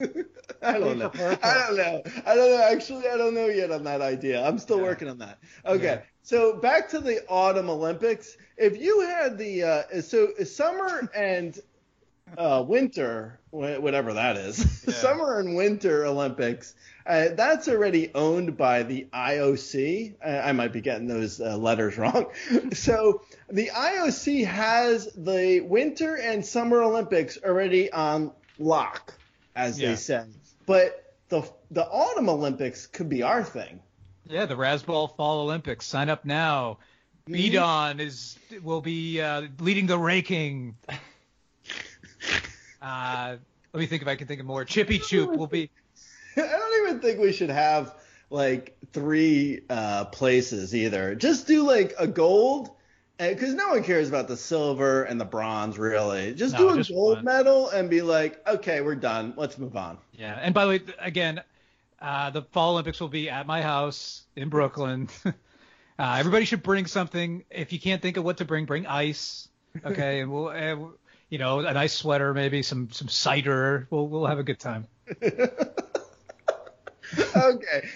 I 0.62 0.78
don't 0.78 0.98
know. 0.98 1.10
I 1.14 1.66
don't 1.66 1.76
know. 1.76 2.02
I 2.26 2.34
don't 2.34 2.50
know. 2.50 2.68
Actually, 2.70 3.08
I 3.08 3.16
don't 3.16 3.34
know 3.34 3.46
yet 3.46 3.70
on 3.70 3.84
that 3.84 4.00
idea. 4.00 4.44
I'm 4.44 4.58
still 4.58 4.80
working 4.80 5.08
on 5.08 5.18
that. 5.18 5.38
Okay. 5.64 5.84
Yeah. 5.84 6.00
So 6.22 6.56
back 6.56 6.88
to 6.90 7.00
the 7.00 7.24
autumn 7.28 7.70
Olympics. 7.70 8.36
If 8.56 8.76
you 8.80 9.02
had 9.02 9.38
the 9.38 9.62
uh, 9.62 10.00
so 10.00 10.28
summer 10.44 11.08
and 11.14 11.58
uh, 12.36 12.64
winter, 12.66 13.38
whatever 13.50 14.14
that 14.14 14.36
is, 14.36 14.84
Yeah. 14.86 14.94
summer 14.94 15.38
and 15.38 15.54
winter 15.56 16.04
Olympics, 16.06 16.74
uh, 17.06 17.28
that's 17.34 17.68
already 17.68 18.10
owned 18.14 18.56
by 18.56 18.82
the 18.82 19.06
IOC. 19.12 20.14
I, 20.24 20.38
I 20.48 20.52
might 20.52 20.72
be 20.72 20.80
getting 20.80 21.06
those 21.06 21.40
uh, 21.40 21.56
letters 21.56 21.96
wrong. 21.98 22.26
so 22.72 23.22
the 23.50 23.68
IOC 23.68 24.46
has 24.46 25.12
the 25.14 25.60
winter 25.60 26.16
and 26.16 26.44
summer 26.44 26.82
Olympics 26.82 27.38
already 27.44 27.92
on 27.92 28.32
lock, 28.58 29.14
as 29.54 29.78
Yeah. 29.80 29.90
they 29.90 29.96
say. 29.96 30.24
But 30.66 31.14
the 31.28 31.42
the 31.70 31.84
autumn 31.86 32.28
Olympics 32.28 32.86
could 32.86 33.08
be 33.08 33.22
our 33.22 33.42
thing. 33.44 33.80
Yeah, 34.26 34.46
the 34.46 34.54
Razzball 34.56 35.14
Fall 35.16 35.40
Olympics. 35.42 35.86
Sign 35.86 36.08
up 36.08 36.24
now. 36.24 36.78
Bidon 37.28 38.00
is 38.00 38.38
will 38.62 38.80
be 38.80 39.20
uh, 39.20 39.42
leading 39.60 39.86
the 39.86 39.98
ranking. 39.98 40.76
Uh, 42.84 43.36
let 43.72 43.80
me 43.80 43.86
think 43.86 44.02
if 44.02 44.08
I 44.08 44.16
can 44.16 44.26
think 44.26 44.40
of 44.40 44.46
more. 44.46 44.64
Chippy 44.64 44.98
Choop 44.98 45.36
will 45.36 45.46
be. 45.46 45.70
I 46.36 46.40
don't 46.40 46.86
even 46.86 47.00
think 47.00 47.18
we 47.18 47.32
should 47.32 47.50
have 47.50 47.94
like 48.30 48.76
three 48.92 49.62
uh, 49.70 50.06
places 50.06 50.74
either. 50.74 51.14
Just 51.14 51.46
do 51.46 51.66
like 51.66 51.94
a 51.98 52.06
gold, 52.06 52.70
because 53.18 53.54
no 53.54 53.68
one 53.70 53.82
cares 53.82 54.08
about 54.08 54.28
the 54.28 54.36
silver 54.36 55.04
and 55.04 55.20
the 55.20 55.24
bronze 55.24 55.78
really. 55.78 56.34
Just 56.34 56.54
No, 56.54 56.60
do 56.60 56.70
a 56.70 56.76
just 56.76 56.90
gold 56.90 57.16
one. 57.16 57.24
medal 57.24 57.70
and 57.70 57.88
be 57.88 58.02
like, 58.02 58.46
okay, 58.46 58.80
we're 58.80 58.96
done. 58.96 59.34
Let's 59.36 59.56
move 59.58 59.76
on. 59.76 59.98
Yeah, 60.12 60.38
and 60.40 60.52
by 60.52 60.64
the 60.64 60.70
way, 60.70 60.80
again, 60.98 61.42
uh, 62.00 62.30
the 62.30 62.42
Fall 62.42 62.72
Olympics 62.72 63.00
will 63.00 63.08
be 63.08 63.30
at 63.30 63.46
my 63.46 63.62
house 63.62 64.24
in 64.36 64.48
Brooklyn. 64.48 65.08
uh, 65.24 65.32
everybody 65.98 66.44
should 66.44 66.62
bring 66.62 66.86
something. 66.86 67.44
If 67.50 67.72
you 67.72 67.80
can't 67.80 68.02
think 68.02 68.16
of 68.16 68.24
what 68.24 68.38
to 68.38 68.44
bring, 68.44 68.66
bring 68.66 68.86
ice. 68.86 69.48
Okay, 69.84 70.20
and 70.22 70.30
we'll, 70.30 70.48
uh, 70.48 70.76
you 71.34 71.38
know, 71.38 71.58
a 71.58 71.72
nice 71.72 71.92
sweater, 71.92 72.32
maybe 72.32 72.62
some 72.62 72.88
some 72.92 73.08
cider. 73.08 73.88
We'll 73.90 74.06
we'll 74.06 74.26
have 74.26 74.38
a 74.38 74.44
good 74.44 74.60
time. 74.60 74.86
okay, 75.20 75.48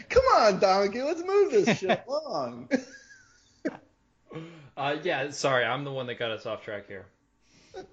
come 0.09 0.25
on, 0.35 0.59
Donkey, 0.59 1.03
let's 1.03 1.23
move 1.25 1.53
this 1.53 1.79
shit 1.79 2.03
along. 2.09 2.69
Uh, 4.77 4.97
yeah, 5.05 5.31
sorry, 5.31 5.65
I'm 5.65 5.85
the 5.85 5.93
one 5.93 6.09
that 6.09 6.19
got 6.19 6.33
us 6.33 6.47
off 6.47 6.65
track 6.65 6.89
here. 6.89 7.07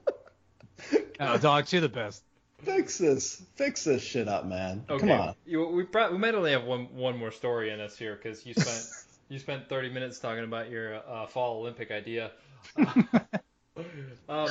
Uh, 1.17 1.37
dogs, 1.37 1.71
you're 1.71 1.81
the 1.81 1.87
best. 1.87 2.23
Fix 2.63 2.97
this, 2.97 3.41
fix 3.55 3.85
this 3.85 4.03
shit 4.03 4.27
up, 4.27 4.45
man. 4.45 4.83
Okay, 4.89 5.07
Come 5.07 5.11
on. 5.11 5.35
You, 5.45 5.65
we 5.67 5.83
brought, 5.83 6.11
we 6.11 6.17
might 6.17 6.35
only 6.35 6.51
have 6.51 6.65
one 6.65 6.93
one 6.93 7.17
more 7.17 7.31
story 7.31 7.69
in 7.69 7.79
us 7.79 7.97
here 7.97 8.19
because 8.21 8.45
you 8.45 8.53
spent 8.53 8.85
you 9.29 9.39
spent 9.39 9.69
30 9.69 9.91
minutes 9.91 10.19
talking 10.19 10.43
about 10.43 10.69
your 10.69 10.95
uh, 11.07 11.27
fall 11.27 11.61
Olympic 11.61 11.91
idea. 11.91 12.31
Um, 14.27 14.49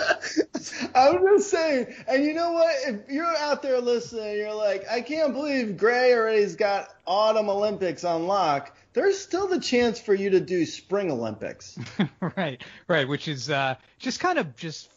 I'm 0.95 1.19
just 1.37 1.51
saying, 1.51 1.95
and 2.07 2.25
you 2.25 2.33
know 2.35 2.53
what? 2.53 2.75
If 2.87 3.11
you're 3.11 3.25
out 3.25 3.63
there 3.63 3.81
listening, 3.81 4.37
you're 4.37 4.55
like, 4.55 4.85
I 4.89 5.01
can't 5.01 5.33
believe 5.33 5.77
Grey 5.77 6.13
already's 6.15 6.55
got 6.57 6.95
autumn 7.07 7.49
Olympics 7.49 8.05
on 8.05 8.27
lock. 8.27 8.77
There's 8.93 9.19
still 9.19 9.49
the 9.49 9.59
chance 9.59 9.99
for 10.01 10.15
you 10.15 10.31
to 10.31 10.41
do 10.41 10.65
spring 10.67 11.11
Olympics. 11.11 11.77
right, 12.37 12.63
right, 12.87 13.09
which 13.09 13.27
is 13.27 13.51
uh, 13.51 13.75
just 13.99 14.21
kind 14.21 14.39
of 14.39 14.55
just 14.57 14.89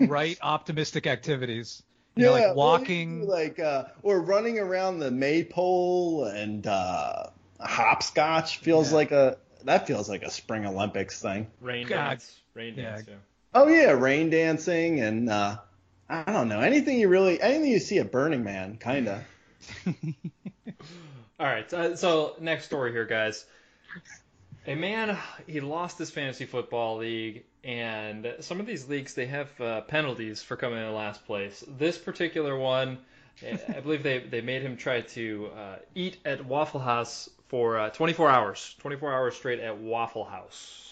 right 0.00 0.36
optimistic 0.42 1.06
activities. 1.06 1.82
You 2.16 2.24
know, 2.24 2.32
like 2.32 2.56
walking. 2.56 3.20
do, 3.20 3.26
like 3.30 3.60
uh, 3.60 3.84
or 4.02 4.20
running 4.20 4.58
around 4.58 4.98
the 4.98 5.12
maypole 5.12 6.24
and 6.24 6.66
uh, 6.66 7.26
hopscotch 7.60 8.58
feels 8.58 8.90
Yeah. 8.90 8.96
like 8.96 9.12
a 9.12 9.36
that 9.64 9.86
feels 9.86 10.08
like 10.08 10.22
a 10.22 10.30
spring 10.30 10.66
Olympics 10.66 11.20
thing. 11.22 11.46
rain 11.60 11.86
God. 11.86 11.96
dance, 12.10 12.40
rain 12.54 12.74
Yeah. 12.76 12.90
dance. 12.96 13.04
Yeah. 13.08 13.14
Oh 13.54 13.68
yeah, 13.68 13.92
rain 13.92 14.30
dancing 14.30 15.00
and 15.00 15.30
uh, 15.30 15.58
I 16.08 16.24
don't 16.24 16.48
know 16.48 16.60
anything 16.60 16.98
you 16.98 17.08
really 17.08 17.40
anything 17.40 17.70
you 17.70 17.78
see 17.78 17.98
at 17.98 18.12
Burning 18.12 18.44
Man, 18.44 18.78
kinda. 18.78 19.24
All 21.40 21.46
right, 21.46 21.72
uh, 21.72 21.96
so 21.96 22.36
next 22.40 22.64
story 22.64 22.92
here, 22.92 23.06
guys. 23.06 23.46
A 24.66 24.74
man 24.74 25.16
he 25.46 25.60
lost 25.60 25.98
his 25.98 26.10
fantasy 26.10 26.44
football 26.44 26.98
league, 26.98 27.44
and 27.64 28.34
some 28.40 28.60
of 28.60 28.66
these 28.66 28.88
leagues 28.88 29.14
they 29.14 29.26
have 29.26 29.60
uh, 29.60 29.80
penalties 29.82 30.42
for 30.42 30.56
coming 30.56 30.78
in 30.78 30.94
last 30.94 31.24
place. 31.24 31.64
This 31.66 31.96
particular 31.96 32.56
one, 32.56 32.98
I 33.42 33.80
believe 33.80 34.02
they 34.02 34.18
they 34.18 34.42
made 34.42 34.62
him 34.62 34.76
try 34.76 35.00
to 35.00 35.50
uh, 35.56 35.76
eat 35.94 36.18
at 36.24 36.44
Waffle 36.44 36.80
House 36.80 37.30
for 37.48 37.78
uh, 37.78 37.90
24 37.90 38.28
hours, 38.30 38.76
24 38.80 39.12
hours 39.12 39.36
straight 39.36 39.60
at 39.60 39.78
Waffle 39.78 40.24
House. 40.24 40.87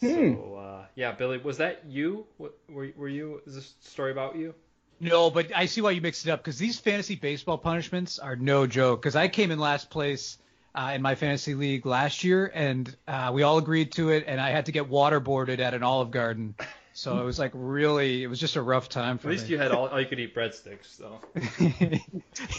So 0.00 0.56
uh, 0.56 0.86
yeah, 0.94 1.12
Billy, 1.12 1.38
was 1.38 1.58
that 1.58 1.84
you? 1.86 2.26
What, 2.36 2.56
were 2.68 2.88
were 2.96 3.08
you? 3.08 3.40
Is 3.46 3.54
this 3.54 3.74
story 3.80 4.12
about 4.12 4.36
you? 4.36 4.54
No, 5.00 5.30
but 5.30 5.54
I 5.54 5.66
see 5.66 5.80
why 5.80 5.92
you 5.92 6.00
mixed 6.00 6.26
it 6.26 6.30
up 6.30 6.40
because 6.40 6.58
these 6.58 6.78
fantasy 6.78 7.14
baseball 7.14 7.58
punishments 7.58 8.18
are 8.18 8.36
no 8.36 8.66
joke. 8.66 9.00
Because 9.00 9.14
I 9.16 9.28
came 9.28 9.50
in 9.50 9.58
last 9.58 9.90
place 9.90 10.38
uh, 10.74 10.92
in 10.94 11.02
my 11.02 11.14
fantasy 11.14 11.54
league 11.54 11.86
last 11.86 12.24
year, 12.24 12.50
and 12.52 12.94
uh, 13.06 13.30
we 13.32 13.42
all 13.42 13.58
agreed 13.58 13.92
to 13.92 14.10
it, 14.10 14.24
and 14.26 14.40
I 14.40 14.50
had 14.50 14.66
to 14.66 14.72
get 14.72 14.90
waterboarded 14.90 15.60
at 15.60 15.74
an 15.74 15.82
Olive 15.82 16.10
Garden. 16.10 16.54
So 16.92 17.20
it 17.20 17.24
was 17.24 17.38
like 17.38 17.52
really, 17.54 18.24
it 18.24 18.26
was 18.26 18.40
just 18.40 18.56
a 18.56 18.62
rough 18.62 18.88
time 18.88 19.18
for 19.18 19.28
me. 19.28 19.34
At 19.34 19.38
least 19.38 19.48
me. 19.48 19.54
you 19.54 19.58
had 19.58 19.70
all, 19.70 19.86
all 19.86 20.00
you 20.00 20.06
could 20.06 20.18
eat 20.18 20.34
breadsticks, 20.34 20.96
though. 20.96 21.20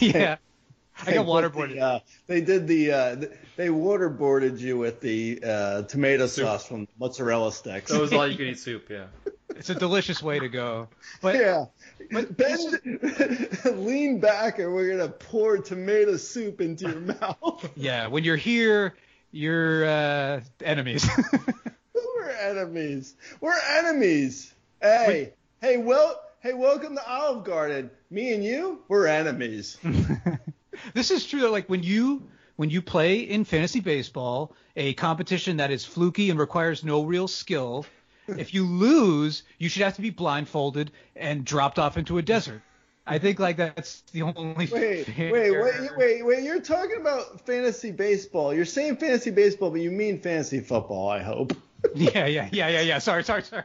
yeah, 0.00 0.36
I 1.02 1.04
They 1.06 1.12
got 1.14 1.26
put 1.26 1.42
the, 1.42 1.48
waterboarded. 1.58 1.80
uh, 1.80 2.00
they 2.26 2.40
did 2.40 2.66
the 2.66 2.92
uh, 2.92 3.16
they 3.56 3.68
waterboarded 3.68 4.58
you 4.58 4.78
with 4.78 5.00
the 5.00 5.40
uh, 5.44 5.82
tomato 5.82 6.26
sauce 6.26 6.66
from 6.66 6.88
mozzarella 6.98 7.52
sticks. 7.52 7.90
That 7.90 8.00
was 8.00 8.12
all 8.12 8.26
you 8.26 8.36
could 8.38 8.48
eat 8.48 8.58
soup, 8.58 8.88
yeah. 8.90 9.06
It's 9.56 9.68
a 9.70 9.74
delicious 9.74 10.22
way 10.22 10.38
to 10.38 10.48
go. 10.48 10.88
But 11.20 11.34
yeah. 11.36 11.64
but 12.10 12.36
Bend, 12.36 12.80
lean 13.64 14.20
back, 14.20 14.58
and 14.58 14.72
we're 14.72 14.90
gonna 14.96 15.08
pour 15.10 15.58
tomato 15.58 16.16
soup 16.16 16.60
into 16.60 16.88
your 16.88 17.00
mouth. 17.00 17.70
yeah, 17.76 18.06
when 18.06 18.24
you're 18.24 18.36
here, 18.36 18.94
you're 19.32 19.84
uh, 19.84 20.40
enemies. 20.62 21.08
we're 21.94 22.30
enemies. 22.30 23.14
We're 23.40 23.58
enemies. 23.70 24.54
Hey, 24.80 25.34
hey, 25.60 25.76
well, 25.76 26.20
hey, 26.40 26.54
welcome 26.54 26.94
to 26.96 27.06
Olive 27.10 27.44
Garden. 27.44 27.90
Me 28.10 28.32
and 28.32 28.42
you, 28.44 28.80
we're 28.88 29.06
enemies. 29.06 29.76
This 30.94 31.10
is 31.10 31.26
true. 31.26 31.48
Like 31.48 31.68
when 31.68 31.82
you 31.82 32.28
when 32.56 32.70
you 32.70 32.82
play 32.82 33.20
in 33.20 33.44
fantasy 33.44 33.80
baseball, 33.80 34.54
a 34.76 34.92
competition 34.94 35.56
that 35.58 35.70
is 35.70 35.84
fluky 35.84 36.30
and 36.30 36.38
requires 36.38 36.84
no 36.84 37.04
real 37.04 37.28
skill, 37.28 37.86
if 38.28 38.52
you 38.54 38.64
lose, 38.64 39.42
you 39.58 39.68
should 39.68 39.82
have 39.82 39.94
to 39.96 40.02
be 40.02 40.10
blindfolded 40.10 40.90
and 41.16 41.44
dropped 41.44 41.78
off 41.78 41.96
into 41.96 42.18
a 42.18 42.22
desert. 42.22 42.62
I 43.06 43.18
think 43.18 43.40
like 43.40 43.56
that's 43.56 44.02
the 44.12 44.22
only. 44.22 44.66
Wait, 44.66 45.06
fair- 45.06 45.32
wait, 45.32 45.50
wait, 45.50 45.90
wait, 45.96 46.26
wait. 46.26 46.42
You're 46.44 46.60
talking 46.60 47.00
about 47.00 47.44
fantasy 47.46 47.90
baseball. 47.90 48.54
You're 48.54 48.64
saying 48.64 48.98
fantasy 48.98 49.30
baseball, 49.30 49.70
but 49.70 49.80
you 49.80 49.90
mean 49.90 50.20
fantasy 50.20 50.60
football. 50.60 51.08
I 51.08 51.22
hope. 51.22 51.52
Yeah, 51.94 52.26
yeah, 52.26 52.50
yeah, 52.52 52.68
yeah, 52.68 52.82
yeah. 52.82 52.98
Sorry, 52.98 53.24
sorry, 53.24 53.42
sorry. 53.42 53.64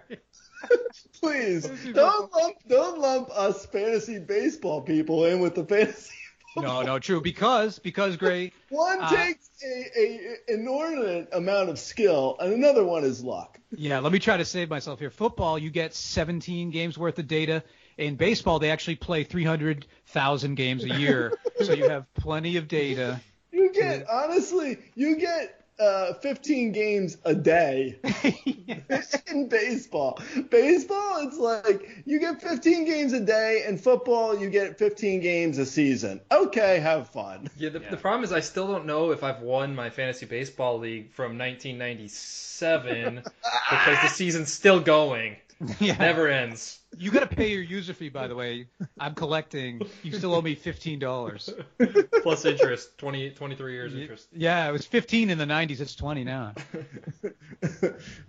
Please 1.19 1.67
don't 1.93 2.31
lump 2.33 2.55
don't 2.65 2.97
lump 2.97 3.29
us 3.29 3.65
fantasy 3.65 4.19
baseball 4.19 4.81
people 4.81 5.25
in 5.25 5.41
with 5.41 5.53
the 5.55 5.65
fantasy 5.65 6.15
No, 6.55 6.81
no, 6.81 6.99
true. 6.99 7.21
Because 7.21 7.79
because 7.79 8.15
Grey, 8.17 8.51
One 8.69 8.99
Uh, 9.01 9.09
takes 9.09 9.49
a, 9.63 9.99
a 9.99 10.53
inordinate 10.53 11.29
amount 11.33 11.69
of 11.69 11.77
skill, 11.79 12.37
and 12.39 12.53
another 12.53 12.83
one 12.85 13.03
is 13.03 13.23
luck. 13.23 13.59
yeah. 13.71 13.99
Let 13.99 14.11
me 14.11 14.19
try 14.19 14.37
to 14.37 14.45
save 14.45 14.69
myself 14.69 14.99
here. 14.99 15.09
Football, 15.09 15.57
you 15.59 15.69
get 15.69 15.93
17 15.93 16.71
games 16.71 16.97
worth 16.97 17.19
of 17.19 17.27
data. 17.27 17.63
In 17.97 18.15
baseball, 18.15 18.59
they 18.59 18.71
actually 18.71 18.95
play 18.97 19.23
300,000 19.23 20.55
games 20.55 20.83
a 20.83 20.89
year, 20.99 21.37
so 21.63 21.73
you 21.73 21.87
have 21.89 22.11
plenty 22.13 22.57
of 22.57 22.67
data. 22.67 23.21
You 23.51 23.71
get 23.73 24.05
honestly, 24.09 24.77
you 24.95 25.15
get 25.17 25.64
uh, 25.79 26.13
15 26.13 26.71
games 26.71 27.17
a 27.25 27.35
day 27.35 27.99
in 29.27 29.49
baseball. 29.49 30.19
Baseball, 30.49 31.27
it's 31.27 31.37
like 31.37 32.03
you 32.05 32.19
get 32.19 32.41
15 32.41 32.85
games 32.85 33.13
a 33.13 33.19
day, 33.19 33.63
and 33.67 33.79
football, 33.79 34.37
you 34.37 34.49
get 34.49 34.77
15 34.77 35.21
games 35.21 35.57
a 35.57 35.65
season. 35.65 36.21
Okay, 36.31 36.79
have 36.79 37.09
fun. 37.09 37.49
Yeah, 37.57 37.69
the, 37.69 37.79
the 37.79 37.97
problem 37.97 38.23
is 38.23 38.31
I 38.31 38.39
still 38.39 38.67
don't 38.67 38.85
know 38.85 39.11
if 39.11 39.23
I've 39.23 39.41
won 39.41 39.75
my 39.75 39.89
fantasy 39.89 40.25
baseball 40.25 40.79
league 40.79 41.11
from 41.11 41.37
1997 41.37 43.15
because 43.69 44.01
the 44.01 44.07
season's 44.07 44.51
still 44.51 44.79
going. 44.79 45.37
Yeah. 45.79 45.97
Never 45.97 46.27
ends. 46.27 46.79
You 46.97 47.11
got 47.11 47.29
to 47.29 47.35
pay 47.35 47.49
your 47.49 47.61
user 47.61 47.93
fee, 47.93 48.09
by 48.09 48.27
the 48.27 48.35
way. 48.35 48.67
I'm 48.99 49.15
collecting. 49.15 49.81
You 50.03 50.11
still 50.11 50.33
owe 50.33 50.41
me 50.41 50.55
fifteen 50.55 50.99
dollars. 50.99 51.49
Plus 52.23 52.45
interest, 52.45 52.97
20, 52.97 53.31
23 53.31 53.73
years 53.73 53.95
interest. 53.95 54.27
Yeah, 54.33 54.67
it 54.67 54.71
was 54.71 54.85
15 54.85 55.29
in 55.29 55.37
the 55.37 55.45
90s. 55.45 55.79
It's 55.79 55.95
20 55.95 56.23
now. 56.23 56.53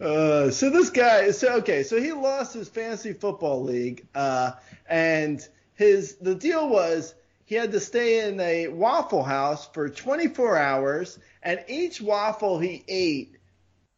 Uh, 0.00 0.50
so 0.50 0.70
this 0.70 0.90
guy, 0.90 1.30
so 1.30 1.56
okay, 1.56 1.82
so 1.82 2.00
he 2.00 2.12
lost 2.12 2.54
his 2.54 2.68
fantasy 2.68 3.12
football 3.12 3.62
league, 3.62 4.06
uh, 4.14 4.52
and 4.88 5.46
his 5.74 6.16
the 6.16 6.34
deal 6.34 6.68
was 6.68 7.14
he 7.44 7.54
had 7.54 7.72
to 7.72 7.80
stay 7.80 8.26
in 8.28 8.38
a 8.40 8.68
Waffle 8.68 9.22
House 9.22 9.68
for 9.68 9.88
24 9.88 10.56
hours, 10.58 11.18
and 11.42 11.62
each 11.68 12.00
waffle 12.00 12.58
he 12.58 12.84
ate 12.88 13.36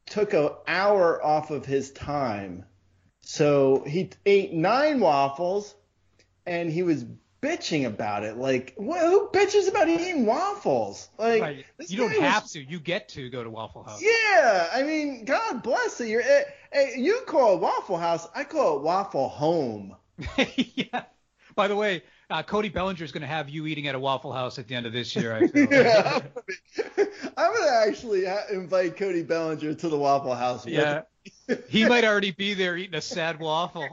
took 0.06 0.32
an 0.32 0.50
hour 0.66 1.22
off 1.24 1.50
of 1.50 1.64
his 1.66 1.90
time. 1.92 2.64
So 3.30 3.84
he 3.86 4.08
ate 4.24 4.54
nine 4.54 5.00
waffles, 5.00 5.74
and 6.46 6.72
he 6.72 6.82
was 6.82 7.04
bitching 7.42 7.84
about 7.84 8.24
it. 8.24 8.38
Like, 8.38 8.74
wh- 8.78 8.98
who 8.98 9.28
bitches 9.28 9.68
about 9.68 9.86
eating 9.86 10.24
waffles? 10.24 11.10
Like, 11.18 11.42
Right. 11.42 11.66
You 11.86 11.98
don't 11.98 12.10
was- 12.12 12.20
have 12.20 12.46
to. 12.52 12.64
You 12.64 12.80
get 12.80 13.10
to 13.10 13.28
go 13.28 13.44
to 13.44 13.50
Waffle 13.50 13.82
House. 13.82 14.00
yeah, 14.02 14.68
I 14.72 14.82
mean, 14.82 15.26
God 15.26 15.62
bless 15.62 16.00
it. 16.00 16.08
You're, 16.08 16.22
eh, 16.22 16.44
eh, 16.72 16.90
you 16.96 17.20
call 17.26 17.56
it 17.56 17.60
Waffle 17.60 17.98
House. 17.98 18.26
I 18.34 18.44
call 18.44 18.78
it 18.78 18.82
Waffle 18.82 19.28
Home. 19.28 19.94
yeah. 20.56 21.02
By 21.54 21.68
the 21.68 21.76
way, 21.76 22.04
uh, 22.30 22.42
Cody 22.42 22.70
Bellinger 22.70 23.04
is 23.04 23.12
going 23.12 23.20
to 23.20 23.26
have 23.28 23.50
you 23.50 23.66
eating 23.66 23.88
at 23.88 23.94
a 23.94 23.98
Waffle 23.98 24.32
House 24.32 24.58
at 24.58 24.68
the 24.68 24.74
end 24.74 24.86
of 24.86 24.94
this 24.94 25.14
year. 25.14 25.34
I 25.34 25.46
feel. 25.48 25.66
Yeah. 25.70 26.20
I'm 27.36 27.54
gonna 27.54 27.70
actually 27.86 28.24
invite 28.50 28.96
Cody 28.96 29.22
Bellinger 29.22 29.74
to 29.74 29.88
the 29.90 29.98
Waffle 29.98 30.34
House. 30.34 30.66
yeah. 30.66 31.02
He 31.68 31.86
might 31.86 32.04
already 32.04 32.30
be 32.30 32.54
there 32.54 32.76
eating 32.76 32.94
a 32.94 33.00
sad 33.00 33.40
waffle. 33.40 33.88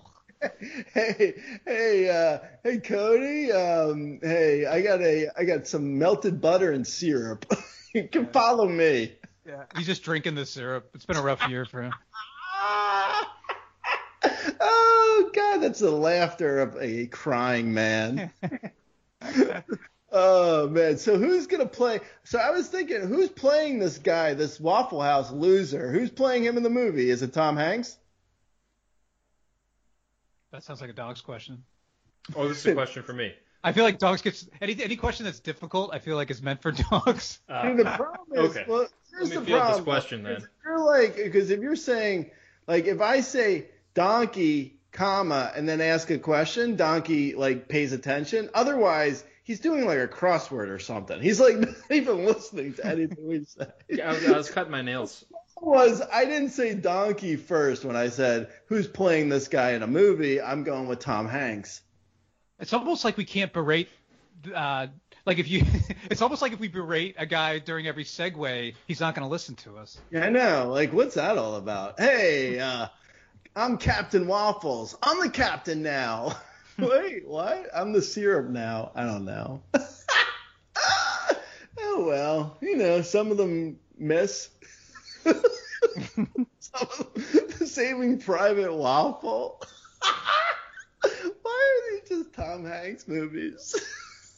hey, 0.94 1.42
hey, 1.66 2.10
uh, 2.10 2.40
hey, 2.64 2.80
Cody. 2.80 3.52
Um, 3.52 4.20
hey, 4.22 4.66
I 4.66 4.82
got 4.82 5.02
a, 5.02 5.30
I 5.38 5.46
got 5.46 5.68
some 5.68 5.98
melted 5.98 6.42
butter 6.42 6.72
and 6.72 6.86
syrup. 6.86 7.46
you 7.94 8.08
can 8.08 8.28
follow 8.28 8.68
me. 8.68 9.14
Yeah. 9.46 9.64
He's 9.76 9.86
just 9.86 10.04
drinking 10.04 10.36
the 10.36 10.46
syrup. 10.46 10.90
It's 10.94 11.06
been 11.06 11.18
a 11.18 11.22
rough 11.22 11.48
year 11.48 11.66
for 11.66 11.84
him. 11.84 11.94
oh 14.60 15.32
God, 15.34 15.58
that's 15.58 15.80
the 15.80 15.92
laughter 15.92 16.60
of 16.60 16.76
a 16.80 17.08
crying 17.08 17.74
man. 17.74 18.32
oh 20.12 20.68
man, 20.70 20.98
so 20.98 21.18
who's 21.18 21.48
gonna 21.48 21.66
play? 21.66 22.00
So 22.24 22.40
I 22.40 22.52
was 22.52 22.68
thinking, 22.68 23.02
who's 23.02 23.30
playing 23.30 23.80
this 23.80 23.98
guy, 23.98 24.34
this 24.34 24.60
Waffle 24.60 25.02
House 25.02 25.32
loser? 25.32 25.92
Who's 25.92 26.10
playing 26.10 26.44
him 26.44 26.58
in 26.58 26.64
the 26.64 26.70
movie? 26.70 27.10
Is 27.10 27.22
it 27.22 27.34
Tom 27.34 27.58
Hanks? 27.58 27.98
That 30.52 30.64
sounds 30.64 30.82
like 30.82 30.90
a 30.90 30.94
dog's 30.94 31.22
question. 31.22 31.64
Oh, 32.36 32.48
this 32.48 32.60
is 32.60 32.66
a 32.66 32.74
question 32.74 33.04
for 33.04 33.14
me. 33.14 33.34
I 33.64 33.72
feel 33.72 33.84
like 33.84 33.98
dogs 33.98 34.22
gets 34.22 34.48
any 34.62 34.82
any 34.82 34.96
question 34.96 35.26
that's 35.26 35.40
difficult. 35.40 35.90
I 35.92 36.00
feel 36.00 36.16
like 36.16 36.30
is 36.30 36.42
meant 36.42 36.62
for 36.62 36.72
dogs. 36.72 37.40
Uh, 37.50 37.64
Dude, 37.68 37.80
the 37.80 37.84
problem 37.84 38.28
is, 38.46 38.52
okay. 38.52 38.66
well, 38.68 38.88
here's 39.12 39.30
Let 39.30 39.30
me 39.30 39.36
the 39.40 39.46
field 39.46 39.48
this 39.48 39.68
problem. 39.68 39.84
question 39.84 40.24
then. 40.24 40.36
If 40.38 40.48
you're 40.64 40.86
like, 40.86 41.16
because 41.16 41.50
if 41.50 41.60
you're 41.62 41.76
saying, 41.76 42.30
like, 42.68 42.86
if 42.86 43.02
I 43.02 43.22
say 43.22 43.66
donkey, 43.96 44.80
comma, 44.92 45.52
and 45.56 45.68
then 45.68 45.82
ask 45.82 46.12
a 46.12 46.20
question, 46.20 46.76
donkey 46.76 47.34
like 47.34 47.68
pays 47.68 47.92
attention. 47.92 48.50
Otherwise, 48.54 49.24
he's 49.46 49.60
doing 49.62 49.86
like 49.86 50.00
a 50.00 50.08
crossword 50.08 50.70
or 50.70 50.80
something. 50.80 51.22
He's 51.22 51.40
like 51.40 51.56
not 51.60 51.76
even 51.90 52.26
listening 52.26 52.74
to 52.74 52.86
anything 52.86 53.26
we 53.26 53.46
say. 53.46 53.68
I 54.04 54.10
was, 54.10 54.28
I 54.28 54.38
was 54.38 54.52
cutting 54.52 54.72
my 54.72 54.82
nails. 54.82 55.24
was 55.62 56.02
I 56.12 56.26
didn't 56.26 56.50
say 56.50 56.74
donkey 56.74 57.38
first 57.38 57.86
when 57.86 57.96
I 57.96 58.10
said 58.10 58.50
who's 58.68 58.88
playing 58.88 59.30
this 59.30 59.48
guy 59.48 59.72
in 59.72 59.84
a 59.84 59.88
movie. 59.88 60.42
I'm 60.42 60.64
going 60.64 60.88
with 60.88 61.00
Tom 61.00 61.30
Hanks. 61.30 61.82
It's 62.60 62.74
almost 62.74 63.06
like 63.06 63.16
we 63.16 63.26
can't 63.26 63.54
berate. 63.54 63.88
Uh, 64.54 64.88
like 65.26 65.40
if 65.40 65.48
you, 65.48 65.64
it's 66.10 66.22
almost 66.22 66.42
like 66.42 66.52
if 66.52 66.60
we 66.60 66.68
berate 66.68 67.16
a 67.18 67.26
guy 67.26 67.60
during 67.60 67.88
every 67.88 68.04
segue, 68.04 68.74
he's 68.88 69.00
not 69.00 69.16
going 69.16 69.26
to 69.26 69.32
listen 69.32 69.56
to 69.56 69.78
us. 69.78 69.98
Yeah, 70.12 70.26
I 70.26 70.30
know. 70.30 70.70
Like, 70.72 70.94
what's 70.94 71.16
that 71.16 71.38
all 71.38 71.56
about? 71.56 72.00
Hey, 72.00 72.60
uh, 72.60 72.88
I'm 73.56 73.78
Captain 73.78 74.28
Waffles. 74.28 74.96
I'm 75.02 75.20
the 75.20 75.30
captain 75.30 75.82
now. 75.82 76.36
Wait, 76.80 77.26
what? 77.26 77.70
I'm 77.74 77.94
the 77.94 78.02
syrup 78.02 78.50
now. 78.50 78.92
I 78.96 79.06
don't 79.06 79.24
know. 79.24 79.62
oh 81.80 82.06
well, 82.06 82.58
you 82.62 82.76
know, 82.76 83.02
some 83.02 83.32
of 83.32 83.38
them 83.38 83.80
miss. 83.98 84.50
some 85.24 86.28
of 86.82 87.14
them, 87.14 87.68
Saving 87.68 88.20
Private 88.20 88.74
Waffle. 88.74 89.62
Why 91.02 91.12
are 91.52 91.92
these 91.92 92.10
just 92.10 92.34
Tom 92.34 92.66
Hanks 92.66 93.08
movies? 93.08 93.76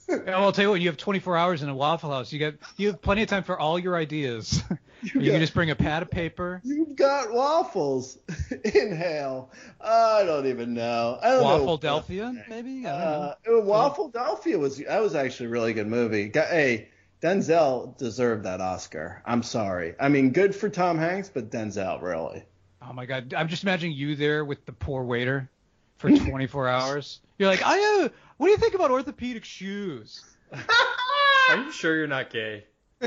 Yeah, 0.10 0.18
well, 0.26 0.44
I'll 0.44 0.52
tell 0.52 0.64
you 0.64 0.70
what. 0.70 0.80
You 0.82 0.88
have 0.88 0.98
24 0.98 1.36
hours 1.38 1.64
in 1.64 1.70
a 1.70 1.76
Waffle 1.76 2.12
House. 2.12 2.32
You 2.32 2.40
got 2.40 2.54
you 2.78 2.88
have 2.88 3.02
plenty 3.02 3.24
of 3.24 3.28
time 3.30 3.44
for 3.44 3.60
all 3.60 3.78
your 3.78 3.96
ideas. 3.96 4.64
You, 5.02 5.12
got- 5.14 5.24
can 5.32 5.40
just 5.40 5.54
bring 5.54 5.70
a 5.70 5.76
pad 5.76 6.02
of 6.02 6.10
paper. 6.10 6.62
You've 6.64 6.96
got 6.96 7.32
waffles. 7.34 8.18
Inhale. 8.64 9.52
I 9.82 10.24
don't 10.24 10.48
even 10.48 10.74
know. 10.74 11.20
I 11.22 11.30
don't 11.32 11.42
know. 11.44 11.44
Waffle 11.66 11.78
Delphia, 11.78 12.34
maybe. 12.50 12.86
I 12.88 12.92
don't 12.92 13.48
know. 13.48 13.60
Uh, 13.60 13.62
Waffle 13.64 14.10
Delphia 14.12 14.58
was 14.58 14.78
that 14.78 15.02
was 15.02 15.14
actually 15.16 15.48
a 15.48 15.50
really 15.50 15.74
good 15.74 15.88
movie. 15.88 16.32
Hey, 16.34 16.90
Denzel 17.22 17.98
deserved 17.98 18.46
that 18.46 18.62
Oscar. 18.62 19.22
I'm 19.26 19.44
sorry. 19.44 19.96
I 20.00 20.08
mean, 20.10 20.32
good 20.32 20.56
for 20.56 20.70
Tom 20.70 20.98
Hanks, 20.98 21.30
but 21.30 21.50
Denzel 21.50 22.02
really. 22.02 22.44
Oh 22.82 22.94
my 22.94 23.06
God, 23.06 23.34
I'm 23.34 23.48
just 23.50 23.64
imagining 23.64 23.96
you 23.96 24.16
there 24.16 24.46
with 24.46 24.66
the 24.66 24.72
poor 24.72 25.04
waiter 25.04 25.50
for 25.98 26.10
24 26.16 26.68
hours. 26.70 27.20
You're 27.38 27.50
like, 27.50 27.62
I 27.64 28.04
uh, 28.04 28.10
what 28.38 28.48
do 28.48 28.52
you 28.52 28.58
think 28.58 28.74
about 28.74 28.92
orthopedic 28.92 29.46
shoes? 29.46 30.24
Are 31.50 31.58
you 31.58 31.72
sure 31.72 31.96
you're 31.96 32.08
not 32.08 32.30
gay? 32.30 32.66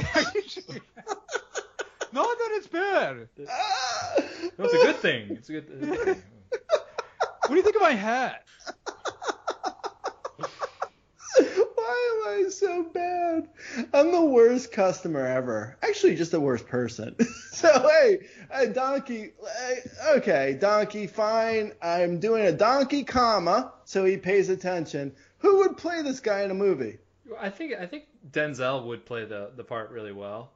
Not 2.13 2.27
that 2.39 2.49
it's 2.53 2.67
bad. 2.67 3.29
No, 4.59 4.65
it's 4.65 4.75
a 4.75 4.77
good 4.77 4.97
thing. 4.97 5.31
It's 5.31 5.49
a 5.49 5.53
good, 5.53 5.67
it's 5.71 5.83
a 5.85 5.87
good 5.87 6.05
thing. 6.07 6.23
What 7.47 7.51
do 7.51 7.55
you 7.57 7.63
think 7.63 7.77
of 7.77 7.83
my 7.83 7.93
hat? 7.93 8.45
Why 12.31 12.49
so 12.49 12.85
bad? 12.85 13.49
I'm 13.93 14.13
the 14.13 14.25
worst 14.25 14.71
customer 14.71 15.27
ever. 15.27 15.77
Actually, 15.83 16.15
just 16.15 16.31
the 16.31 16.39
worst 16.39 16.69
person. 16.69 17.17
so 17.51 17.89
hey, 17.89 18.29
hey, 18.53 18.73
donkey. 18.73 19.33
hey, 19.59 19.91
Okay, 20.11 20.57
donkey. 20.61 21.09
Fine. 21.09 21.73
I'm 21.83 22.21
doing 22.21 22.47
a 22.47 22.53
donkey 22.53 23.03
comma, 23.03 23.73
so 23.85 24.05
he 24.05 24.17
pays 24.17 24.49
attention. 24.49 25.13
Who 25.39 25.59
would 25.59 25.77
play 25.77 26.03
this 26.03 26.21
guy 26.21 26.43
in 26.43 26.53
a 26.53 26.55
movie? 26.55 26.99
I 27.37 27.51
think 27.51 27.75
I 27.75 27.87
think 27.87 28.05
Denzel 28.31 28.87
would 28.87 29.05
play 29.05 29.25
the 29.25 29.51
the 29.57 29.65
part 29.65 29.91
really 29.91 30.13
well. 30.13 30.53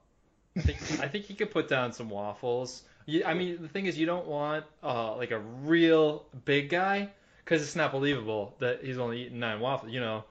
I 0.56 0.60
think 0.60 1.00
I 1.00 1.08
think 1.08 1.24
he 1.24 1.34
could 1.34 1.50
put 1.50 1.68
down 1.68 1.92
some 1.92 2.08
waffles. 2.08 2.84
I 3.26 3.34
mean, 3.34 3.60
the 3.60 3.68
thing 3.68 3.86
is, 3.86 3.98
you 3.98 4.06
don't 4.06 4.26
want 4.26 4.64
uh, 4.80 5.16
like 5.16 5.32
a 5.32 5.40
real 5.40 6.26
big 6.44 6.68
guy 6.68 7.10
because 7.44 7.62
it's 7.62 7.74
not 7.74 7.90
believable 7.90 8.54
that 8.60 8.84
he's 8.84 8.98
only 8.98 9.22
eating 9.22 9.40
nine 9.40 9.58
waffles. 9.58 9.90
You 9.90 9.98
know. 9.98 10.24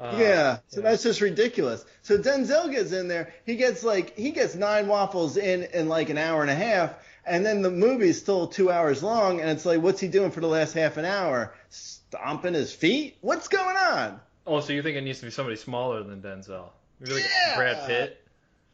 Uh, 0.00 0.14
yeah, 0.18 0.58
so 0.68 0.80
yeah. 0.80 0.90
that's 0.90 1.02
just 1.02 1.20
ridiculous. 1.20 1.84
So 2.02 2.18
Denzel 2.18 2.70
gets 2.70 2.92
in 2.92 3.08
there, 3.08 3.32
he 3.44 3.56
gets 3.56 3.82
like 3.82 4.16
he 4.16 4.30
gets 4.30 4.54
nine 4.54 4.86
waffles 4.86 5.36
in 5.36 5.64
in 5.64 5.88
like 5.88 6.08
an 6.10 6.18
hour 6.18 6.42
and 6.42 6.50
a 6.50 6.54
half, 6.54 6.94
and 7.26 7.44
then 7.44 7.62
the 7.62 7.70
movie's 7.70 8.18
still 8.18 8.46
two 8.46 8.70
hours 8.70 9.02
long, 9.02 9.40
and 9.40 9.50
it's 9.50 9.66
like, 9.66 9.80
what's 9.82 10.00
he 10.00 10.06
doing 10.08 10.30
for 10.30 10.40
the 10.40 10.46
last 10.46 10.72
half 10.74 10.98
an 10.98 11.04
hour? 11.04 11.52
Stomping 11.70 12.54
his 12.54 12.72
feet? 12.72 13.16
What's 13.22 13.48
going 13.48 13.76
on? 13.76 14.20
Oh, 14.46 14.60
so 14.60 14.72
you 14.72 14.82
think 14.82 14.96
it 14.96 15.02
needs 15.02 15.18
to 15.20 15.26
be 15.26 15.30
somebody 15.32 15.56
smaller 15.56 16.02
than 16.04 16.22
Denzel? 16.22 16.70
Maybe 17.00 17.14
like 17.14 17.24
Yeah. 17.24 17.56
Brad 17.56 17.86
Pitt. 17.86 18.24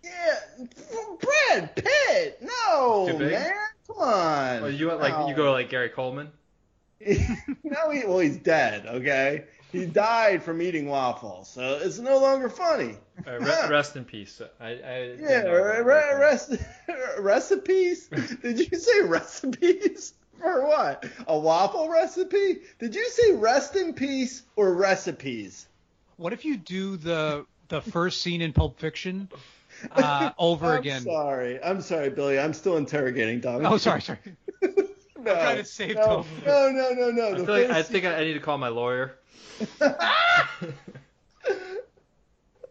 Yeah, 0.05 0.66
Brad 1.20 1.75
Pitt. 1.75 2.43
No, 2.43 3.09
Too 3.11 3.18
big? 3.18 3.33
man, 3.33 3.53
come 3.87 3.97
on. 3.99 4.62
Or 4.64 4.68
you 4.68 4.89
want 4.89 5.01
like 5.01 5.14
No. 5.14 5.29
you 5.29 5.35
go 5.35 5.53
like 5.53 5.70
Gary 5.70 5.89
Coleman? 5.89 6.31
no, 7.01 7.91
he 7.91 8.05
well 8.07 8.18
he's 8.18 8.37
dead. 8.37 8.87
Okay, 8.87 9.45
he 9.75 9.87
died 9.87 10.43
from 10.43 10.61
eating 10.62 10.87
waffles, 10.87 11.49
so 11.49 11.79
it's 11.83 11.99
no 11.99 12.18
longer 12.18 12.49
funny. 12.49 12.97
Uh, 13.27 13.39
re- 13.39 13.68
rest 13.70 13.97
in 13.97 14.05
peace. 14.05 14.41
I, 14.61 14.66
I 14.66 14.70
Yeah, 15.18 15.43
didn't 15.43 15.53
re- 15.53 15.81
re- 15.83 16.14
rest, 16.18 16.53
recipes? 17.18 18.07
Did 18.43 18.59
you 18.59 18.79
say 18.79 19.03
recipes? 19.03 20.14
For 20.41 20.66
what? 20.66 21.07
A 21.27 21.39
waffle 21.39 21.89
recipe? 21.89 22.59
Did 22.79 22.95
you 22.95 23.09
say 23.09 23.33
rest 23.35 23.77
in 23.77 23.95
peace 23.95 24.43
or 24.57 24.75
recipes? 24.75 25.66
What 26.16 26.33
if 26.33 26.45
you 26.45 26.57
do 26.57 26.97
the 26.97 27.47
the 27.68 27.81
first 27.81 28.20
scene 28.20 28.43
in 28.43 28.53
Pulp 28.53 28.79
Fiction 28.79 29.29
uh, 29.93 30.33
over 30.39 30.72
I'm 30.75 30.81
again? 30.81 31.03
sorry. 31.03 31.62
I'm 31.62 31.81
sorry, 31.81 32.11
Billy. 32.11 32.39
I'm 32.39 32.53
still 32.53 32.77
interrogating 32.77 33.41
Dom. 33.41 33.64
Oh, 33.64 33.77
sorry, 33.79 34.03
sorry. 34.03 34.18
no, 34.61 35.33
trying 35.35 35.57
to 35.59 35.64
save 35.64 35.95
no, 35.97 36.05
Tom. 36.05 36.27
no, 36.45 36.70
no, 36.70 36.91
no, 36.93 37.11
no. 37.11 37.25
I 37.27 37.39
like 37.39 37.70
I 37.70 37.83
think 37.83 38.05
I, 38.05 38.16
I 38.20 38.25
need 38.25 38.35
to 38.35 38.41
call 38.41 38.59
my 38.59 38.68
lawyer. 38.68 39.16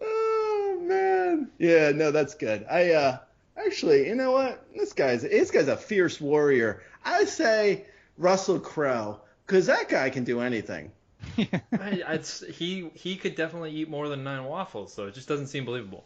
Oh 0.05 0.79
man. 0.81 1.49
Yeah, 1.57 1.91
no, 1.91 2.11
that's 2.11 2.35
good. 2.35 2.65
I 2.69 2.91
uh 2.91 3.17
actually, 3.57 4.07
you 4.07 4.15
know 4.15 4.31
what? 4.31 4.65
This 4.75 4.93
guy's 4.93 5.21
this 5.21 5.51
guy's 5.51 5.67
a 5.67 5.77
fierce 5.77 6.19
warrior. 6.19 6.83
I 7.05 7.25
say 7.25 7.85
Russell 8.17 8.59
Crowe 8.59 9.21
because 9.45 9.67
that 9.67 9.89
guy 9.89 10.09
can 10.09 10.23
do 10.23 10.41
anything. 10.41 10.91
I, 11.37 12.03
it's, 12.09 12.45
he 12.47 12.89
he 12.93 13.15
could 13.15 13.35
definitely 13.35 13.71
eat 13.71 13.89
more 13.89 14.09
than 14.09 14.23
nine 14.23 14.43
waffles, 14.43 14.93
so 14.93 15.07
it 15.07 15.13
just 15.13 15.27
doesn't 15.27 15.47
seem 15.47 15.65
believable. 15.65 16.05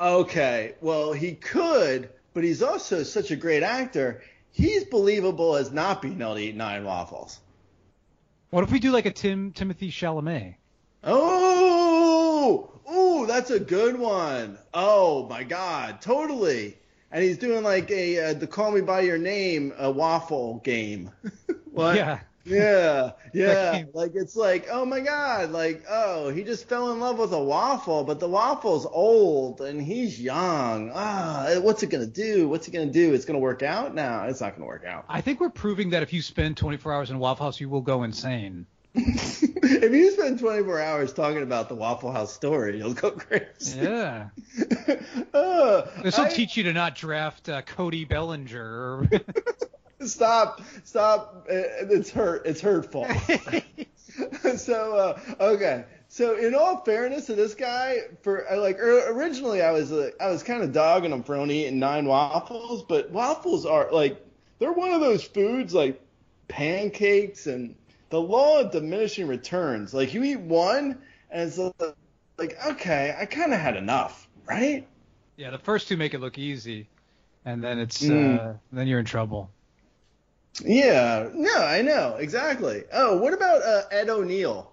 Okay, 0.00 0.74
well 0.80 1.12
he 1.12 1.34
could, 1.34 2.08
but 2.32 2.44
he's 2.44 2.62
also 2.62 3.02
such 3.02 3.30
a 3.30 3.36
great 3.36 3.62
actor. 3.62 4.22
He's 4.52 4.84
believable 4.84 5.56
as 5.56 5.70
not 5.70 6.00
being 6.00 6.20
able 6.20 6.36
to 6.36 6.40
eat 6.40 6.56
nine 6.56 6.84
waffles. 6.84 7.40
What 8.50 8.64
if 8.64 8.70
we 8.70 8.78
do 8.78 8.92
like 8.92 9.06
a 9.06 9.10
Tim 9.10 9.52
Timothy 9.52 9.90
Chalamet? 9.90 10.56
Oh, 11.02 12.70
ooh, 12.92 13.26
that's 13.26 13.50
a 13.50 13.60
good 13.60 13.98
one. 13.98 14.58
Oh 14.72 15.26
my 15.28 15.42
God, 15.42 16.00
totally. 16.00 16.76
And 17.10 17.22
he's 17.22 17.38
doing 17.38 17.62
like 17.62 17.90
a 17.90 18.30
uh, 18.30 18.34
the 18.34 18.46
Call 18.46 18.72
Me 18.72 18.80
by 18.80 19.00
Your 19.00 19.18
Name 19.18 19.72
a 19.78 19.90
waffle 19.90 20.60
game. 20.64 21.10
what? 21.72 21.96
Yeah. 21.96 22.20
Yeah, 22.44 23.12
yeah. 23.34 23.84
Like 23.94 24.12
it's 24.14 24.36
like, 24.36 24.66
oh 24.70 24.84
my 24.84 25.00
God, 25.00 25.50
like 25.50 25.84
oh, 25.88 26.28
he 26.30 26.42
just 26.44 26.68
fell 26.68 26.92
in 26.92 27.00
love 27.00 27.18
with 27.18 27.32
a 27.32 27.42
waffle, 27.42 28.04
but 28.04 28.20
the 28.20 28.28
waffle's 28.28 28.86
old 28.86 29.60
and 29.60 29.80
he's 29.80 30.20
young. 30.20 30.90
Ah, 30.94 31.54
what's 31.60 31.82
it 31.82 31.90
gonna 31.90 32.06
do? 32.06 32.48
What's 32.48 32.68
it 32.68 32.72
gonna 32.72 32.86
do? 32.92 33.14
It's 33.14 33.24
gonna 33.24 33.38
work 33.38 33.62
out? 33.62 33.94
No, 33.94 34.24
it's 34.28 34.40
not 34.40 34.54
gonna 34.54 34.66
work 34.66 34.84
out. 34.84 35.04
I 35.08 35.20
think 35.20 35.40
we're 35.40 35.50
proving 35.50 35.90
that 35.90 36.02
if 36.02 36.12
you 36.12 36.20
spend 36.22 36.56
24 36.56 36.92
hours 36.92 37.10
in 37.10 37.18
Waffle 37.18 37.46
House, 37.46 37.60
you 37.60 37.68
will 37.68 37.80
go 37.80 38.02
insane. 38.02 38.66
if 38.96 39.92
you 39.92 40.10
spend 40.12 40.38
24 40.38 40.80
hours 40.80 41.12
talking 41.12 41.42
about 41.42 41.68
the 41.68 41.74
Waffle 41.74 42.12
House 42.12 42.32
story, 42.32 42.78
you'll 42.78 42.94
go 42.94 43.10
crazy. 43.10 43.80
Yeah. 43.80 44.28
Uh, 45.32 45.82
This 46.02 46.16
will 46.16 46.26
I- 46.26 46.28
teach 46.28 46.56
you 46.56 46.62
to 46.64 46.72
not 46.72 46.94
draft 46.94 47.48
uh, 47.48 47.62
Cody 47.62 48.04
Bellinger. 48.04 49.08
Stop, 50.00 50.60
stop. 50.84 51.46
It's 51.48 52.10
hurt. 52.10 52.46
It's 52.46 52.60
hurtful. 52.60 53.06
so, 54.56 54.96
uh, 54.96 55.20
okay. 55.40 55.84
So, 56.08 56.36
in 56.36 56.54
all 56.54 56.84
fairness 56.84 57.26
to 57.26 57.34
this 57.34 57.54
guy, 57.54 57.98
for 58.22 58.50
uh, 58.50 58.60
like 58.60 58.78
er, 58.78 59.10
originally, 59.12 59.62
I 59.62 59.72
was 59.72 59.90
uh, 59.92 60.10
I 60.20 60.28
was 60.28 60.42
kind 60.42 60.62
of 60.62 60.72
dogging 60.72 61.10
him 61.12 61.22
for 61.22 61.34
only 61.34 61.64
eating 61.64 61.78
nine 61.78 62.06
waffles, 62.06 62.84
but 62.84 63.10
waffles 63.10 63.66
are 63.66 63.90
like 63.90 64.24
they're 64.58 64.72
one 64.72 64.92
of 64.92 65.00
those 65.00 65.24
foods 65.24 65.74
like 65.74 66.00
pancakes 66.48 67.46
and 67.46 67.74
the 68.10 68.20
law 68.20 68.60
of 68.60 68.70
diminishing 68.70 69.26
returns. 69.26 69.92
Like 69.92 70.14
you 70.14 70.22
eat 70.22 70.40
one, 70.40 70.98
and 71.30 71.48
it's 71.48 71.58
like 72.38 72.56
okay, 72.66 73.16
I 73.18 73.26
kind 73.26 73.52
of 73.52 73.58
had 73.58 73.76
enough, 73.76 74.28
right? 74.46 74.86
yeah, 75.36 75.50
the 75.50 75.58
first 75.58 75.88
two 75.88 75.96
make 75.96 76.14
it 76.14 76.20
look 76.20 76.38
easy, 76.38 76.88
and 77.44 77.62
then 77.62 77.78
it's 77.80 78.00
Mm. 78.02 78.38
uh, 78.38 78.52
then 78.72 78.86
you're 78.86 79.00
in 79.00 79.04
trouble. 79.04 79.50
Yeah, 80.62 81.30
no, 81.34 81.56
I 81.64 81.82
know 81.82 82.16
exactly. 82.18 82.84
Oh, 82.92 83.16
what 83.18 83.32
about 83.34 83.62
uh, 83.62 83.82
Ed 83.90 84.08
O'Neill? 84.08 84.70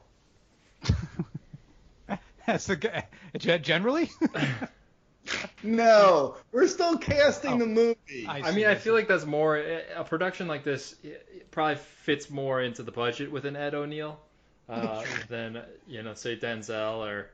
That's 2.46 2.68
the 2.68 2.76
guy. 2.76 3.08
Generally, 3.38 4.10
No, 5.64 6.36
we're 6.52 6.68
still 6.68 6.98
casting 6.98 7.60
the 7.60 7.66
movie. 7.68 8.26
I- 8.28 8.42
I 8.42 8.52
mean, 8.52 8.66
I 8.68 8.76
feel 8.76 8.94
like 8.94 9.08
that's 9.08 9.26
more 9.26 9.58
a 9.58 10.04
production 10.04 10.48
like 10.48 10.64
this 10.64 10.96
it 11.04 11.26
it 11.34 11.52
probably 11.52 11.76
fits 12.04 12.30
more 12.30 12.62
into 12.62 12.84
the 12.84 12.92
budget 12.92 13.32
with 13.32 13.46
an 13.46 13.56
Ed 13.56 13.74
O'Neill 13.76 14.20
uh, 14.68 15.04
than 15.30 15.62
you 15.88 16.02
know, 16.04 16.16
say 16.16 16.36
Denzel 16.36 16.98
or 17.08 17.30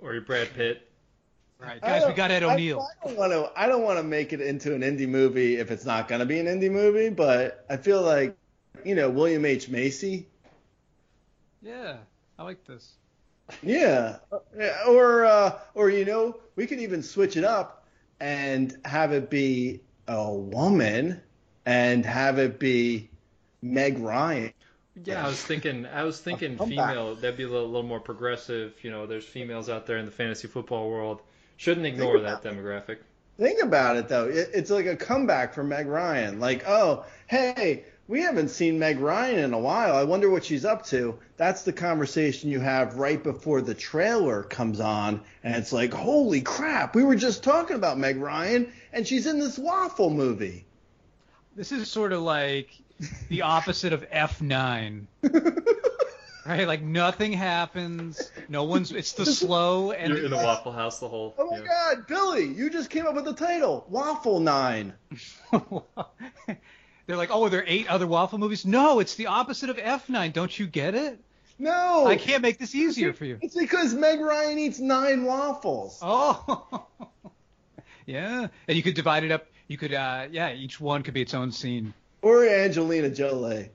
or 0.00 0.20
Brad 0.20 0.54
Pitt. 0.54 0.88
Right, 1.62 1.80
guys, 1.80 2.06
we 2.06 2.12
got 2.12 2.30
Ed 2.30 2.42
O'Neill. 2.42 2.86
I, 3.02 3.06
don't 3.06 3.16
want 3.16 3.32
to. 3.32 3.50
I 3.56 3.66
don't 3.66 3.82
want 3.82 3.98
to 3.98 4.02
make 4.02 4.32
it 4.32 4.40
into 4.40 4.74
an 4.74 4.82
indie 4.82 5.08
movie 5.08 5.56
if 5.56 5.70
it's 5.70 5.84
not 5.84 6.08
going 6.08 6.20
to 6.20 6.26
be 6.26 6.38
an 6.38 6.46
indie 6.46 6.70
movie. 6.70 7.10
But 7.10 7.64
I 7.68 7.76
feel 7.76 8.02
like, 8.02 8.36
you 8.84 8.94
know, 8.94 9.10
William 9.10 9.44
H 9.44 9.68
Macy. 9.68 10.28
Yeah, 11.62 11.96
I 12.38 12.42
like 12.42 12.64
this. 12.64 12.92
Yeah, 13.62 14.16
Yeah, 14.56 14.76
or 14.88 15.24
uh, 15.24 15.58
or 15.74 15.90
you 15.90 16.04
know, 16.04 16.38
we 16.56 16.66
could 16.66 16.80
even 16.80 17.02
switch 17.02 17.36
it 17.36 17.44
up 17.44 17.86
and 18.20 18.76
have 18.84 19.12
it 19.12 19.30
be 19.30 19.80
a 20.08 20.32
woman 20.32 21.20
and 21.66 22.04
have 22.04 22.38
it 22.38 22.58
be 22.58 23.10
Meg 23.60 23.98
Ryan. 23.98 24.52
Yeah, 25.04 25.24
I 25.24 25.28
was 25.28 25.42
thinking. 25.42 25.86
I 25.86 26.04
was 26.04 26.20
thinking 26.20 26.58
female. 26.58 27.14
That'd 27.14 27.36
be 27.36 27.44
a 27.44 27.48
little, 27.48 27.66
little 27.66 27.82
more 27.82 28.00
progressive. 28.00 28.74
You 28.82 28.90
know, 28.90 29.06
there's 29.06 29.24
females 29.24 29.68
out 29.68 29.86
there 29.86 29.96
in 29.96 30.04
the 30.04 30.12
fantasy 30.12 30.48
football 30.48 30.90
world. 30.90 31.22
Shouldn't 31.56 31.86
ignore 31.86 32.18
that 32.20 32.42
demographic. 32.42 32.98
Think 33.38 33.62
about 33.62 33.96
it 33.96 34.08
though. 34.08 34.28
It, 34.28 34.50
it's 34.52 34.70
like 34.70 34.86
a 34.86 34.96
comeback 34.96 35.54
for 35.54 35.64
Meg 35.64 35.86
Ryan. 35.86 36.38
Like, 36.40 36.64
oh, 36.66 37.04
hey, 37.26 37.84
we 38.08 38.20
haven't 38.20 38.48
seen 38.48 38.78
Meg 38.78 39.00
Ryan 39.00 39.38
in 39.38 39.54
a 39.54 39.58
while. 39.58 39.96
I 39.96 40.04
wonder 40.04 40.28
what 40.28 40.44
she's 40.44 40.64
up 40.64 40.84
to. 40.86 41.18
That's 41.36 41.62
the 41.62 41.72
conversation 41.72 42.50
you 42.50 42.60
have 42.60 42.96
right 42.96 43.22
before 43.22 43.62
the 43.62 43.74
trailer 43.74 44.42
comes 44.42 44.80
on, 44.80 45.22
and 45.42 45.56
it's 45.56 45.72
like, 45.72 45.94
holy 45.94 46.42
crap, 46.42 46.94
we 46.94 47.04
were 47.04 47.16
just 47.16 47.42
talking 47.42 47.76
about 47.76 47.98
Meg 47.98 48.18
Ryan, 48.18 48.72
and 48.92 49.06
she's 49.06 49.26
in 49.26 49.38
this 49.38 49.58
waffle 49.58 50.10
movie. 50.10 50.66
This 51.56 51.72
is 51.72 51.90
sort 51.90 52.12
of 52.12 52.20
like 52.22 52.70
the 53.28 53.42
opposite 53.42 53.92
of 53.92 54.08
F9. 54.10 55.06
Right, 56.44 56.66
like 56.66 56.82
nothing 56.82 57.32
happens. 57.32 58.30
No 58.48 58.64
one's. 58.64 58.90
It's 58.90 59.12
the 59.12 59.26
slow 59.26 59.92
and 59.92 60.12
You're 60.12 60.24
in 60.24 60.30
the 60.30 60.36
Waffle 60.36 60.72
House 60.72 60.98
the 60.98 61.08
whole. 61.08 61.34
Oh 61.38 61.50
my 61.50 61.58
you 61.58 61.62
know. 61.62 61.68
God, 61.68 62.06
Billy, 62.08 62.46
you 62.46 62.68
just 62.68 62.90
came 62.90 63.06
up 63.06 63.14
with 63.14 63.24
the 63.24 63.34
title, 63.34 63.86
Waffle 63.88 64.40
Nine. 64.40 64.94
They're 67.06 67.16
like, 67.16 67.30
oh, 67.32 67.44
are 67.44 67.50
there 67.50 67.64
eight 67.66 67.88
other 67.88 68.06
waffle 68.06 68.38
movies? 68.38 68.64
No, 68.64 68.98
it's 69.00 69.16
the 69.16 69.26
opposite 69.26 69.70
of 69.70 69.76
F9. 69.76 70.32
Don't 70.32 70.56
you 70.58 70.66
get 70.66 70.94
it? 70.94 71.20
No, 71.58 72.06
I 72.06 72.16
can't 72.16 72.42
make 72.42 72.58
this 72.58 72.74
easier 72.74 73.12
for 73.12 73.24
you. 73.24 73.38
It's 73.40 73.54
because 73.54 73.94
Meg 73.94 74.20
Ryan 74.20 74.58
eats 74.58 74.78
nine 74.80 75.24
waffles. 75.24 75.98
Oh, 76.02 76.86
yeah. 78.06 78.48
And 78.66 78.76
you 78.76 78.82
could 78.82 78.94
divide 78.94 79.24
it 79.24 79.30
up. 79.30 79.46
You 79.68 79.78
could, 79.78 79.94
uh, 79.94 80.26
yeah, 80.30 80.52
each 80.52 80.80
one 80.80 81.02
could 81.02 81.14
be 81.14 81.22
its 81.22 81.34
own 81.34 81.52
scene. 81.52 81.94
Or 82.20 82.44
Angelina 82.44 83.10
Jolie. 83.10 83.70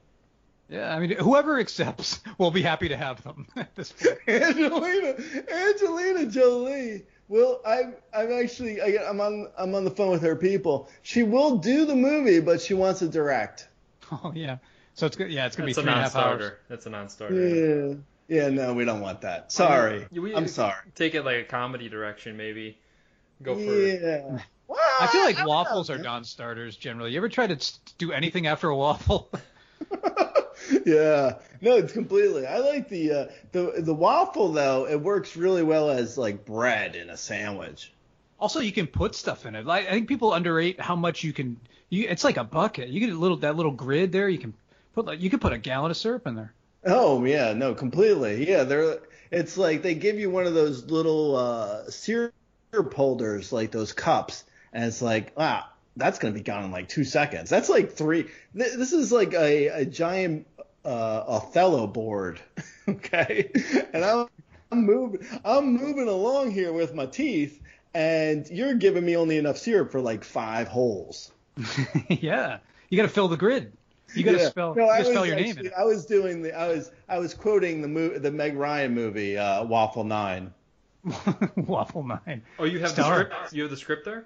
Yeah, 0.70 0.93
I 0.93 0.99
mean, 0.99 1.11
whoever 1.18 1.59
accepts 1.59 2.20
will 2.38 2.51
be 2.51 2.61
happy 2.61 2.89
to 2.89 2.97
have 2.97 3.24
them 3.24 3.47
at 3.55 3.74
this 3.76 3.91
point. 3.93 4.18
Angelina, 4.28 5.15
Angelina 5.51 6.26
Jolie. 6.26 7.03
Well, 7.30 7.61
I'm, 7.65 7.95
I'm 8.13 8.32
actually, 8.32 8.82
I, 8.82 8.97
I'm 9.09 9.20
on, 9.22 9.47
I'm 9.57 9.76
on 9.76 9.84
the 9.86 9.91
phone 9.91 10.11
with 10.11 10.22
her 10.22 10.36
people. 10.36 10.89
She 11.03 11.24
will 11.24 11.57
do 11.57 11.86
the 11.86 11.95
movie, 11.95 12.39
but 12.39 12.61
she 12.61 12.74
wants 12.74 12.99
to 12.99 13.07
direct. 13.07 13.68
Oh 14.11 14.32
yeah. 14.36 14.57
So 14.93 15.05
it's 15.05 15.15
good. 15.15 15.30
Yeah, 15.32 15.45
it's 15.45 15.55
gonna 15.55 15.68
That's 15.68 15.78
be 15.78 15.82
a 15.82 15.84
three 15.84 15.91
and 15.91 15.99
a 15.99 16.03
half 16.03 16.15
hours. 16.15 16.39
non-starter. 16.39 16.59
That's 16.70 16.86
a 16.86 16.89
non-starter. 16.89 17.95
Yeah, 18.30 18.43
yeah, 18.43 18.49
no, 18.49 18.74
we 18.74 18.84
don't 18.86 19.01
want 19.01 19.22
that. 19.22 19.51
Sorry, 19.51 20.03
I 20.03 20.07
mean, 20.11 20.22
we- 20.24 20.36
I'm 20.36 20.47
sorry. 20.47 20.76
Take 20.95 21.15
it 21.15 21.24
like 21.24 21.38
a 21.38 21.43
comedy 21.43 21.88
direction, 21.89 22.36
maybe. 22.38 22.78
Go 23.43 23.55
for 23.55 23.61
Yeah. 23.61 24.39
Well, 24.68 24.80
I 24.99 25.07
feel 25.07 25.24
like 25.24 25.38
I 25.39 25.45
waffles 25.45 25.89
know, 25.89 25.95
are 25.95 25.97
man. 25.99 26.05
non-starters 26.05 26.76
generally. 26.78 27.11
You 27.11 27.18
ever 27.18 27.30
try 27.30 27.47
to 27.47 27.74
do 27.97 28.11
anything 28.11 28.47
after 28.47 28.70
a 28.70 28.76
waffle? 28.76 29.30
yeah, 30.86 31.39
no, 31.61 31.78
it's 31.78 31.93
completely. 31.93 32.45
I 32.45 32.57
like 32.59 32.89
the 32.89 33.11
uh, 33.11 33.26
the 33.51 33.74
the 33.78 33.93
waffle 33.93 34.51
though. 34.51 34.88
It 34.88 35.01
works 35.01 35.36
really 35.36 35.63
well 35.63 35.89
as 35.89 36.18
like 36.18 36.45
bread 36.45 36.95
in 36.95 37.09
a 37.09 37.18
sandwich. 37.18 37.91
also, 38.39 38.59
you 38.59 38.72
can 38.72 38.88
put 38.88 39.15
stuff 39.15 39.45
in 39.45 39.55
it. 39.55 39.65
Like 39.65 39.88
I 39.88 39.91
think 39.91 40.07
people 40.07 40.34
underrate 40.34 40.80
how 40.80 40.95
much 40.95 41.24
you 41.24 41.34
can. 41.34 41.59
You, 41.89 42.07
it's 42.09 42.24
like 42.24 42.38
a 42.38 42.43
bucket. 42.43 42.89
You 42.89 42.99
get 42.99 43.09
a 43.09 43.18
little 43.18 43.38
that 43.38 43.55
little 43.55 43.72
grid 43.72 44.11
there. 44.11 44.28
You 44.30 44.39
can 44.39 44.53
put 44.93 45.05
like 45.05 45.22
you 45.22 45.30
could 45.30 45.41
put 45.41 45.53
a 45.53 45.57
gallon 45.57 45.91
of 45.91 45.97
syrup 45.97 46.28
in 46.28 46.36
there. 46.36 46.53
Oh 46.86 47.24
yeah, 47.26 47.53
no, 47.53 47.74
completely. 47.74 48.47
Yeah, 48.49 48.63
they're. 48.63 48.99
It's 49.32 49.57
like 49.57 49.82
they 49.82 49.95
give 49.95 50.18
you 50.20 50.30
one 50.30 50.45
of 50.47 50.53
those 50.53 50.86
little 50.86 51.36
uh, 51.36 51.89
syrup 51.89 52.34
holders, 52.93 53.51
like 53.51 53.72
those 53.72 53.91
cups, 53.93 54.43
and 54.72 54.86
it's 54.86 55.01
like, 55.01 55.38
wow, 55.38 55.65
that's 55.97 56.20
gonna 56.20 56.34
be 56.34 56.41
gone 56.41 56.63
in 56.63 56.72
like 56.72 56.88
two 56.88 57.03
seconds. 57.03 57.49
That's 57.49 57.70
like 57.70 57.91
three. 57.91 58.24
Th- 58.57 58.74
this 58.76 58.93
is 58.93 59.11
like 59.11 59.34
a, 59.34 59.68
a 59.68 59.86
giant 59.86 60.47
uh, 60.88 61.23
Othello 61.27 61.85
board, 61.88 62.39
okay, 62.89 63.51
and 63.93 64.03
I'm, 64.05 64.27
I'm 64.71 64.85
moving 64.85 65.27
I'm 65.45 65.73
moving 65.73 66.07
along 66.07 66.51
here 66.51 66.71
with 66.73 66.93
my 66.95 67.05
teeth, 67.05 67.61
and 67.93 68.47
you're 68.49 68.73
giving 68.75 69.05
me 69.05 69.17
only 69.17 69.38
enough 69.38 69.57
syrup 69.57 69.91
for 69.91 69.99
like 70.01 70.23
five 70.23 70.67
holes. 70.67 71.31
yeah, 72.09 72.59
you 72.89 72.95
got 72.97 73.03
to 73.03 73.09
fill 73.09 73.27
the 73.27 73.38
grid. 73.38 73.73
You 74.15 74.23
got 74.23 74.31
to 74.31 74.38
Yeah. 74.38 74.49
spell, 74.49 74.73
No, 74.75 74.85
you 74.85 74.89
I 74.89 74.97
gotta 74.99 75.09
spell 75.09 75.21
was 75.23 75.27
your 75.27 75.35
name 75.35 75.45
in 75.45 75.51
actually- 75.51 75.67
it. 75.67 75.73
I 75.77 75.83
was 75.83 76.05
doing 76.05 76.41
the 76.41 76.57
I 76.57 76.67
was 76.69 76.91
I 77.09 77.19
was 77.19 77.33
quoting 77.33 77.81
the 77.81 77.89
mo- 77.89 78.17
the 78.17 78.31
Meg 78.31 78.55
Ryan 78.55 78.93
movie 78.95 79.38
uh, 79.38 79.65
Waffle 79.65 80.05
Nine. 80.05 80.53
Waffle 81.55 82.03
nine. 82.03 82.41
Oh, 82.59 82.63
you 82.65 82.79
have 82.79 82.89
Star. 82.91 83.25
the 83.25 83.29
script. 83.29 83.53
You 83.53 83.61
have 83.63 83.71
the 83.71 83.77
script 83.77 84.05
there. 84.05 84.25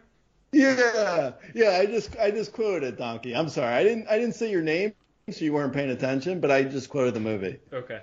Yeah, 0.51 1.31
yeah. 1.53 1.77
I 1.79 1.85
just 1.85 2.17
I 2.17 2.31
just 2.31 2.53
quoted 2.53 2.83
it, 2.93 2.97
Donkey. 2.97 3.35
I'm 3.35 3.49
sorry. 3.49 3.73
I 3.73 3.83
didn't 3.83 4.07
I 4.07 4.17
didn't 4.17 4.35
say 4.35 4.49
your 4.51 4.61
name, 4.61 4.93
so 5.29 5.45
you 5.45 5.53
weren't 5.53 5.73
paying 5.73 5.89
attention. 5.91 6.39
But 6.39 6.51
I 6.51 6.63
just 6.63 6.89
quoted 6.89 7.13
the 7.13 7.19
movie. 7.19 7.59
Okay, 7.71 8.01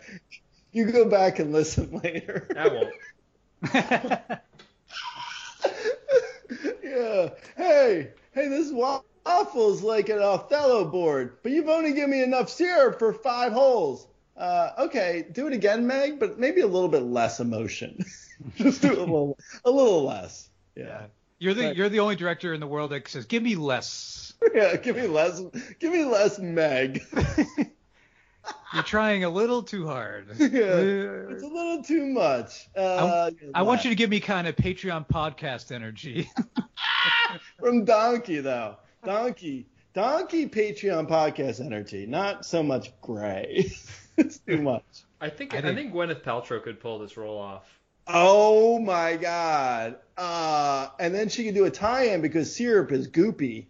You 0.72 0.90
go 0.90 1.08
back 1.08 1.38
and 1.38 1.52
listen 1.52 2.00
later. 2.04 2.48
I 2.56 2.68
won't. 2.68 2.94
yeah. 6.82 7.28
Hey, 7.56 8.10
hey, 8.32 8.48
this 8.48 8.72
waffle's 8.72 9.82
like 9.82 10.08
an 10.08 10.18
Othello 10.20 10.84
board, 10.90 11.38
but 11.42 11.52
you've 11.52 11.68
only 11.68 11.92
given 11.92 12.10
me 12.10 12.22
enough 12.22 12.48
syrup 12.48 12.98
for 12.98 13.12
five 13.12 13.52
holes. 13.52 14.06
Uh, 14.36 14.70
okay, 14.78 15.26
do 15.32 15.46
it 15.48 15.52
again, 15.52 15.86
Meg, 15.86 16.20
but 16.20 16.38
maybe 16.38 16.60
a 16.60 16.66
little 16.66 16.88
bit 16.88 17.02
less 17.02 17.40
emotion. 17.40 18.04
Just 18.56 18.82
do 18.82 18.92
a 18.92 19.00
little, 19.00 19.36
a 19.64 19.70
little 19.70 20.04
less. 20.04 20.48
Yeah. 20.76 21.06
You're 21.39 21.55
the 21.55 21.62
Right. 21.66 21.76
you're 21.76 21.89
the 21.89 22.01
only 22.01 22.16
director 22.16 22.53
in 22.55 22.61
the 22.61 22.66
world 22.66 22.91
that 22.91 23.07
says, 23.09 23.26
"Give 23.26 23.43
me 23.43 23.55
less." 23.55 24.24
Yeah. 24.55 24.76
Give 24.76 24.95
me 24.97 25.07
less. 25.09 25.41
Give 25.80 25.93
me 25.93 26.05
less, 26.05 26.39
Meg. 26.39 27.03
You're 28.74 28.82
trying 28.82 29.24
a 29.24 29.28
little 29.30 29.62
too 29.62 29.86
hard. 29.86 30.28
yeah. 30.39 30.47
It's 30.47 31.43
a 31.43 31.47
little 31.47 31.82
too 31.82 32.07
much. 32.07 32.68
Uh, 32.76 33.30
I 33.55 33.62
want 33.62 33.84
you 33.84 33.91
to 33.91 33.97
give 33.97 34.11
me 34.11 34.20
kind 34.20 34.47
of 34.47 34.57
Patreon 34.57 35.09
podcast 35.09 35.72
energy. 35.72 36.30
from 37.59 37.84
Donkey 37.84 38.41
though. 38.41 38.76
Donkey, 39.05 39.66
Donkey 39.95 40.49
Patreon 40.49 41.09
podcast 41.09 41.64
energy, 41.64 42.07
not 42.07 42.45
so 42.47 42.62
much 42.62 42.93
Grey. 43.01 43.70
it's 44.16 44.39
too 44.39 44.62
much. 44.62 44.84
I 45.20 45.30
think 45.30 45.55
I 45.55 45.59
I 45.59 45.61
think- 45.62 45.76
think, 45.76 45.93
Gwyneth 45.95 46.22
Paltrow 46.22 46.62
could 46.62 46.78
pull 46.80 46.99
this 46.99 47.16
role 47.16 47.39
off. 47.39 47.78
Oh 48.09 48.78
my 48.78 49.16
God. 49.16 49.96
Uh, 50.16 50.88
and 50.98 51.14
then 51.14 51.28
she 51.28 51.44
could 51.44 51.54
do 51.54 51.66
a 51.66 51.70
tie-in 51.70 52.22
because 52.22 52.54
syrup 52.54 52.90
is 52.90 53.09
goopy. 53.09 53.66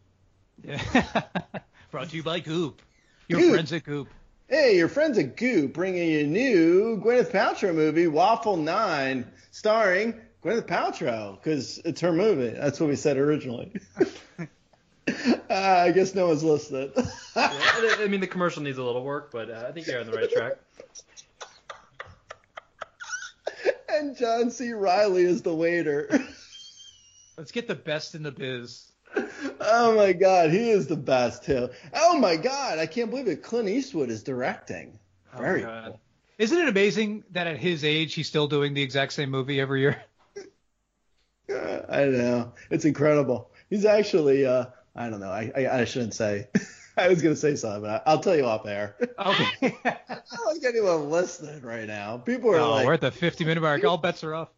Yeah. 0.62 0.80
Brought 1.90 2.10
to 2.10 2.16
you 2.16 2.22
by 2.22 2.40
Goop. 2.40 2.80
Your 3.26 3.40
Goop. 3.40 3.52
friends 3.52 3.72
at 3.72 3.84
Goop. 3.84 4.08
Hey, 4.48 4.76
your 4.76 4.88
friends 4.88 5.18
at 5.18 5.36
Goop 5.36 5.74
bringing 5.74 6.08
you 6.08 6.20
a 6.20 6.26
new 6.26 7.00
Gwyneth 7.02 7.30
Paltrow 7.30 7.74
movie, 7.74 8.06
Waffle 8.06 8.56
Nine, 8.56 9.30
starring 9.50 10.14
Gwyneth 10.42 10.66
Paltrow, 10.66 11.36
because 11.36 11.78
it's 11.84 12.00
her 12.00 12.12
movie. 12.12 12.50
That's 12.50 12.80
what 12.80 12.88
we 12.88 12.96
said 12.96 13.18
originally. 13.18 13.72
uh, 14.38 14.46
I 15.50 15.90
guess 15.92 16.14
no 16.14 16.28
one's 16.28 16.44
listening. 16.44 16.92
Yeah, 16.96 17.02
I 17.36 17.96
I 18.00 18.06
mean, 18.08 18.20
the 18.20 18.26
commercial 18.26 18.62
needs 18.62 18.78
a 18.78 18.84
little 18.84 19.04
work, 19.04 19.30
but 19.32 19.50
uh, 19.50 19.66
I 19.68 19.72
think 19.72 19.86
you're 19.86 20.00
on 20.00 20.06
the 20.06 20.12
right 20.12 20.30
track. 20.30 20.52
and 23.88 24.16
John 24.16 24.50
C. 24.50 24.72
Reilly 24.72 25.24
is 25.24 25.42
the 25.42 25.54
waiter. 25.54 26.08
Let's 27.36 27.52
get 27.52 27.68
the 27.68 27.74
best 27.74 28.14
in 28.14 28.22
the 28.22 28.32
biz. 28.32 28.92
oh 29.60 29.94
my 29.96 30.12
God, 30.12 30.50
he 30.50 30.70
is 30.70 30.86
the 30.86 30.96
best 30.96 31.44
too. 31.44 31.68
Oh 31.94 32.18
my 32.18 32.36
God, 32.36 32.78
I 32.78 32.86
can't 32.86 33.10
believe 33.10 33.28
it. 33.28 33.42
Clint 33.42 33.68
Eastwood 33.68 34.10
is 34.10 34.22
directing. 34.22 34.98
Very 35.36 35.62
God. 35.62 35.84
cool. 35.86 36.00
Isn't 36.38 36.58
it 36.58 36.68
amazing 36.68 37.24
that 37.32 37.46
at 37.46 37.58
his 37.58 37.84
age 37.84 38.14
he's 38.14 38.28
still 38.28 38.46
doing 38.46 38.74
the 38.74 38.82
exact 38.82 39.12
same 39.12 39.30
movie 39.30 39.60
every 39.60 39.80
year? 39.80 40.02
I 41.50 42.04
know. 42.04 42.52
It's 42.70 42.84
incredible. 42.84 43.50
He's 43.70 43.84
actually, 43.84 44.46
uh, 44.46 44.66
I 44.94 45.10
don't 45.10 45.20
know. 45.20 45.30
I, 45.30 45.50
I, 45.56 45.80
I 45.80 45.84
shouldn't 45.84 46.14
say. 46.14 46.48
I 46.98 47.08
was 47.08 47.22
going 47.22 47.34
to 47.34 47.40
say 47.40 47.56
something, 47.56 47.82
but 47.82 48.02
I, 48.06 48.10
I'll 48.10 48.20
tell 48.20 48.36
you 48.36 48.44
off 48.44 48.66
air. 48.66 48.96
Okay. 49.00 49.76
I 49.84 50.36
don't 50.36 50.46
like 50.46 50.64
anyone 50.64 51.10
listening 51.10 51.62
right 51.62 51.86
now. 51.86 52.18
People 52.18 52.50
are 52.54 52.58
oh, 52.58 52.70
like, 52.70 52.86
we're 52.86 52.94
at 52.94 53.00
the 53.00 53.10
50 53.10 53.44
minute 53.44 53.60
mark. 53.60 53.84
All 53.84 53.98
bets 53.98 54.24
are 54.24 54.34
off. 54.34 54.48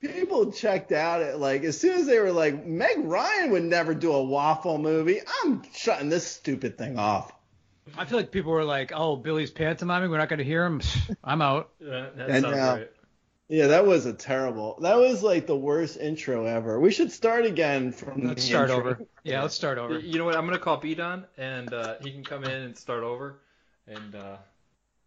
people 0.00 0.52
checked 0.52 0.92
out 0.92 1.22
at 1.22 1.40
like, 1.40 1.64
as 1.64 1.78
soon 1.78 1.98
as 1.98 2.06
they 2.06 2.18
were 2.18 2.32
like, 2.32 2.66
Meg 2.66 2.98
Ryan 2.98 3.50
would 3.50 3.64
never 3.64 3.94
do 3.94 4.12
a 4.12 4.22
waffle 4.22 4.78
movie. 4.78 5.20
I'm 5.42 5.62
shutting 5.74 6.08
this 6.08 6.26
stupid 6.26 6.78
thing 6.78 6.98
off. 6.98 7.32
I 7.96 8.04
feel 8.04 8.18
like 8.18 8.32
people 8.32 8.50
were 8.50 8.64
like, 8.64 8.92
"Oh, 8.92 9.14
Billy's 9.14 9.52
pantomiming. 9.52 10.10
We're 10.10 10.18
not 10.18 10.28
going 10.28 10.38
to 10.40 10.44
hear 10.44 10.64
him. 10.64 10.80
I'm 11.24 11.40
out." 11.40 11.70
Uh, 11.80 12.08
that 12.16 12.30
And 12.30 12.42
sounds 12.42 12.56
now- 12.56 12.74
right. 12.74 12.90
Yeah, 13.48 13.68
that 13.68 13.86
was 13.86 14.06
a 14.06 14.12
terrible. 14.12 14.76
That 14.80 14.96
was 14.96 15.22
like 15.22 15.46
the 15.46 15.56
worst 15.56 15.96
intro 15.98 16.46
ever. 16.46 16.80
We 16.80 16.90
should 16.90 17.12
start 17.12 17.46
again 17.46 17.92
from 17.92 18.26
Let's 18.26 18.42
the 18.42 18.48
start 18.48 18.70
intro. 18.70 18.90
over. 18.90 19.06
Yeah, 19.22 19.42
let's 19.42 19.54
start 19.54 19.78
over. 19.78 19.98
You 19.98 20.18
know 20.18 20.24
what? 20.24 20.34
I'm 20.36 20.46
gonna 20.46 20.58
call 20.58 20.80
Bedon, 20.80 21.24
and 21.38 21.72
uh, 21.72 21.94
he 22.02 22.10
can 22.10 22.24
come 22.24 22.42
in 22.42 22.50
and 22.50 22.76
start 22.76 23.04
over, 23.04 23.38
and 23.86 24.16
uh, 24.16 24.36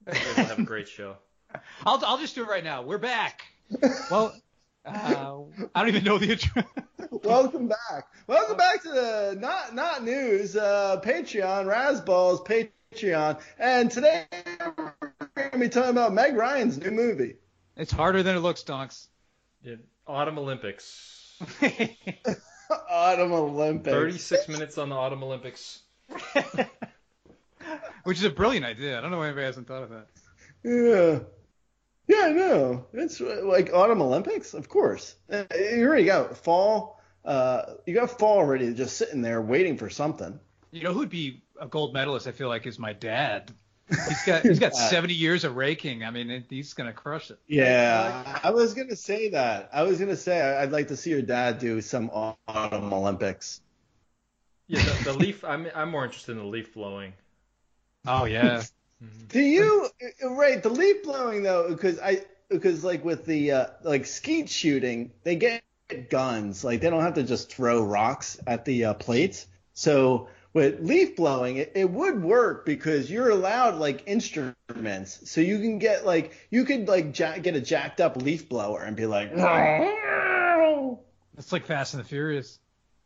we'll 0.06 0.46
have 0.46 0.60
a 0.60 0.64
great 0.64 0.88
show. 0.88 1.18
I'll 1.86 2.02
I'll 2.06 2.18
just 2.18 2.34
do 2.36 2.44
it 2.44 2.48
right 2.48 2.64
now. 2.64 2.82
We're 2.82 2.98
back. 2.98 3.42
Well, 4.10 4.34
uh, 4.86 5.40
I 5.76 5.80
don't 5.82 5.90
even 5.90 6.06
know 6.06 6.18
the 6.18 6.32
intro. 6.32 6.64
Welcome 7.12 7.68
back. 7.68 8.08
Welcome 8.28 8.56
back 8.56 8.84
to 8.84 8.90
the 8.90 9.38
not 9.38 9.76
not 9.76 10.06
news 10.06 10.56
uh, 10.56 11.02
Patreon 11.04 11.66
Razzballs 11.66 12.46
Patreon, 12.96 13.42
and 13.58 13.92
today 13.92 14.26
we're 14.78 14.94
going 15.36 15.52
to 15.52 15.58
be 15.58 15.68
talking 15.68 15.92
about 15.92 16.14
Meg 16.14 16.38
Ryan's 16.38 16.78
new 16.78 16.92
movie. 16.92 17.36
It's 17.80 17.92
harder 17.92 18.22
than 18.24 18.36
it 18.36 18.40
looks, 18.40 18.64
Donks. 18.64 19.08
Yeah, 19.64 19.76
Autumn 20.06 20.38
Olympics. 20.38 21.38
Autumn 22.90 23.32
Olympics. 23.34 23.94
36 23.96 24.48
minutes 24.50 24.78
on 24.78 24.90
the 24.90 24.96
Autumn 24.96 25.24
Olympics. 25.24 25.82
Which 28.04 28.18
is 28.18 28.24
a 28.24 28.30
brilliant 28.30 28.66
idea. 28.66 28.98
I 28.98 29.02
don't 29.02 29.12
know 29.12 29.18
why 29.18 29.26
anybody 29.28 29.46
hasn't 29.46 29.68
thought 29.68 29.84
of 29.84 29.90
that. 29.90 30.08
Yeah. 30.64 31.20
Yeah, 32.08 32.26
I 32.26 32.32
know. 32.32 32.86
It's 32.94 33.20
like 33.20 33.72
Autumn 33.74 34.02
Olympics, 34.02 34.54
of 34.54 34.68
course. 34.70 35.16
Uh, 35.32 35.44
You 35.56 35.86
already 35.88 36.06
got 36.06 36.38
fall. 36.38 37.00
Uh, 37.24 37.74
you 37.86 37.94
got 37.94 38.18
fall 38.18 38.38
already, 38.38 38.74
just 38.74 38.98
sitting 38.98 39.22
there 39.22 39.42
waiting 39.42 39.78
for 39.78 39.90
something. 39.90 40.40
You 40.72 40.84
know 40.84 40.94
who'd 40.94 41.10
be 41.10 41.44
a 41.60 41.68
gold 41.68 41.94
medalist? 41.94 42.28
I 42.28 42.32
feel 42.32 42.48
like 42.48 42.66
is 42.66 42.80
my 42.80 42.94
dad. 42.94 43.52
He's 43.90 44.24
got 44.26 44.44
he's 44.44 44.60
got 44.60 44.76
70 44.76 45.14
years 45.14 45.44
of 45.44 45.56
raking. 45.56 46.04
I 46.04 46.12
mean, 46.12 46.46
he's 46.50 46.74
gonna 46.74 46.94
crush 46.94 47.32
it. 47.32 47.40
Yeah, 47.48 48.40
I 48.44 48.52
was 48.52 48.74
gonna 48.74 48.96
say 48.96 49.30
that. 49.30 49.70
I 49.74 49.84
was 49.84 50.00
gonna 50.00 50.16
say 50.16 50.42
I- 50.42 50.64
I'd 50.64 50.72
like 50.72 50.90
to 50.90 50.98
see 50.98 51.10
your 51.10 51.22
dad 51.22 51.60
do 51.60 51.82
some 51.82 52.10
Autumn 52.12 52.94
Olympics. 52.94 53.62
Yeah, 54.68 54.84
the, 54.84 55.04
the 55.06 55.14
leaf. 55.14 55.44
I'm 55.44 55.68
I'm 55.74 55.90
more 55.90 56.06
interested 56.06 56.34
in 56.34 56.38
the 56.38 56.44
leaf 56.46 56.74
blowing. 56.74 57.14
Oh 58.08 58.26
yeah. 58.26 58.64
Do 59.30 59.40
you 59.40 59.90
right 60.24 60.62
the 60.62 60.70
leaf 60.70 61.04
blowing 61.04 61.42
though? 61.42 61.70
Because 61.70 62.00
I 62.00 62.24
because 62.50 62.84
like 62.84 63.04
with 63.04 63.26
the 63.26 63.52
uh, 63.52 63.66
like 63.84 64.06
skeet 64.06 64.50
shooting, 64.50 65.12
they 65.24 65.36
get 65.38 65.64
guns. 66.10 66.64
Like 66.64 66.82
they 66.82 66.90
don't 66.90 67.02
have 67.02 67.14
to 67.16 67.24
just 67.24 67.52
throw 67.52 67.82
rocks 67.82 68.40
at 68.46 68.66
the 68.66 68.86
uh, 68.86 68.94
plates. 68.96 69.48
So 69.74 70.28
with 70.54 70.80
leaf 70.82 71.16
blowing, 71.16 71.58
it, 71.58 71.74
it 71.76 71.90
would 71.90 72.22
work 72.24 72.66
because 72.66 73.10
you're 73.12 73.30
allowed 73.30 73.76
like 73.76 74.04
instruments. 74.08 75.30
So 75.30 75.42
you 75.42 75.60
can 75.60 75.78
get 75.80 76.06
like 76.06 76.34
you 76.50 76.66
could 76.66 76.88
like 76.88 77.18
ja- 77.18 77.38
get 77.38 77.56
a 77.56 77.62
jacked 77.62 78.02
up 78.02 78.18
leaf 78.18 78.50
blower 78.50 78.82
and 78.82 78.96
be 78.96 79.06
like. 79.06 79.32
It's 81.38 81.54
like 81.54 81.66
Fast 81.68 81.94
and 81.94 82.04
the 82.04 82.08
Furious. 82.08 82.60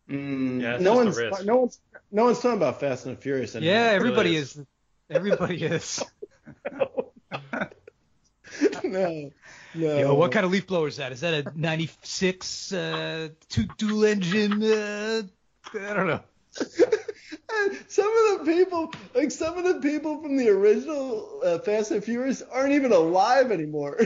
Mm, 0.09 0.59
Yeah, 0.59 0.73
it's 0.75 0.83
no 0.83 0.95
just 0.95 1.01
a 1.01 1.05
one's 1.05 1.17
risk. 1.17 1.45
no 1.45 1.55
one's 1.57 1.79
no 2.11 2.23
one's 2.25 2.39
talking 2.39 2.57
about 2.57 2.79
Fast 2.79 3.05
and 3.05 3.15
the 3.15 3.21
Furious 3.21 3.55
anymore. 3.55 3.75
Yeah, 3.75 3.83
really 3.83 3.95
everybody 3.95 4.35
is. 4.35 4.55
is. 4.57 4.65
Everybody 5.09 5.63
is. 5.63 6.03
no, 6.71 7.69
no. 8.83 9.31
Yo, 9.75 10.13
what 10.15 10.31
kind 10.31 10.45
of 10.45 10.51
leaf 10.51 10.65
blower 10.67 10.87
is 10.87 10.97
that? 10.97 11.11
Is 11.11 11.21
that 11.21 11.47
a 11.47 11.51
96 11.59 12.73
uh, 12.73 13.29
two 13.49 13.65
dual 13.77 14.05
engine? 14.05 14.63
Uh, 14.63 15.21
I 15.79 15.93
don't 15.93 16.07
know. 16.07 16.21
Some 17.87 18.11
of 18.31 18.45
the 18.45 18.53
people, 18.53 18.93
like 19.13 19.31
some 19.31 19.57
of 19.57 19.63
the 19.63 19.79
people 19.79 20.21
from 20.21 20.37
the 20.37 20.49
original 20.49 21.41
uh, 21.43 21.59
Fast 21.59 21.91
and 21.91 22.03
Furious, 22.03 22.41
aren't 22.51 22.73
even 22.73 22.91
alive 22.91 23.51
anymore. 23.51 23.99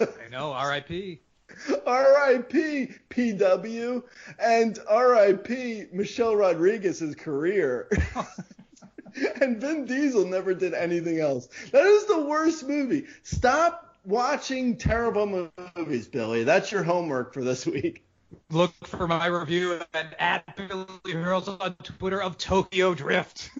I 0.00 0.28
know. 0.30 0.52
R.I.P. 0.52 1.20
R.I.P. 1.86 2.90
PW 3.10 4.02
and 4.38 4.78
R.I.P. 4.88 5.86
Michelle 5.92 6.36
Rodriguez's 6.36 7.14
career. 7.14 7.88
and 9.40 9.60
Vin 9.60 9.86
Diesel 9.86 10.26
never 10.26 10.54
did 10.54 10.74
anything 10.74 11.20
else. 11.20 11.48
That 11.72 11.84
is 11.84 12.06
the 12.06 12.20
worst 12.20 12.66
movie. 12.66 13.06
Stop 13.22 13.96
watching 14.04 14.76
terrible 14.76 15.50
movies, 15.76 16.08
Billy. 16.08 16.44
That's 16.44 16.70
your 16.70 16.82
homework 16.82 17.32
for 17.32 17.42
this 17.42 17.66
week. 17.66 18.05
Look 18.50 18.72
for 18.86 19.08
my 19.08 19.26
review 19.26 19.80
at, 19.94 20.14
at 20.18 20.56
Billy 20.56 21.12
Hurls 21.12 21.48
on 21.48 21.74
Twitter 21.82 22.22
of 22.22 22.38
Tokyo 22.38 22.94
Drift. 22.94 23.50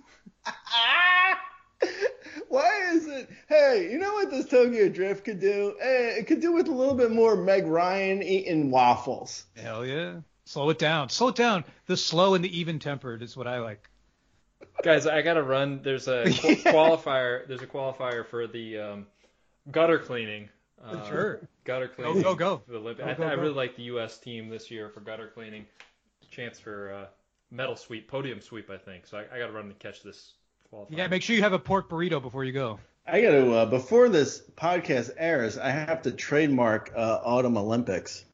Why 2.49 2.91
is 2.93 3.07
it? 3.07 3.29
Hey, 3.49 3.89
you 3.91 3.99
know 3.99 4.13
what 4.15 4.31
this 4.31 4.47
Tokyo 4.47 4.89
Drift 4.89 5.25
could 5.25 5.41
do? 5.41 5.75
Hey, 5.81 6.17
it 6.19 6.27
could 6.27 6.41
do 6.41 6.53
with 6.53 6.69
a 6.69 6.73
little 6.73 6.95
bit 6.95 7.11
more 7.11 7.37
Meg 7.37 7.67
Ryan 7.67 8.23
eating 8.23 8.71
waffles. 8.71 9.47
Hell 9.57 9.85
yeah. 9.85 10.21
Slow 10.45 10.71
it 10.71 10.79
down. 10.79 11.09
Slow 11.09 11.29
it 11.29 11.35
down. 11.35 11.65
The 11.87 11.97
slow 11.97 12.35
and 12.35 12.45
the 12.45 12.59
even 12.59 12.79
tempered 12.79 13.23
is 13.23 13.37
what 13.37 13.49
I 13.49 13.59
like. 13.59 13.89
Guys, 14.83 15.07
I 15.07 15.23
gotta 15.23 15.43
run. 15.43 15.81
There's 15.83 16.07
a 16.07 16.25
qu- 16.25 16.31
qualifier. 16.71 17.47
There's 17.49 17.63
a 17.63 17.67
qualifier 17.67 18.25
for 18.25 18.47
the 18.47 18.79
um, 18.79 19.07
gutter 19.71 19.99
cleaning. 19.99 20.49
Uh, 20.83 21.09
Sure. 21.09 21.41
Gutter 21.65 21.89
cleaning. 21.89 22.23
go, 22.23 22.35
go. 22.35 22.63
for 22.67 22.73
the 22.73 22.79
Olymp- 22.81 22.99
Go, 22.99 23.05
I, 23.05 23.15
go, 23.15 23.27
I 23.27 23.35
go. 23.35 23.43
really 23.43 23.55
like 23.55 23.77
the 23.77 23.83
U.S. 23.85 24.19
team 24.19 24.49
this 24.49 24.71
year 24.71 24.89
for 24.89 25.01
gutter 25.01 25.29
cleaning. 25.35 25.67
Chance 26.31 26.61
for 26.61 26.93
uh, 26.93 27.07
medal 27.51 27.77
sweep, 27.77 28.09
podium 28.09 28.41
sweep, 28.41 28.71
I 28.71 28.77
think. 28.77 29.07
So 29.07 29.19
I, 29.19 29.23
I 29.35 29.39
gotta 29.39 29.53
run 29.53 29.69
to 29.69 29.75
catch 29.75 30.03
this 30.03 30.35
qualifier. 30.73 30.87
Yeah, 30.97 31.07
make 31.09 31.23
sure 31.23 31.35
you 31.35 31.43
have 31.43 31.53
a 31.55 31.59
pork 31.59 31.89
burrito 31.89 32.21
before 32.21 32.45
you 32.45 32.53
go. 32.53 32.79
I 33.07 33.23
got 33.23 33.31
to, 33.31 33.53
uh, 33.55 33.67
before 33.67 34.09
this 34.09 34.43
podcast 34.57 35.11
airs, 35.17 35.57
I 35.57 35.71
have 35.71 36.03
to 36.03 36.11
trademark 36.11 36.93
uh, 36.97 37.21
Autumn 37.25 37.57
Olympics. 37.57 38.25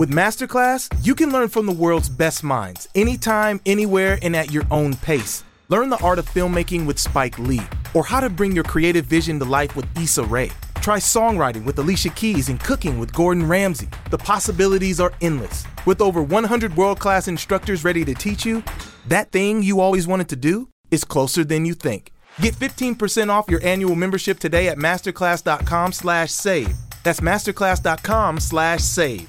With 0.00 0.08
Masterclass, 0.08 0.88
you 1.04 1.14
can 1.14 1.30
learn 1.30 1.48
from 1.48 1.66
the 1.66 1.72
world's 1.72 2.08
best 2.08 2.42
minds 2.42 2.88
anytime, 2.94 3.60
anywhere, 3.66 4.18
and 4.22 4.34
at 4.34 4.50
your 4.50 4.62
own 4.70 4.96
pace. 4.96 5.44
Learn 5.68 5.90
the 5.90 6.02
art 6.02 6.18
of 6.18 6.24
filmmaking 6.24 6.86
with 6.86 6.98
Spike 6.98 7.38
Lee, 7.38 7.60
or 7.92 8.02
how 8.02 8.20
to 8.20 8.30
bring 8.30 8.52
your 8.52 8.64
creative 8.64 9.04
vision 9.04 9.38
to 9.38 9.44
life 9.44 9.76
with 9.76 9.84
Issa 9.98 10.24
Rae. 10.24 10.52
Try 10.80 10.96
songwriting 11.00 11.64
with 11.64 11.78
Alicia 11.78 12.08
Keys 12.08 12.48
and 12.48 12.58
cooking 12.58 12.98
with 12.98 13.12
Gordon 13.12 13.46
Ramsay. 13.46 13.90
The 14.08 14.16
possibilities 14.16 15.00
are 15.00 15.12
endless. 15.20 15.66
With 15.84 16.00
over 16.00 16.22
100 16.22 16.78
world 16.78 16.98
class 16.98 17.28
instructors 17.28 17.84
ready 17.84 18.02
to 18.06 18.14
teach 18.14 18.46
you, 18.46 18.64
that 19.08 19.32
thing 19.32 19.62
you 19.62 19.80
always 19.80 20.06
wanted 20.06 20.30
to 20.30 20.36
do 20.36 20.70
is 20.90 21.04
closer 21.04 21.44
than 21.44 21.66
you 21.66 21.74
think. 21.74 22.10
Get 22.40 22.54
15% 22.54 23.28
off 23.28 23.50
your 23.50 23.62
annual 23.62 23.96
membership 23.96 24.38
today 24.38 24.68
at 24.68 24.78
masterclass.com 24.78 25.92
slash 25.92 26.30
save. 26.30 26.74
That's 27.04 27.20
masterclass.com 27.20 28.40
slash 28.40 28.80
save. 28.80 29.28